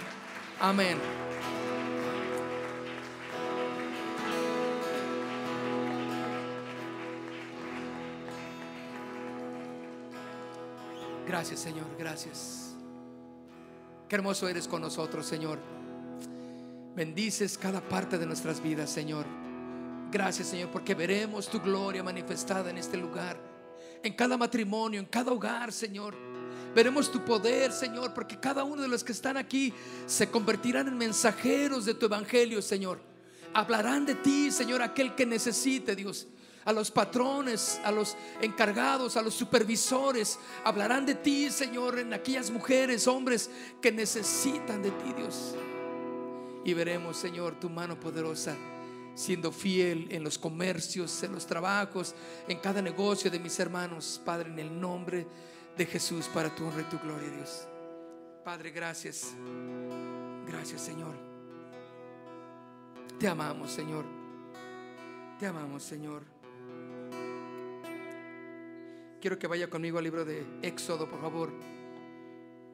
Amén. 0.60 1.32
Gracias, 11.33 11.61
Señor, 11.61 11.87
gracias. 11.99 12.74
Qué 14.07 14.16
hermoso 14.16 14.47
eres 14.49 14.68
con 14.68 14.83
nosotros, 14.83 15.24
Señor. 15.24 15.59
Bendices 16.95 17.57
cada 17.57 17.80
parte 17.80 18.18
de 18.18 18.26
nuestras 18.26 18.62
vidas, 18.62 18.91
Señor. 18.91 19.24
Gracias, 20.11 20.49
Señor, 20.49 20.70
porque 20.70 20.95
veremos 20.95 21.49
tu 21.49 21.59
gloria 21.59 22.03
manifestada 22.03 22.68
en 22.68 22.76
este 22.76 22.99
lugar, 22.99 23.41
en 24.03 24.12
cada 24.12 24.37
matrimonio, 24.37 25.01
en 25.01 25.07
cada 25.07 25.33
hogar, 25.33 25.72
Señor. 25.72 26.14
Veremos 26.74 27.11
tu 27.11 27.24
poder, 27.24 27.72
Señor, 27.72 28.12
porque 28.12 28.39
cada 28.39 28.62
uno 28.64 28.83
de 28.83 28.89
los 28.89 29.03
que 29.03 29.12
están 29.12 29.39
aquí 29.39 29.72
se 30.05 30.30
convertirán 30.30 30.89
en 30.89 30.99
mensajeros 30.99 31.87
de 31.87 31.95
tu 31.95 32.05
evangelio, 32.05 32.61
Señor. 32.61 33.01
Hablarán 33.55 34.05
de 34.05 34.16
ti, 34.16 34.51
Señor, 34.51 34.83
aquel 34.83 35.14
que 35.14 35.24
necesite, 35.24 35.97
Dios 35.97 36.28
a 36.64 36.72
los 36.72 36.90
patrones, 36.90 37.80
a 37.84 37.90
los 37.90 38.16
encargados, 38.40 39.16
a 39.16 39.22
los 39.22 39.34
supervisores. 39.34 40.38
Hablarán 40.64 41.06
de 41.06 41.14
ti, 41.14 41.50
Señor, 41.50 41.98
en 41.98 42.12
aquellas 42.12 42.50
mujeres, 42.50 43.06
hombres 43.06 43.50
que 43.80 43.92
necesitan 43.92 44.82
de 44.82 44.90
ti, 44.90 45.12
Dios. 45.16 45.54
Y 46.64 46.74
veremos, 46.74 47.16
Señor, 47.16 47.58
tu 47.58 47.68
mano 47.68 47.98
poderosa 47.98 48.56
siendo 49.14 49.52
fiel 49.52 50.08
en 50.10 50.24
los 50.24 50.38
comercios, 50.38 51.22
en 51.22 51.32
los 51.32 51.46
trabajos, 51.46 52.14
en 52.48 52.58
cada 52.58 52.80
negocio 52.80 53.30
de 53.30 53.38
mis 53.38 53.58
hermanos, 53.58 54.20
Padre, 54.24 54.50
en 54.50 54.58
el 54.58 54.80
nombre 54.80 55.26
de 55.76 55.86
Jesús, 55.86 56.28
para 56.28 56.54
tu 56.54 56.64
honra 56.64 56.82
y 56.82 56.84
tu 56.84 56.98
gloria, 56.98 57.28
Dios. 57.30 57.66
Padre, 58.45 58.70
gracias. 58.70 59.34
Gracias, 60.46 60.80
Señor. 60.80 61.14
Te 63.18 63.28
amamos, 63.28 63.70
Señor. 63.70 64.04
Te 65.38 65.46
amamos, 65.46 65.82
Señor. 65.82 66.32
Quiero 69.22 69.38
que 69.38 69.46
vaya 69.46 69.70
conmigo 69.70 69.99
al 69.99 70.04
libro 70.04 70.24
de 70.24 70.44
Éxodo, 70.62 71.08
por 71.08 71.20
favor. 71.20 71.53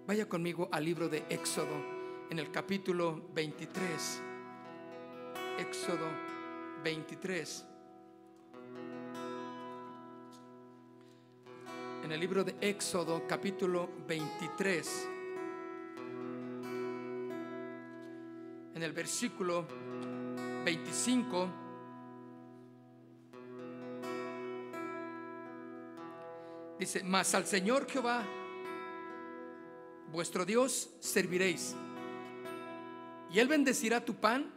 Vaya 0.06 0.26
conmigo 0.26 0.66
al 0.72 0.82
libro 0.82 1.06
de 1.06 1.22
Éxodo, 1.28 1.84
en 2.30 2.38
el 2.38 2.50
capítulo 2.50 3.28
23. 3.34 4.22
Éxodo 5.58 6.06
23. 6.82 7.66
En 12.04 12.12
el 12.12 12.18
libro 12.18 12.42
de 12.42 12.56
Éxodo, 12.62 13.26
capítulo 13.28 13.90
23. 14.08 15.08
En 18.74 18.82
el 18.82 18.92
versículo 18.94 19.66
25 20.64 21.67
Dice, 26.78 27.02
mas 27.02 27.34
al 27.34 27.44
Señor 27.44 27.90
Jehová, 27.90 28.24
vuestro 30.12 30.44
Dios, 30.44 30.90
serviréis. 31.00 31.74
Y 33.32 33.40
Él 33.40 33.48
bendecirá 33.48 34.05
tu 34.05 34.14
pan 34.14 34.50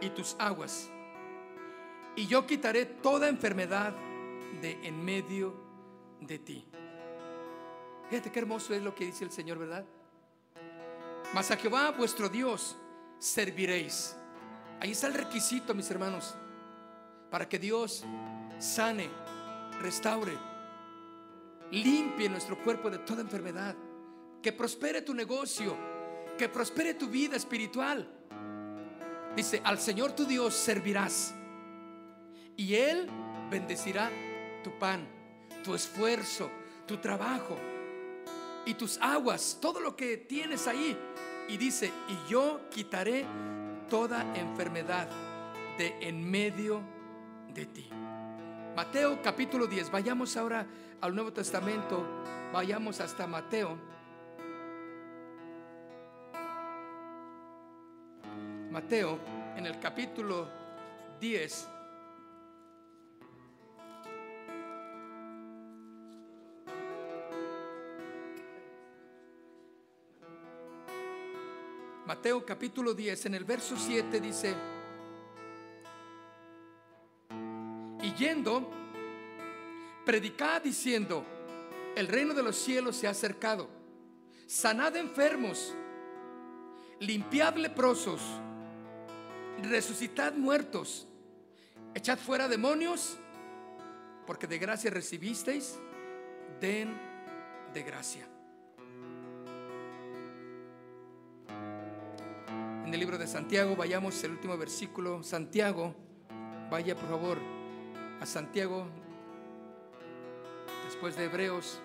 y 0.00 0.08
tus 0.10 0.34
aguas. 0.38 0.88
Y 2.16 2.26
yo 2.26 2.46
quitaré 2.46 2.86
toda 2.86 3.28
enfermedad 3.28 3.94
de 4.60 4.78
en 4.82 5.04
medio 5.04 5.54
de 6.20 6.38
ti. 6.38 6.64
Fíjate 8.08 8.32
qué 8.32 8.38
hermoso 8.40 8.74
es 8.74 8.82
lo 8.82 8.94
que 8.94 9.06
dice 9.06 9.24
el 9.24 9.30
Señor, 9.30 9.58
¿verdad? 9.58 9.84
Mas 11.34 11.50
a 11.50 11.56
Jehová, 11.56 11.90
vuestro 11.92 12.28
Dios, 12.28 12.76
serviréis. 13.18 14.16
Ahí 14.80 14.92
está 14.92 15.06
el 15.06 15.14
requisito, 15.14 15.74
mis 15.74 15.90
hermanos, 15.90 16.34
para 17.30 17.48
que 17.48 17.58
Dios 17.58 18.04
sane, 18.58 19.08
restaure 19.80 20.51
limpie 21.72 22.28
nuestro 22.28 22.62
cuerpo 22.62 22.90
de 22.90 22.98
toda 22.98 23.22
enfermedad, 23.22 23.74
que 24.42 24.52
prospere 24.52 25.02
tu 25.02 25.14
negocio, 25.14 25.76
que 26.38 26.48
prospere 26.48 26.94
tu 26.94 27.08
vida 27.08 27.36
espiritual. 27.36 28.06
Dice, 29.34 29.60
al 29.64 29.78
Señor 29.78 30.12
tu 30.12 30.24
Dios 30.26 30.54
servirás 30.54 31.34
y 32.56 32.74
Él 32.74 33.08
bendecirá 33.50 34.10
tu 34.62 34.70
pan, 34.78 35.08
tu 35.64 35.74
esfuerzo, 35.74 36.50
tu 36.86 36.98
trabajo 36.98 37.56
y 38.66 38.74
tus 38.74 38.98
aguas, 38.98 39.58
todo 39.60 39.80
lo 39.80 39.96
que 39.96 40.18
tienes 40.18 40.66
ahí. 40.66 40.96
Y 41.48 41.56
dice, 41.56 41.90
y 42.08 42.30
yo 42.30 42.60
quitaré 42.70 43.24
toda 43.88 44.22
enfermedad 44.36 45.08
de 45.78 45.96
en 46.00 46.30
medio 46.30 46.82
de 47.52 47.66
ti. 47.66 47.88
Mateo 48.74 49.20
capítulo 49.22 49.66
10, 49.66 49.90
vayamos 49.90 50.34
ahora 50.38 50.66
al 51.02 51.14
Nuevo 51.14 51.30
Testamento, 51.30 52.06
vayamos 52.54 53.00
hasta 53.00 53.26
Mateo. 53.26 53.76
Mateo, 58.70 59.18
en 59.56 59.66
el 59.66 59.78
capítulo 59.78 60.48
10. 61.20 61.68
Mateo 72.06 72.46
capítulo 72.46 72.94
10, 72.94 73.26
en 73.26 73.34
el 73.34 73.44
verso 73.44 73.76
7 73.76 74.18
dice, 74.18 74.54
yendo, 78.16 78.70
Predicad 80.04 80.62
diciendo, 80.62 81.24
el 81.94 82.08
reino 82.08 82.34
de 82.34 82.42
los 82.42 82.56
cielos 82.56 82.96
se 82.96 83.06
ha 83.06 83.10
acercado. 83.10 83.68
Sanad 84.46 84.96
enfermos, 84.96 85.74
limpiad 86.98 87.54
leprosos, 87.54 88.20
resucitad 89.62 90.32
muertos, 90.34 91.06
echad 91.94 92.18
fuera 92.18 92.48
demonios, 92.48 93.16
porque 94.26 94.48
de 94.48 94.58
gracia 94.58 94.90
recibisteis, 94.90 95.78
den 96.60 96.92
de 97.72 97.82
gracia. 97.84 98.26
En 102.84 102.92
el 102.92 102.98
libro 102.98 103.18
de 103.18 103.28
Santiago, 103.28 103.76
vayamos 103.76 104.22
el 104.24 104.32
último 104.32 104.58
versículo. 104.58 105.22
Santiago, 105.22 105.94
vaya 106.68 106.96
por 106.96 107.08
favor 107.08 107.61
a 108.22 108.26
Santiago 108.26 108.86
después 110.84 111.16
de 111.16 111.24
Hebreos. 111.24 111.80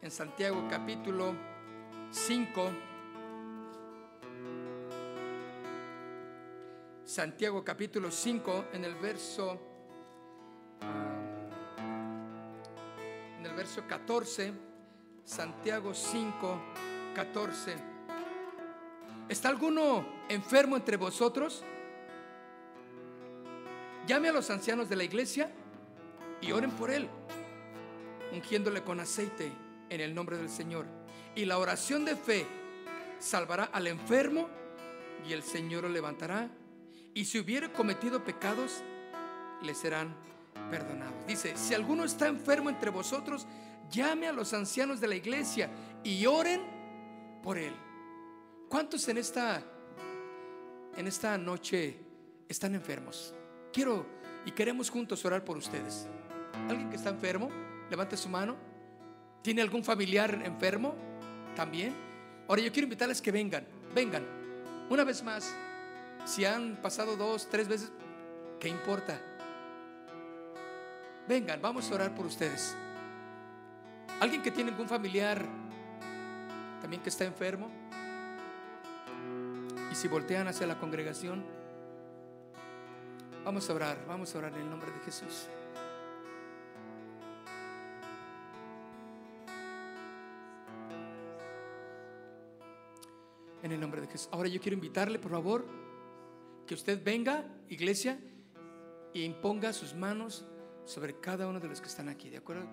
En 0.00 0.10
Santiago 0.10 0.66
capítulo 0.70 1.34
5. 2.10 2.70
Santiago 7.04 7.62
capítulo 7.62 8.10
5 8.10 8.64
en 8.72 8.84
el 8.86 8.94
verso 8.94 9.60
ah, 10.80 11.14
en 13.38 13.44
el 13.44 13.54
verso 13.54 13.82
14 13.86 14.54
Santiago 15.26 15.92
5 15.92 16.85
14 17.16 17.76
¿Está 19.30 19.48
alguno 19.48 20.06
enfermo 20.28 20.76
entre 20.76 20.98
vosotros, 20.98 21.64
llame 24.06 24.28
a 24.28 24.32
los 24.32 24.50
ancianos 24.50 24.90
de 24.90 24.96
la 24.96 25.04
iglesia 25.04 25.50
y 26.42 26.52
oren 26.52 26.70
por 26.72 26.90
él, 26.90 27.08
ungiéndole 28.32 28.82
con 28.82 29.00
aceite 29.00 29.50
en 29.88 30.02
el 30.02 30.14
nombre 30.14 30.36
del 30.36 30.50
Señor. 30.50 30.84
Y 31.34 31.46
la 31.46 31.56
oración 31.56 32.04
de 32.04 32.16
fe 32.16 32.46
salvará 33.18 33.64
al 33.64 33.86
enfermo 33.86 34.48
y 35.26 35.32
el 35.32 35.42
Señor 35.42 35.84
lo 35.84 35.88
levantará. 35.88 36.50
Y 37.14 37.24
si 37.24 37.40
hubiere 37.40 37.72
cometido 37.72 38.22
pecados, 38.22 38.82
le 39.62 39.74
serán 39.74 40.14
perdonados. 40.70 41.26
Dice, 41.26 41.56
si 41.56 41.72
alguno 41.72 42.04
está 42.04 42.28
enfermo 42.28 42.68
entre 42.68 42.90
vosotros, 42.90 43.46
llame 43.90 44.28
a 44.28 44.32
los 44.32 44.52
ancianos 44.52 45.00
de 45.00 45.08
la 45.08 45.16
iglesia 45.16 45.70
y 46.04 46.26
oren 46.26 46.75
por 47.46 47.58
él. 47.58 47.72
¿Cuántos 48.68 49.06
en 49.06 49.18
esta 49.18 49.62
en 50.96 51.06
esta 51.06 51.38
noche 51.38 51.96
están 52.48 52.74
enfermos? 52.74 53.32
Quiero 53.72 54.04
y 54.44 54.50
queremos 54.50 54.90
juntos 54.90 55.24
orar 55.24 55.44
por 55.44 55.56
ustedes. 55.56 56.08
¿Alguien 56.68 56.90
que 56.90 56.96
está 56.96 57.10
enfermo? 57.10 57.48
Levante 57.88 58.16
su 58.16 58.28
mano. 58.28 58.56
¿Tiene 59.42 59.62
algún 59.62 59.84
familiar 59.84 60.42
enfermo? 60.44 60.96
También. 61.54 61.94
Ahora 62.48 62.62
yo 62.62 62.72
quiero 62.72 62.86
invitarles 62.86 63.22
que 63.22 63.30
vengan, 63.30 63.64
vengan. 63.94 64.26
Una 64.90 65.04
vez 65.04 65.22
más, 65.22 65.54
si 66.24 66.44
han 66.44 66.82
pasado 66.82 67.16
dos, 67.16 67.48
tres 67.48 67.68
veces, 67.68 67.92
¿qué 68.58 68.66
importa? 68.66 69.20
Vengan, 71.28 71.62
vamos 71.62 71.88
a 71.92 71.94
orar 71.94 72.12
por 72.12 72.26
ustedes. 72.26 72.74
¿Alguien 74.18 74.42
que 74.42 74.50
tiene 74.50 74.72
algún 74.72 74.88
familiar 74.88 75.46
también 76.86 77.02
que 77.02 77.08
está 77.08 77.24
enfermo? 77.24 77.68
Y 79.90 79.94
si 79.96 80.06
voltean 80.06 80.46
hacia 80.46 80.68
la 80.68 80.78
congregación, 80.78 81.44
vamos 83.44 83.68
a 83.68 83.74
orar, 83.74 84.04
vamos 84.06 84.32
a 84.32 84.38
orar 84.38 84.52
en 84.52 84.60
el 84.60 84.70
nombre 84.70 84.92
de 84.92 85.00
Jesús. 85.00 85.48
En 93.64 93.72
el 93.72 93.80
nombre 93.80 94.00
de 94.00 94.06
Jesús. 94.06 94.28
Ahora 94.30 94.48
yo 94.48 94.60
quiero 94.60 94.76
invitarle, 94.76 95.18
por 95.18 95.32
favor, 95.32 95.66
que 96.68 96.74
usted 96.74 97.02
venga, 97.02 97.44
iglesia, 97.68 98.16
e 99.12 99.22
imponga 99.22 99.72
sus 99.72 99.92
manos 99.92 100.46
sobre 100.84 101.18
cada 101.18 101.48
uno 101.48 101.58
de 101.58 101.66
los 101.66 101.80
que 101.80 101.88
están 101.88 102.08
aquí, 102.08 102.30
¿de 102.30 102.36
acuerdo? 102.36 102.68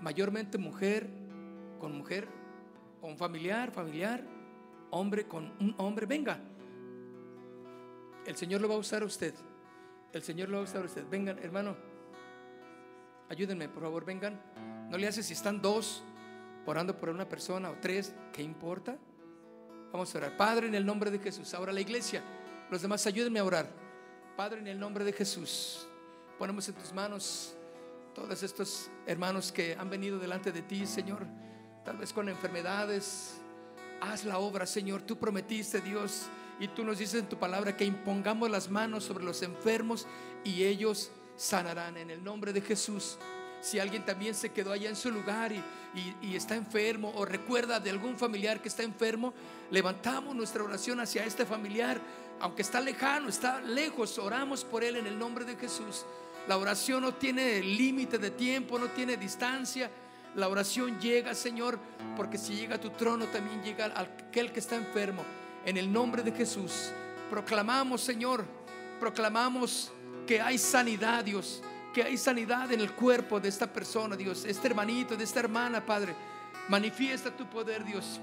Mayormente 0.00 0.58
mujer 0.58 1.10
con 1.80 1.98
mujer, 1.98 2.39
un 3.02 3.16
familiar, 3.16 3.70
familiar, 3.70 4.22
hombre 4.90 5.26
con 5.26 5.44
un 5.60 5.74
hombre, 5.78 6.06
venga. 6.06 6.38
El 8.26 8.36
Señor 8.36 8.60
lo 8.60 8.68
va 8.68 8.74
a 8.74 8.78
usar 8.78 9.02
a 9.02 9.06
usted. 9.06 9.34
El 10.12 10.22
Señor 10.22 10.48
lo 10.48 10.56
va 10.56 10.62
a 10.62 10.64
usar 10.64 10.82
a 10.82 10.84
usted. 10.86 11.04
Vengan, 11.08 11.38
hermano. 11.38 11.76
Ayúdenme, 13.28 13.68
por 13.68 13.82
favor, 13.82 14.04
vengan. 14.04 14.40
No 14.90 14.98
le 14.98 15.06
hace 15.06 15.22
si 15.22 15.32
están 15.32 15.62
dos 15.62 16.02
orando 16.66 16.96
por 16.96 17.08
una 17.08 17.28
persona 17.28 17.70
o 17.70 17.76
tres, 17.80 18.14
¿qué 18.32 18.42
importa? 18.42 18.96
Vamos 19.92 20.14
a 20.14 20.18
orar. 20.18 20.36
Padre, 20.36 20.68
en 20.68 20.74
el 20.74 20.86
nombre 20.86 21.10
de 21.10 21.18
Jesús. 21.18 21.52
Ahora 21.54 21.72
la 21.72 21.80
iglesia. 21.80 22.22
Los 22.70 22.82
demás, 22.82 23.06
ayúdenme 23.06 23.40
a 23.40 23.44
orar. 23.44 23.68
Padre, 24.36 24.60
en 24.60 24.68
el 24.68 24.78
nombre 24.78 25.04
de 25.04 25.12
Jesús. 25.12 25.86
Ponemos 26.38 26.68
en 26.68 26.74
tus 26.74 26.92
manos 26.92 27.56
todos 28.14 28.42
estos 28.42 28.90
hermanos 29.06 29.52
que 29.52 29.74
han 29.74 29.90
venido 29.90 30.18
delante 30.18 30.52
de 30.52 30.62
ti, 30.62 30.86
Señor, 30.86 31.26
tal 31.84 31.96
vez 31.96 32.12
con 32.12 32.28
enfermedades. 32.28 33.40
Haz 34.00 34.24
la 34.24 34.38
obra, 34.38 34.66
Señor. 34.66 35.02
Tú 35.02 35.18
prometiste, 35.18 35.80
Dios, 35.80 36.26
y 36.58 36.68
tú 36.68 36.84
nos 36.84 36.98
dices 36.98 37.20
en 37.20 37.28
tu 37.28 37.38
palabra 37.38 37.76
que 37.76 37.84
impongamos 37.84 38.50
las 38.50 38.70
manos 38.70 39.04
sobre 39.04 39.24
los 39.24 39.42
enfermos 39.42 40.06
y 40.44 40.64
ellos 40.64 41.10
sanarán 41.36 41.96
en 41.96 42.10
el 42.10 42.22
nombre 42.22 42.52
de 42.52 42.60
Jesús. 42.60 43.18
Si 43.60 43.78
alguien 43.78 44.04
también 44.06 44.34
se 44.34 44.50
quedó 44.50 44.72
allá 44.72 44.88
en 44.88 44.96
su 44.96 45.10
lugar 45.10 45.52
y, 45.52 45.62
y, 46.22 46.34
está 46.34 46.54
enfermo 46.54 47.12
o 47.14 47.26
recuerda 47.26 47.78
de 47.78 47.90
algún 47.90 48.16
familiar 48.16 48.62
que 48.62 48.68
está 48.68 48.82
enfermo, 48.82 49.34
levantamos 49.70 50.34
nuestra 50.34 50.64
oración 50.64 51.00
hacia 51.00 51.24
este 51.24 51.44
familiar, 51.44 52.00
aunque 52.40 52.62
está 52.62 52.80
lejano, 52.80 53.28
está 53.28 53.60
lejos, 53.60 54.18
oramos 54.18 54.64
por 54.64 54.82
él 54.82 54.96
en 54.96 55.06
el 55.06 55.18
nombre 55.18 55.44
de 55.44 55.56
Jesús. 55.56 56.06
La 56.48 56.56
oración 56.56 57.02
no 57.02 57.12
tiene 57.14 57.60
límite 57.60 58.16
de 58.16 58.30
tiempo, 58.30 58.78
no 58.78 58.88
tiene 58.88 59.18
distancia. 59.18 59.90
La 60.34 60.48
oración 60.48 61.00
llega, 61.00 61.34
Señor, 61.34 61.78
porque 62.16 62.38
si 62.38 62.54
llega 62.54 62.76
a 62.76 62.80
tu 62.80 62.90
trono 62.90 63.26
también 63.26 63.62
llega 63.62 63.92
aquel 63.96 64.52
que 64.52 64.60
está 64.60 64.76
enfermo. 64.76 65.24
En 65.64 65.76
el 65.76 65.92
nombre 65.92 66.22
de 66.22 66.32
Jesús, 66.32 66.92
proclamamos, 67.28 68.00
Señor, 68.00 68.44
proclamamos 69.00 69.92
que 70.26 70.40
hay 70.40 70.56
sanidad, 70.56 71.24
Dios, 71.24 71.62
que 71.92 72.04
hay 72.04 72.16
sanidad 72.16 72.70
en 72.72 72.80
el 72.80 72.92
cuerpo 72.92 73.40
de 73.40 73.48
esta 73.48 73.72
persona, 73.72 74.16
Dios, 74.16 74.44
este 74.44 74.68
hermanito, 74.68 75.16
de 75.16 75.24
esta 75.24 75.40
hermana, 75.40 75.84
Padre. 75.84 76.14
Manifiesta 76.68 77.36
tu 77.36 77.46
poder, 77.46 77.84
Dios. 77.84 78.20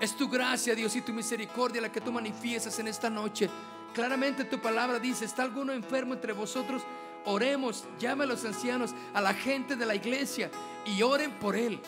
Es 0.00 0.16
tu 0.16 0.28
gracia, 0.30 0.74
Dios, 0.74 0.96
y 0.96 1.02
tu 1.02 1.12
misericordia 1.12 1.82
la 1.82 1.92
que 1.92 2.00
tú 2.00 2.10
manifiestas 2.10 2.78
en 2.78 2.88
esta 2.88 3.10
noche. 3.10 3.50
Claramente 3.92 4.44
tu 4.44 4.58
palabra 4.58 4.98
dice, 4.98 5.26
¿está 5.26 5.42
alguno 5.42 5.74
enfermo 5.74 6.14
entre 6.14 6.32
vosotros? 6.32 6.82
Oremos, 7.24 7.84
llame 7.98 8.24
a 8.24 8.26
los 8.26 8.44
ancianos, 8.44 8.92
a 9.14 9.20
la 9.20 9.34
gente 9.34 9.76
de 9.76 9.86
la 9.86 9.94
iglesia 9.94 10.50
y 10.84 11.02
oren 11.02 11.32
por 11.38 11.56
él. 11.56 11.80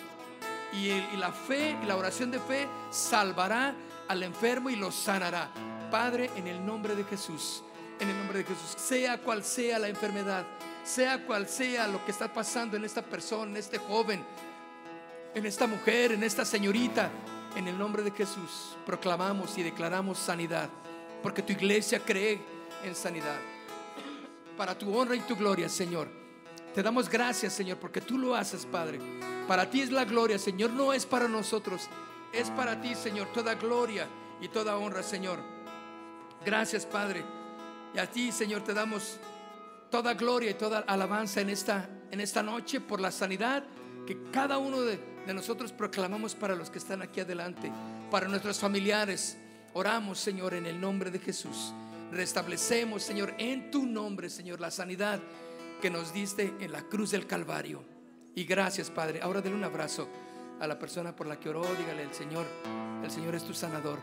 Y, 0.72 0.88
y 0.88 1.16
la 1.18 1.32
fe 1.32 1.76
y 1.82 1.86
la 1.86 1.96
oración 1.96 2.30
de 2.30 2.38
fe 2.38 2.66
salvará 2.90 3.74
al 4.08 4.22
enfermo 4.22 4.70
y 4.70 4.76
lo 4.76 4.90
sanará. 4.90 5.50
Padre, 5.90 6.30
en 6.36 6.46
el 6.46 6.64
nombre 6.64 6.94
de 6.94 7.04
Jesús, 7.04 7.62
en 8.00 8.08
el 8.08 8.16
nombre 8.16 8.38
de 8.38 8.44
Jesús, 8.44 8.74
sea 8.76 9.18
cual 9.18 9.44
sea 9.44 9.78
la 9.78 9.88
enfermedad, 9.88 10.44
sea 10.84 11.26
cual 11.26 11.48
sea 11.48 11.86
lo 11.86 12.04
que 12.04 12.10
está 12.10 12.32
pasando 12.32 12.76
en 12.76 12.84
esta 12.84 13.02
persona, 13.02 13.50
en 13.50 13.56
este 13.58 13.78
joven, 13.78 14.24
en 15.34 15.46
esta 15.46 15.66
mujer, 15.66 16.12
en 16.12 16.22
esta 16.22 16.44
señorita, 16.44 17.10
en 17.56 17.68
el 17.68 17.78
nombre 17.78 18.02
de 18.02 18.10
Jesús, 18.10 18.76
proclamamos 18.86 19.58
y 19.58 19.62
declaramos 19.62 20.18
sanidad 20.18 20.70
porque 21.22 21.42
tu 21.42 21.52
iglesia 21.52 22.00
cree 22.00 22.40
en 22.84 22.94
sanidad. 22.94 23.38
Para 24.56 24.76
tu 24.76 24.94
honra 24.96 25.16
y 25.16 25.20
tu 25.20 25.36
gloria, 25.36 25.68
Señor. 25.68 26.08
Te 26.74 26.82
damos 26.82 27.08
gracias, 27.08 27.52
Señor, 27.52 27.78
porque 27.78 28.00
tú 28.00 28.18
lo 28.18 28.34
haces, 28.34 28.66
Padre. 28.66 28.98
Para 29.46 29.68
ti 29.68 29.82
es 29.82 29.90
la 29.90 30.04
gloria, 30.04 30.38
Señor, 30.38 30.70
no 30.70 30.92
es 30.92 31.06
para 31.06 31.28
nosotros. 31.28 31.88
Es 32.32 32.50
para 32.50 32.80
ti, 32.80 32.94
Señor, 32.94 33.28
toda 33.32 33.54
gloria 33.54 34.06
y 34.40 34.48
toda 34.48 34.76
honra, 34.76 35.02
Señor. 35.02 35.38
Gracias, 36.44 36.86
Padre. 36.86 37.24
Y 37.94 37.98
a 37.98 38.10
ti, 38.10 38.32
Señor, 38.32 38.62
te 38.62 38.72
damos 38.72 39.18
toda 39.90 40.14
gloria 40.14 40.50
y 40.50 40.54
toda 40.54 40.80
alabanza 40.80 41.40
en 41.40 41.50
esta, 41.50 41.88
en 42.10 42.20
esta 42.20 42.42
noche 42.42 42.80
por 42.80 43.00
la 43.00 43.10
sanidad 43.10 43.64
que 44.06 44.30
cada 44.30 44.58
uno 44.58 44.80
de, 44.80 44.98
de 45.26 45.34
nosotros 45.34 45.72
proclamamos 45.72 46.34
para 46.34 46.54
los 46.54 46.70
que 46.70 46.78
están 46.78 47.02
aquí 47.02 47.20
adelante, 47.20 47.70
para 48.10 48.28
nuestros 48.28 48.58
familiares, 48.58 49.36
Oramos, 49.74 50.18
Señor, 50.18 50.52
en 50.52 50.66
el 50.66 50.78
nombre 50.78 51.10
de 51.10 51.18
Jesús. 51.18 51.72
Restablecemos, 52.12 53.02
Señor, 53.02 53.34
en 53.38 53.70
tu 53.70 53.86
nombre, 53.86 54.28
Señor, 54.28 54.60
la 54.60 54.70
sanidad 54.70 55.18
que 55.80 55.88
nos 55.88 56.12
diste 56.12 56.54
en 56.60 56.70
la 56.70 56.82
cruz 56.82 57.10
del 57.10 57.26
Calvario. 57.26 57.82
Y 58.34 58.44
gracias, 58.44 58.90
Padre. 58.90 59.20
Ahora 59.22 59.40
denle 59.40 59.56
un 59.56 59.64
abrazo 59.64 60.08
a 60.60 60.66
la 60.66 60.78
persona 60.78 61.16
por 61.16 61.26
la 61.26 61.40
que 61.40 61.48
oró. 61.48 61.62
Dígale, 61.74 62.02
el 62.02 62.12
Señor, 62.12 62.44
el 63.02 63.10
Señor 63.10 63.34
es 63.34 63.44
tu 63.44 63.54
sanador. 63.54 63.98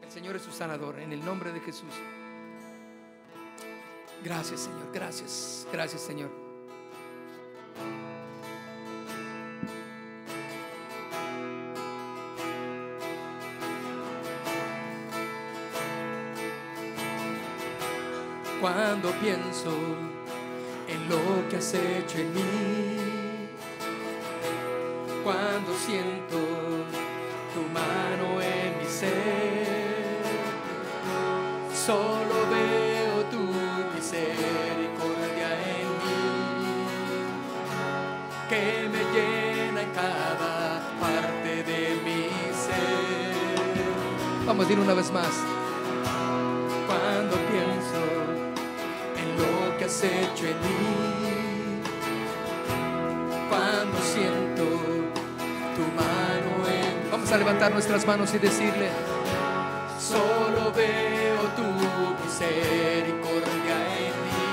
El 0.00 0.10
Señor 0.10 0.36
es 0.36 0.42
tu 0.42 0.52
sanador, 0.52 1.00
en 1.00 1.12
el 1.12 1.24
nombre 1.24 1.52
de 1.52 1.58
Jesús. 1.60 1.92
Gracias, 4.22 4.60
Señor. 4.60 4.92
Gracias. 4.92 5.66
Gracias, 5.72 6.00
Señor. 6.00 6.30
Cuando 18.60 19.10
pienso 19.12 19.70
en 20.88 21.08
lo 21.08 21.48
que 21.48 21.56
has 21.56 21.74
hecho 21.74 22.18
en 22.18 22.34
mí, 22.34 23.48
cuando 25.22 25.72
siento 25.74 26.36
tu 27.54 27.62
mano 27.72 28.40
en 28.42 28.78
mi 28.78 28.86
ser, 28.88 30.22
solo 31.72 32.34
veo 32.50 33.24
tu 33.30 33.42
misericordia 33.94 35.48
en 35.76 35.88
mí, 36.02 36.22
que 38.48 38.88
me 38.88 39.02
llena 39.14 39.82
en 39.82 39.90
cada 39.92 40.82
parte 41.00 41.62
de 41.62 42.00
mi 42.04 42.28
ser. 42.54 44.46
Vamos 44.46 44.66
a 44.66 44.72
ir 44.72 44.78
una 44.80 44.94
vez 44.94 45.12
más. 45.12 45.67
Hecho 49.88 50.44
en 50.46 50.60
mí. 50.60 51.82
Cuando 53.48 53.98
siento 54.02 54.64
tu 55.76 55.84
mano 55.96 56.68
en. 56.68 57.10
Vamos 57.10 57.32
a 57.32 57.38
levantar 57.38 57.72
nuestras 57.72 58.06
manos 58.06 58.34
y 58.34 58.38
decirle, 58.38 58.90
solo 59.98 60.72
veo 60.72 61.40
tu 61.56 61.62
misericordia 62.22 63.76
en 63.98 64.14
mí, 64.24 64.46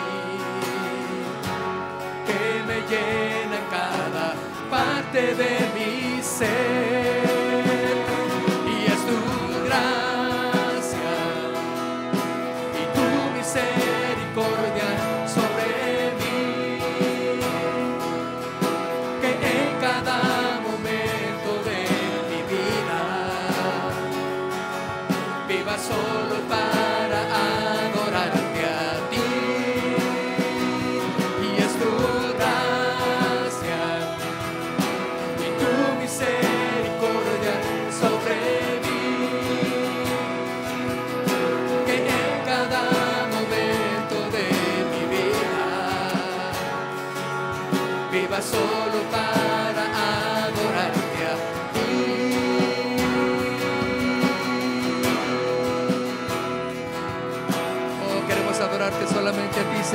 que 2.26 2.64
me 2.66 2.78
llena 2.90 3.58
en 3.58 3.66
cada 3.70 4.36
parte 4.70 5.36
de 5.36 5.52
mi 5.76 6.24
ser. 6.24 7.35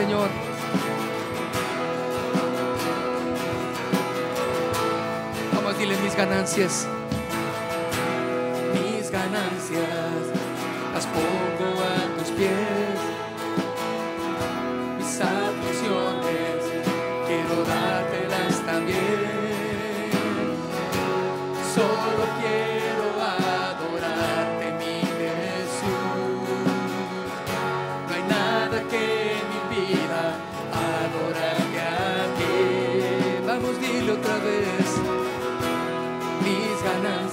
Señor. 0.01 0.31
Vamos, 5.53 5.79
dile 5.79 5.95
mis 5.99 6.17
ganancias. 6.17 6.89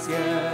Ganancias 0.08 0.47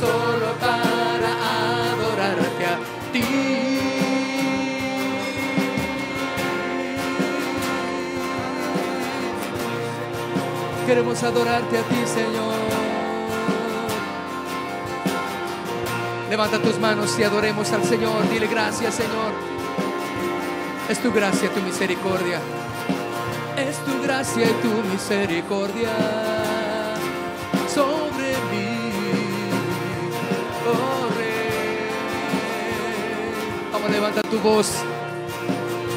solo 0.00 0.52
para 0.60 1.30
adorarte 1.90 2.64
a 2.66 2.78
ti. 3.12 3.24
Queremos 10.86 11.22
adorarte 11.22 11.78
a 11.78 11.82
ti, 11.82 11.96
Señor. 12.06 12.54
Levanta 16.28 16.58
tus 16.58 16.78
manos 16.78 17.18
y 17.18 17.22
adoremos 17.22 17.72
al 17.72 17.84
Señor. 17.84 18.28
Dile 18.30 18.46
gracias, 18.48 18.94
Señor. 18.94 19.32
Es 20.88 20.98
tu 20.98 21.12
gracia, 21.12 21.48
tu 21.50 21.60
misericordia. 21.62 22.40
Es 23.56 23.76
tu 23.84 24.02
gracia 24.02 24.44
y 24.44 24.52
tu 24.62 24.88
misericordia 24.92 26.33
levanta 34.14 34.30
tu 34.30 34.38
voz. 34.38 34.72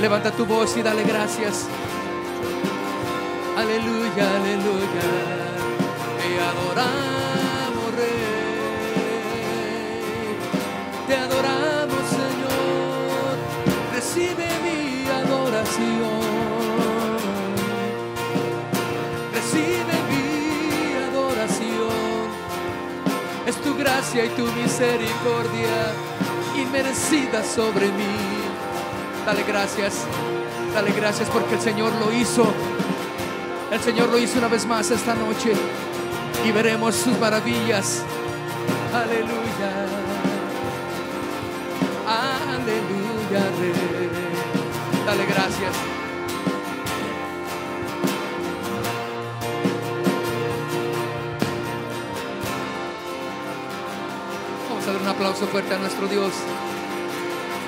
Levanta 0.02 0.32
tu 0.32 0.46
voz 0.46 0.76
y 0.78 0.82
dale 0.82 1.04
gracias. 1.04 1.68
Aleluya, 3.56 4.36
aleluya. 4.38 5.08
Te 6.18 6.40
adoramos, 6.50 7.96
Rey. 7.96 8.38
Te 11.08 11.16
adoramos, 11.16 12.04
Señor. 12.10 13.36
Recibe 13.94 14.48
mi 14.66 15.08
adoración. 15.10 16.22
Recibe 19.34 19.96
mi 20.10 20.26
adoración. 21.10 22.28
Es 23.46 23.56
tu 23.58 23.76
gracia 23.78 24.26
y 24.26 24.30
tu 24.30 24.46
misericordia 24.54 25.94
inmerecida 26.62 27.44
sobre 27.44 27.88
mí. 27.92 28.18
Dale 29.26 29.44
gracias. 29.44 30.06
Dale 30.74 30.92
gracias 30.92 31.30
porque 31.30 31.56
el 31.56 31.62
Señor 31.62 31.94
lo 31.96 32.12
hizo. 32.14 32.46
El 33.72 33.80
Señor 33.82 34.10
lo 34.10 34.18
hizo 34.18 34.40
una 34.40 34.48
vez 34.48 34.66
más 34.66 34.90
esta 34.92 35.14
noche 35.16 35.54
y 36.46 36.52
veremos 36.52 36.96
sus 36.96 37.18
maravillas. 37.20 38.04
Aleluya. 38.94 39.38
Aleluya. 42.08 43.44
Dale 45.06 45.26
gracias. 45.26 45.97
Dar 54.88 54.96
un 54.96 55.08
aplauso 55.10 55.46
fuerte 55.48 55.76
a 55.76 55.80
nuestro 55.80 56.08
Dios. 56.08 56.32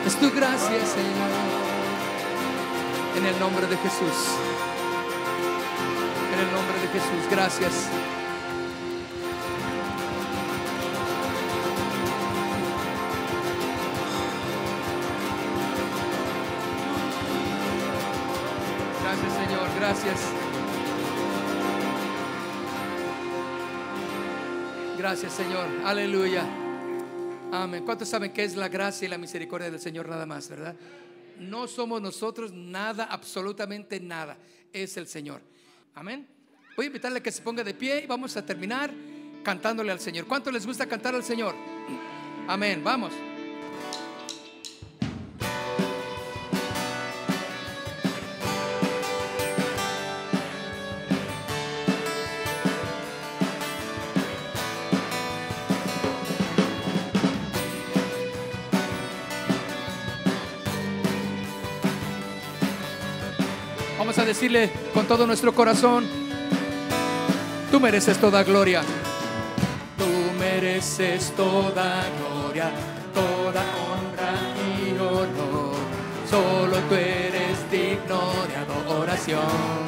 Es 0.07 0.15
tu 0.15 0.31
gracia, 0.31 0.85
Señor. 0.85 1.29
En 3.17 3.25
el 3.25 3.37
nombre 3.41 3.67
de 3.67 3.75
Jesús. 3.75 4.37
En 6.33 6.39
el 6.39 6.51
nombre 6.53 6.79
de 6.79 6.87
Jesús. 6.87 7.29
Gracias. 7.29 7.89
Gracias, 19.03 19.33
Señor. 19.33 19.67
Gracias. 19.77 20.19
Gracias, 24.97 25.33
Señor. 25.33 25.67
Aleluya. 25.83 26.58
Amén. 27.51 27.83
¿Cuántos 27.83 28.07
saben 28.09 28.31
que 28.31 28.43
es 28.43 28.55
la 28.55 28.67
gracia 28.69 29.05
y 29.05 29.09
la 29.09 29.17
misericordia 29.17 29.71
del 29.71 29.79
Señor 29.79 30.07
nada 30.07 30.25
más, 30.25 30.47
verdad? 30.49 30.75
No 31.39 31.67
somos 31.67 32.01
nosotros 32.01 32.53
nada, 32.53 33.05
absolutamente 33.05 33.99
nada. 33.99 34.37
Es 34.71 34.97
el 34.97 35.07
Señor. 35.07 35.41
Amén. 35.95 36.27
Voy 36.75 36.85
a 36.85 36.87
invitarle 36.87 37.19
a 37.19 37.23
que 37.23 37.31
se 37.31 37.41
ponga 37.41 37.63
de 37.63 37.73
pie 37.73 38.03
y 38.03 38.07
vamos 38.07 38.37
a 38.37 38.45
terminar 38.45 38.91
cantándole 39.43 39.91
al 39.91 39.99
Señor. 39.99 40.27
¿Cuánto 40.27 40.51
les 40.51 40.65
gusta 40.65 40.85
cantar 40.85 41.15
al 41.15 41.23
Señor? 41.23 41.55
Amén. 42.47 42.83
Vamos. 42.83 43.13
Decirle 64.29 64.69
con 64.93 65.07
todo 65.07 65.25
nuestro 65.25 65.53
corazón, 65.53 66.05
tú 67.71 67.79
mereces 67.79 68.17
toda 68.19 68.43
gloria. 68.43 68.81
Tú 69.97 70.05
mereces 70.39 71.33
toda 71.35 72.03
gloria, 72.19 72.69
toda 73.11 73.63
honra 73.89 74.33
y 74.85 74.91
honor. 74.91 75.73
Solo 76.29 76.77
tú 76.87 76.93
eres 76.95 77.57
digno 77.71 78.21
de 78.49 78.55
adoración. 78.55 79.79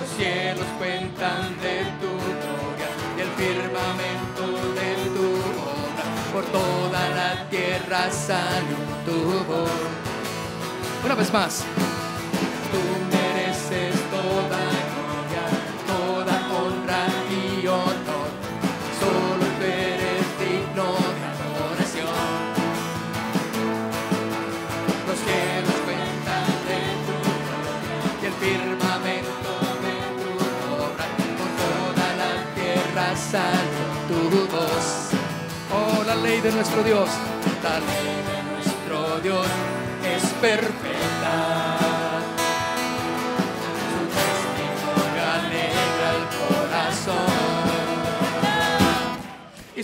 Los 0.00 0.10
cielos 0.16 0.66
cuentan 0.78 1.54
de 1.60 1.84
tu 2.00 2.12
gloria 2.32 2.88
y 3.16 3.20
el 3.20 3.30
firmamento 3.40 4.44
de 4.78 4.90
tu 5.14 5.26
obra. 5.60 6.04
Por 6.32 6.44
toda 6.46 7.08
la 7.10 7.46
tierra 7.50 8.10
salió 8.10 8.78
tu 9.04 9.44
voz. 9.52 10.03
Una 11.04 11.14
vez 11.14 11.32
más. 11.32 11.64
Tú 12.72 12.80
mereces 13.14 13.94
toda 14.10 14.62
gloria, 14.94 15.44
toda 15.86 16.34
honra 16.56 17.02
y 17.30 17.66
honor. 17.66 18.28
Solo 18.98 19.44
tú 19.58 19.64
eres 19.64 20.24
digno 20.40 20.86
de 21.14 21.24
adoración. 21.34 22.32
Los 25.06 25.18
cielos 25.26 25.78
cuentan 25.84 26.48
de 26.68 26.80
tu 27.06 27.16
gloria 27.44 27.98
y 28.22 28.24
el 28.26 28.34
firmamento 28.44 29.52
de 29.84 29.94
tu 30.20 30.30
obra. 30.72 31.06
Por 31.38 31.50
toda 31.62 32.06
la 32.22 32.32
tierra 32.56 33.06
salió 33.14 33.86
tu 34.08 34.20
voz. 34.56 34.86
Oh, 35.70 36.02
la 36.04 36.16
ley 36.16 36.40
de 36.40 36.50
nuestro 36.50 36.82
Dios, 36.82 37.10
la 37.62 37.78
ley 37.78 38.14
de 38.30 38.38
nuestro 38.52 39.20
Dios 39.20 39.46
es 40.04 40.22
perfecta. 40.40 40.83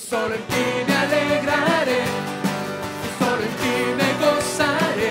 Solo 0.08 0.34
en 0.34 0.42
ti 0.42 0.64
me 0.86 0.94
alegraré, 0.96 2.02
solo 3.18 3.42
en 3.42 3.54
ti 3.60 3.74
me 3.98 4.08
gozaré, 4.24 5.10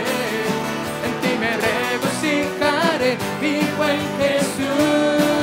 en 1.05 1.13
ti 1.21 1.31
me 1.39 1.51
regocijaré, 1.67 3.17
mi 3.41 3.59
buen 3.77 3.99
Jesús. 4.19 5.38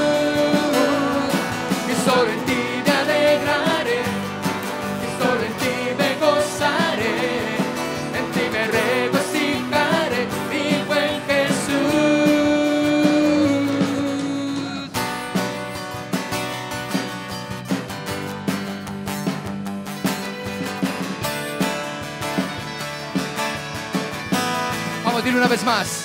Vez 25.56 25.64
más. 25.64 26.04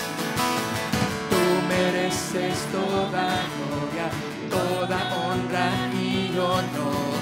Tú 1.30 1.44
mereces 1.68 2.58
toda 2.72 3.28
gloria, 3.58 4.08
toda 4.50 4.98
honra 5.18 5.70
y 5.94 6.32
honor. 6.38 7.20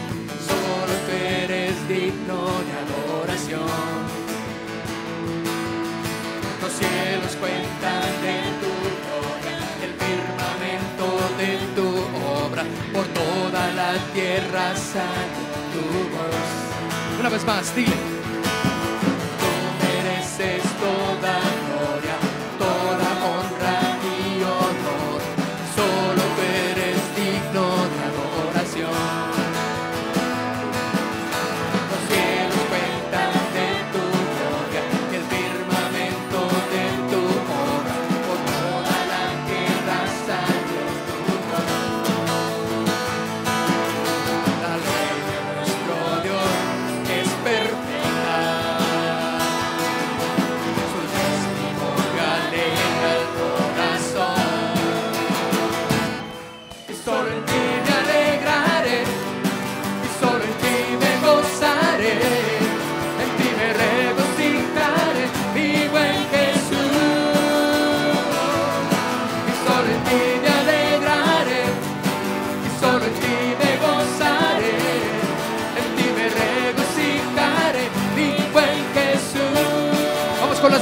Solo 0.48 0.94
tú 1.06 1.12
eres 1.12 1.76
digno 1.88 2.40
de 2.68 2.74
adoración. 2.84 4.00
Los 6.62 6.74
cielos 6.74 7.36
cuentan 7.42 8.10
de 8.26 8.38
tu 8.62 8.74
gloria, 9.00 9.58
el 9.86 9.94
firmamento 10.04 11.08
de 11.42 11.52
tu 11.76 11.88
obra. 12.46 12.64
Por 12.94 13.06
toda 13.08 13.72
la 13.72 13.94
tierra 14.14 14.76
sale 14.76 15.42
tu 15.74 15.84
voz. 16.16 17.20
Una 17.20 17.30
vez 17.30 17.44
más, 17.46 17.76
dile. 17.76 18.19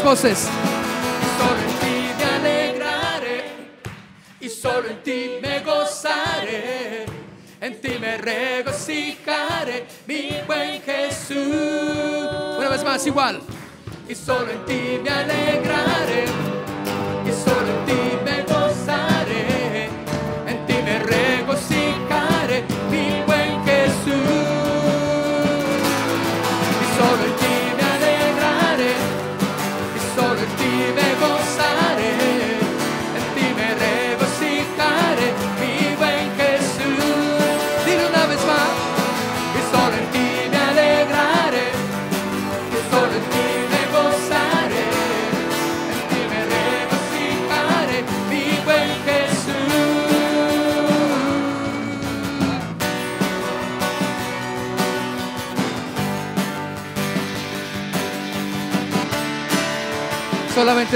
Voces. 0.08 0.48
Solo 1.38 1.60
en 1.68 1.76
ti 1.82 1.98
me 2.18 2.24
alegraré, 2.24 3.44
y 4.40 4.48
solo 4.48 4.88
en 4.88 5.04
ti 5.04 5.32
me 5.42 5.60
gozaré, 5.60 7.06
en 7.60 7.82
ti 7.82 7.98
me 8.00 8.18
regocijaré, 8.18 9.86
mi 10.06 10.38
buen 10.48 10.82
Jesús. 10.82 11.36
Una 12.58 12.70
vez 12.70 12.86
más, 12.86 13.06
igual. 13.06 13.42
Y 14.08 14.16
solo 14.16 14.50
en 14.50 14.64
ti 14.66 14.98
me 15.04 15.10
alegraré, 15.10 16.24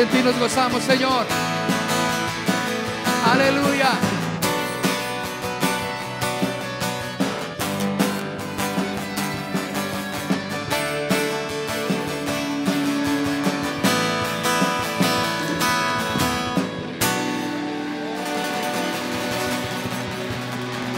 en 0.01 0.09
ti 0.09 0.23
nos 0.23 0.37
gozamos, 0.39 0.81
Señor. 0.83 1.25
Aleluya. 3.31 3.91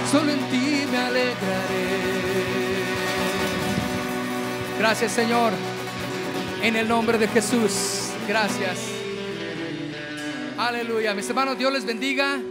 Solo 0.09 0.31
en 0.31 0.39
ti 0.49 0.85
me 0.89 0.97
alegraré. 0.97 1.33
Gracias, 4.79 5.11
Señor. 5.11 5.51
En 6.61 6.77
el 6.77 6.87
nombre 6.87 7.17
de 7.17 7.27
Jesús. 7.27 8.11
Gracias. 8.27 8.92
Aleluya. 10.73 11.13
Mis 11.13 11.29
hermanos, 11.29 11.55
Dios 11.55 11.71
les 11.71 11.85
bendiga. 11.85 12.41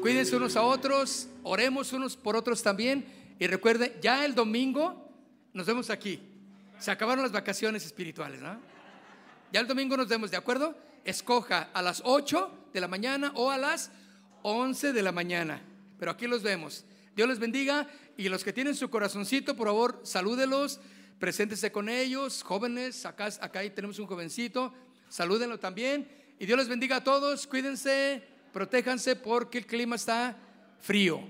Cuídense 0.00 0.36
unos 0.36 0.54
a 0.54 0.62
otros. 0.62 1.26
Oremos 1.42 1.92
unos 1.92 2.16
por 2.16 2.36
otros 2.36 2.62
también. 2.62 3.04
Y 3.40 3.48
recuerden, 3.48 3.92
ya 4.00 4.24
el 4.24 4.36
domingo 4.36 5.10
nos 5.52 5.66
vemos 5.66 5.90
aquí. 5.90 6.20
Se 6.78 6.92
acabaron 6.92 7.24
las 7.24 7.32
vacaciones 7.32 7.84
espirituales, 7.84 8.40
¿no? 8.40 8.60
Ya 9.52 9.58
el 9.58 9.66
domingo 9.66 9.96
nos 9.96 10.06
vemos, 10.06 10.30
¿de 10.30 10.36
acuerdo? 10.36 10.78
Escoja 11.04 11.70
a 11.74 11.82
las 11.82 12.00
8 12.04 12.68
de 12.72 12.80
la 12.80 12.86
mañana 12.86 13.32
o 13.34 13.50
a 13.50 13.58
las 13.58 13.90
11 14.42 14.92
de 14.92 15.02
la 15.02 15.10
mañana. 15.10 15.60
Pero 15.98 16.12
aquí 16.12 16.28
los 16.28 16.44
vemos. 16.44 16.84
Dios 17.16 17.28
les 17.28 17.40
bendiga. 17.40 17.88
Y 18.16 18.28
los 18.28 18.44
que 18.44 18.52
tienen 18.52 18.76
su 18.76 18.88
corazoncito, 18.88 19.56
por 19.56 19.66
favor, 19.66 20.00
salúdelos. 20.04 20.78
Preséntese 21.18 21.72
con 21.72 21.88
ellos, 21.88 22.44
jóvenes. 22.44 23.04
Acá, 23.04 23.30
acá 23.40 23.68
tenemos 23.74 23.98
un 23.98 24.06
jovencito. 24.06 24.72
Salúdenlo 25.08 25.58
también. 25.58 26.23
Y 26.44 26.46
Dios 26.46 26.58
les 26.58 26.68
bendiga 26.68 26.96
a 26.96 27.02
todos. 27.02 27.46
Cuídense, 27.46 28.22
protéjanse 28.52 29.16
porque 29.16 29.56
el 29.56 29.66
clima 29.66 29.96
está 29.96 30.36
frío. 30.78 31.22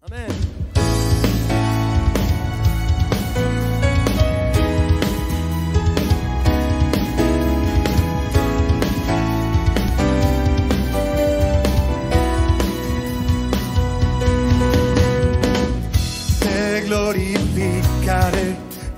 Amén. 0.00 0.49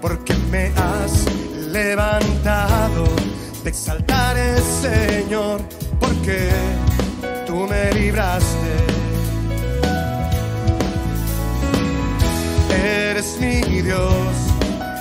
Porque 0.03 0.35
me 0.51 0.67
has 0.77 1.25
levantado. 1.71 3.05
Te 3.63 3.69
exaltaré, 3.71 4.57
Señor, 4.61 5.63
porque 6.01 6.51
tú 7.47 7.67
me 7.69 7.93
libraste. 7.93 8.73
Eres 12.85 13.39
mi 13.41 13.81
Dios, 13.81 14.35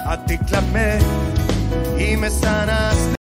a 0.05 0.23
ti 0.25 0.37
clamé 0.37 0.99
y 1.97 2.15
me 2.15 2.29
sanaste. 2.29 3.20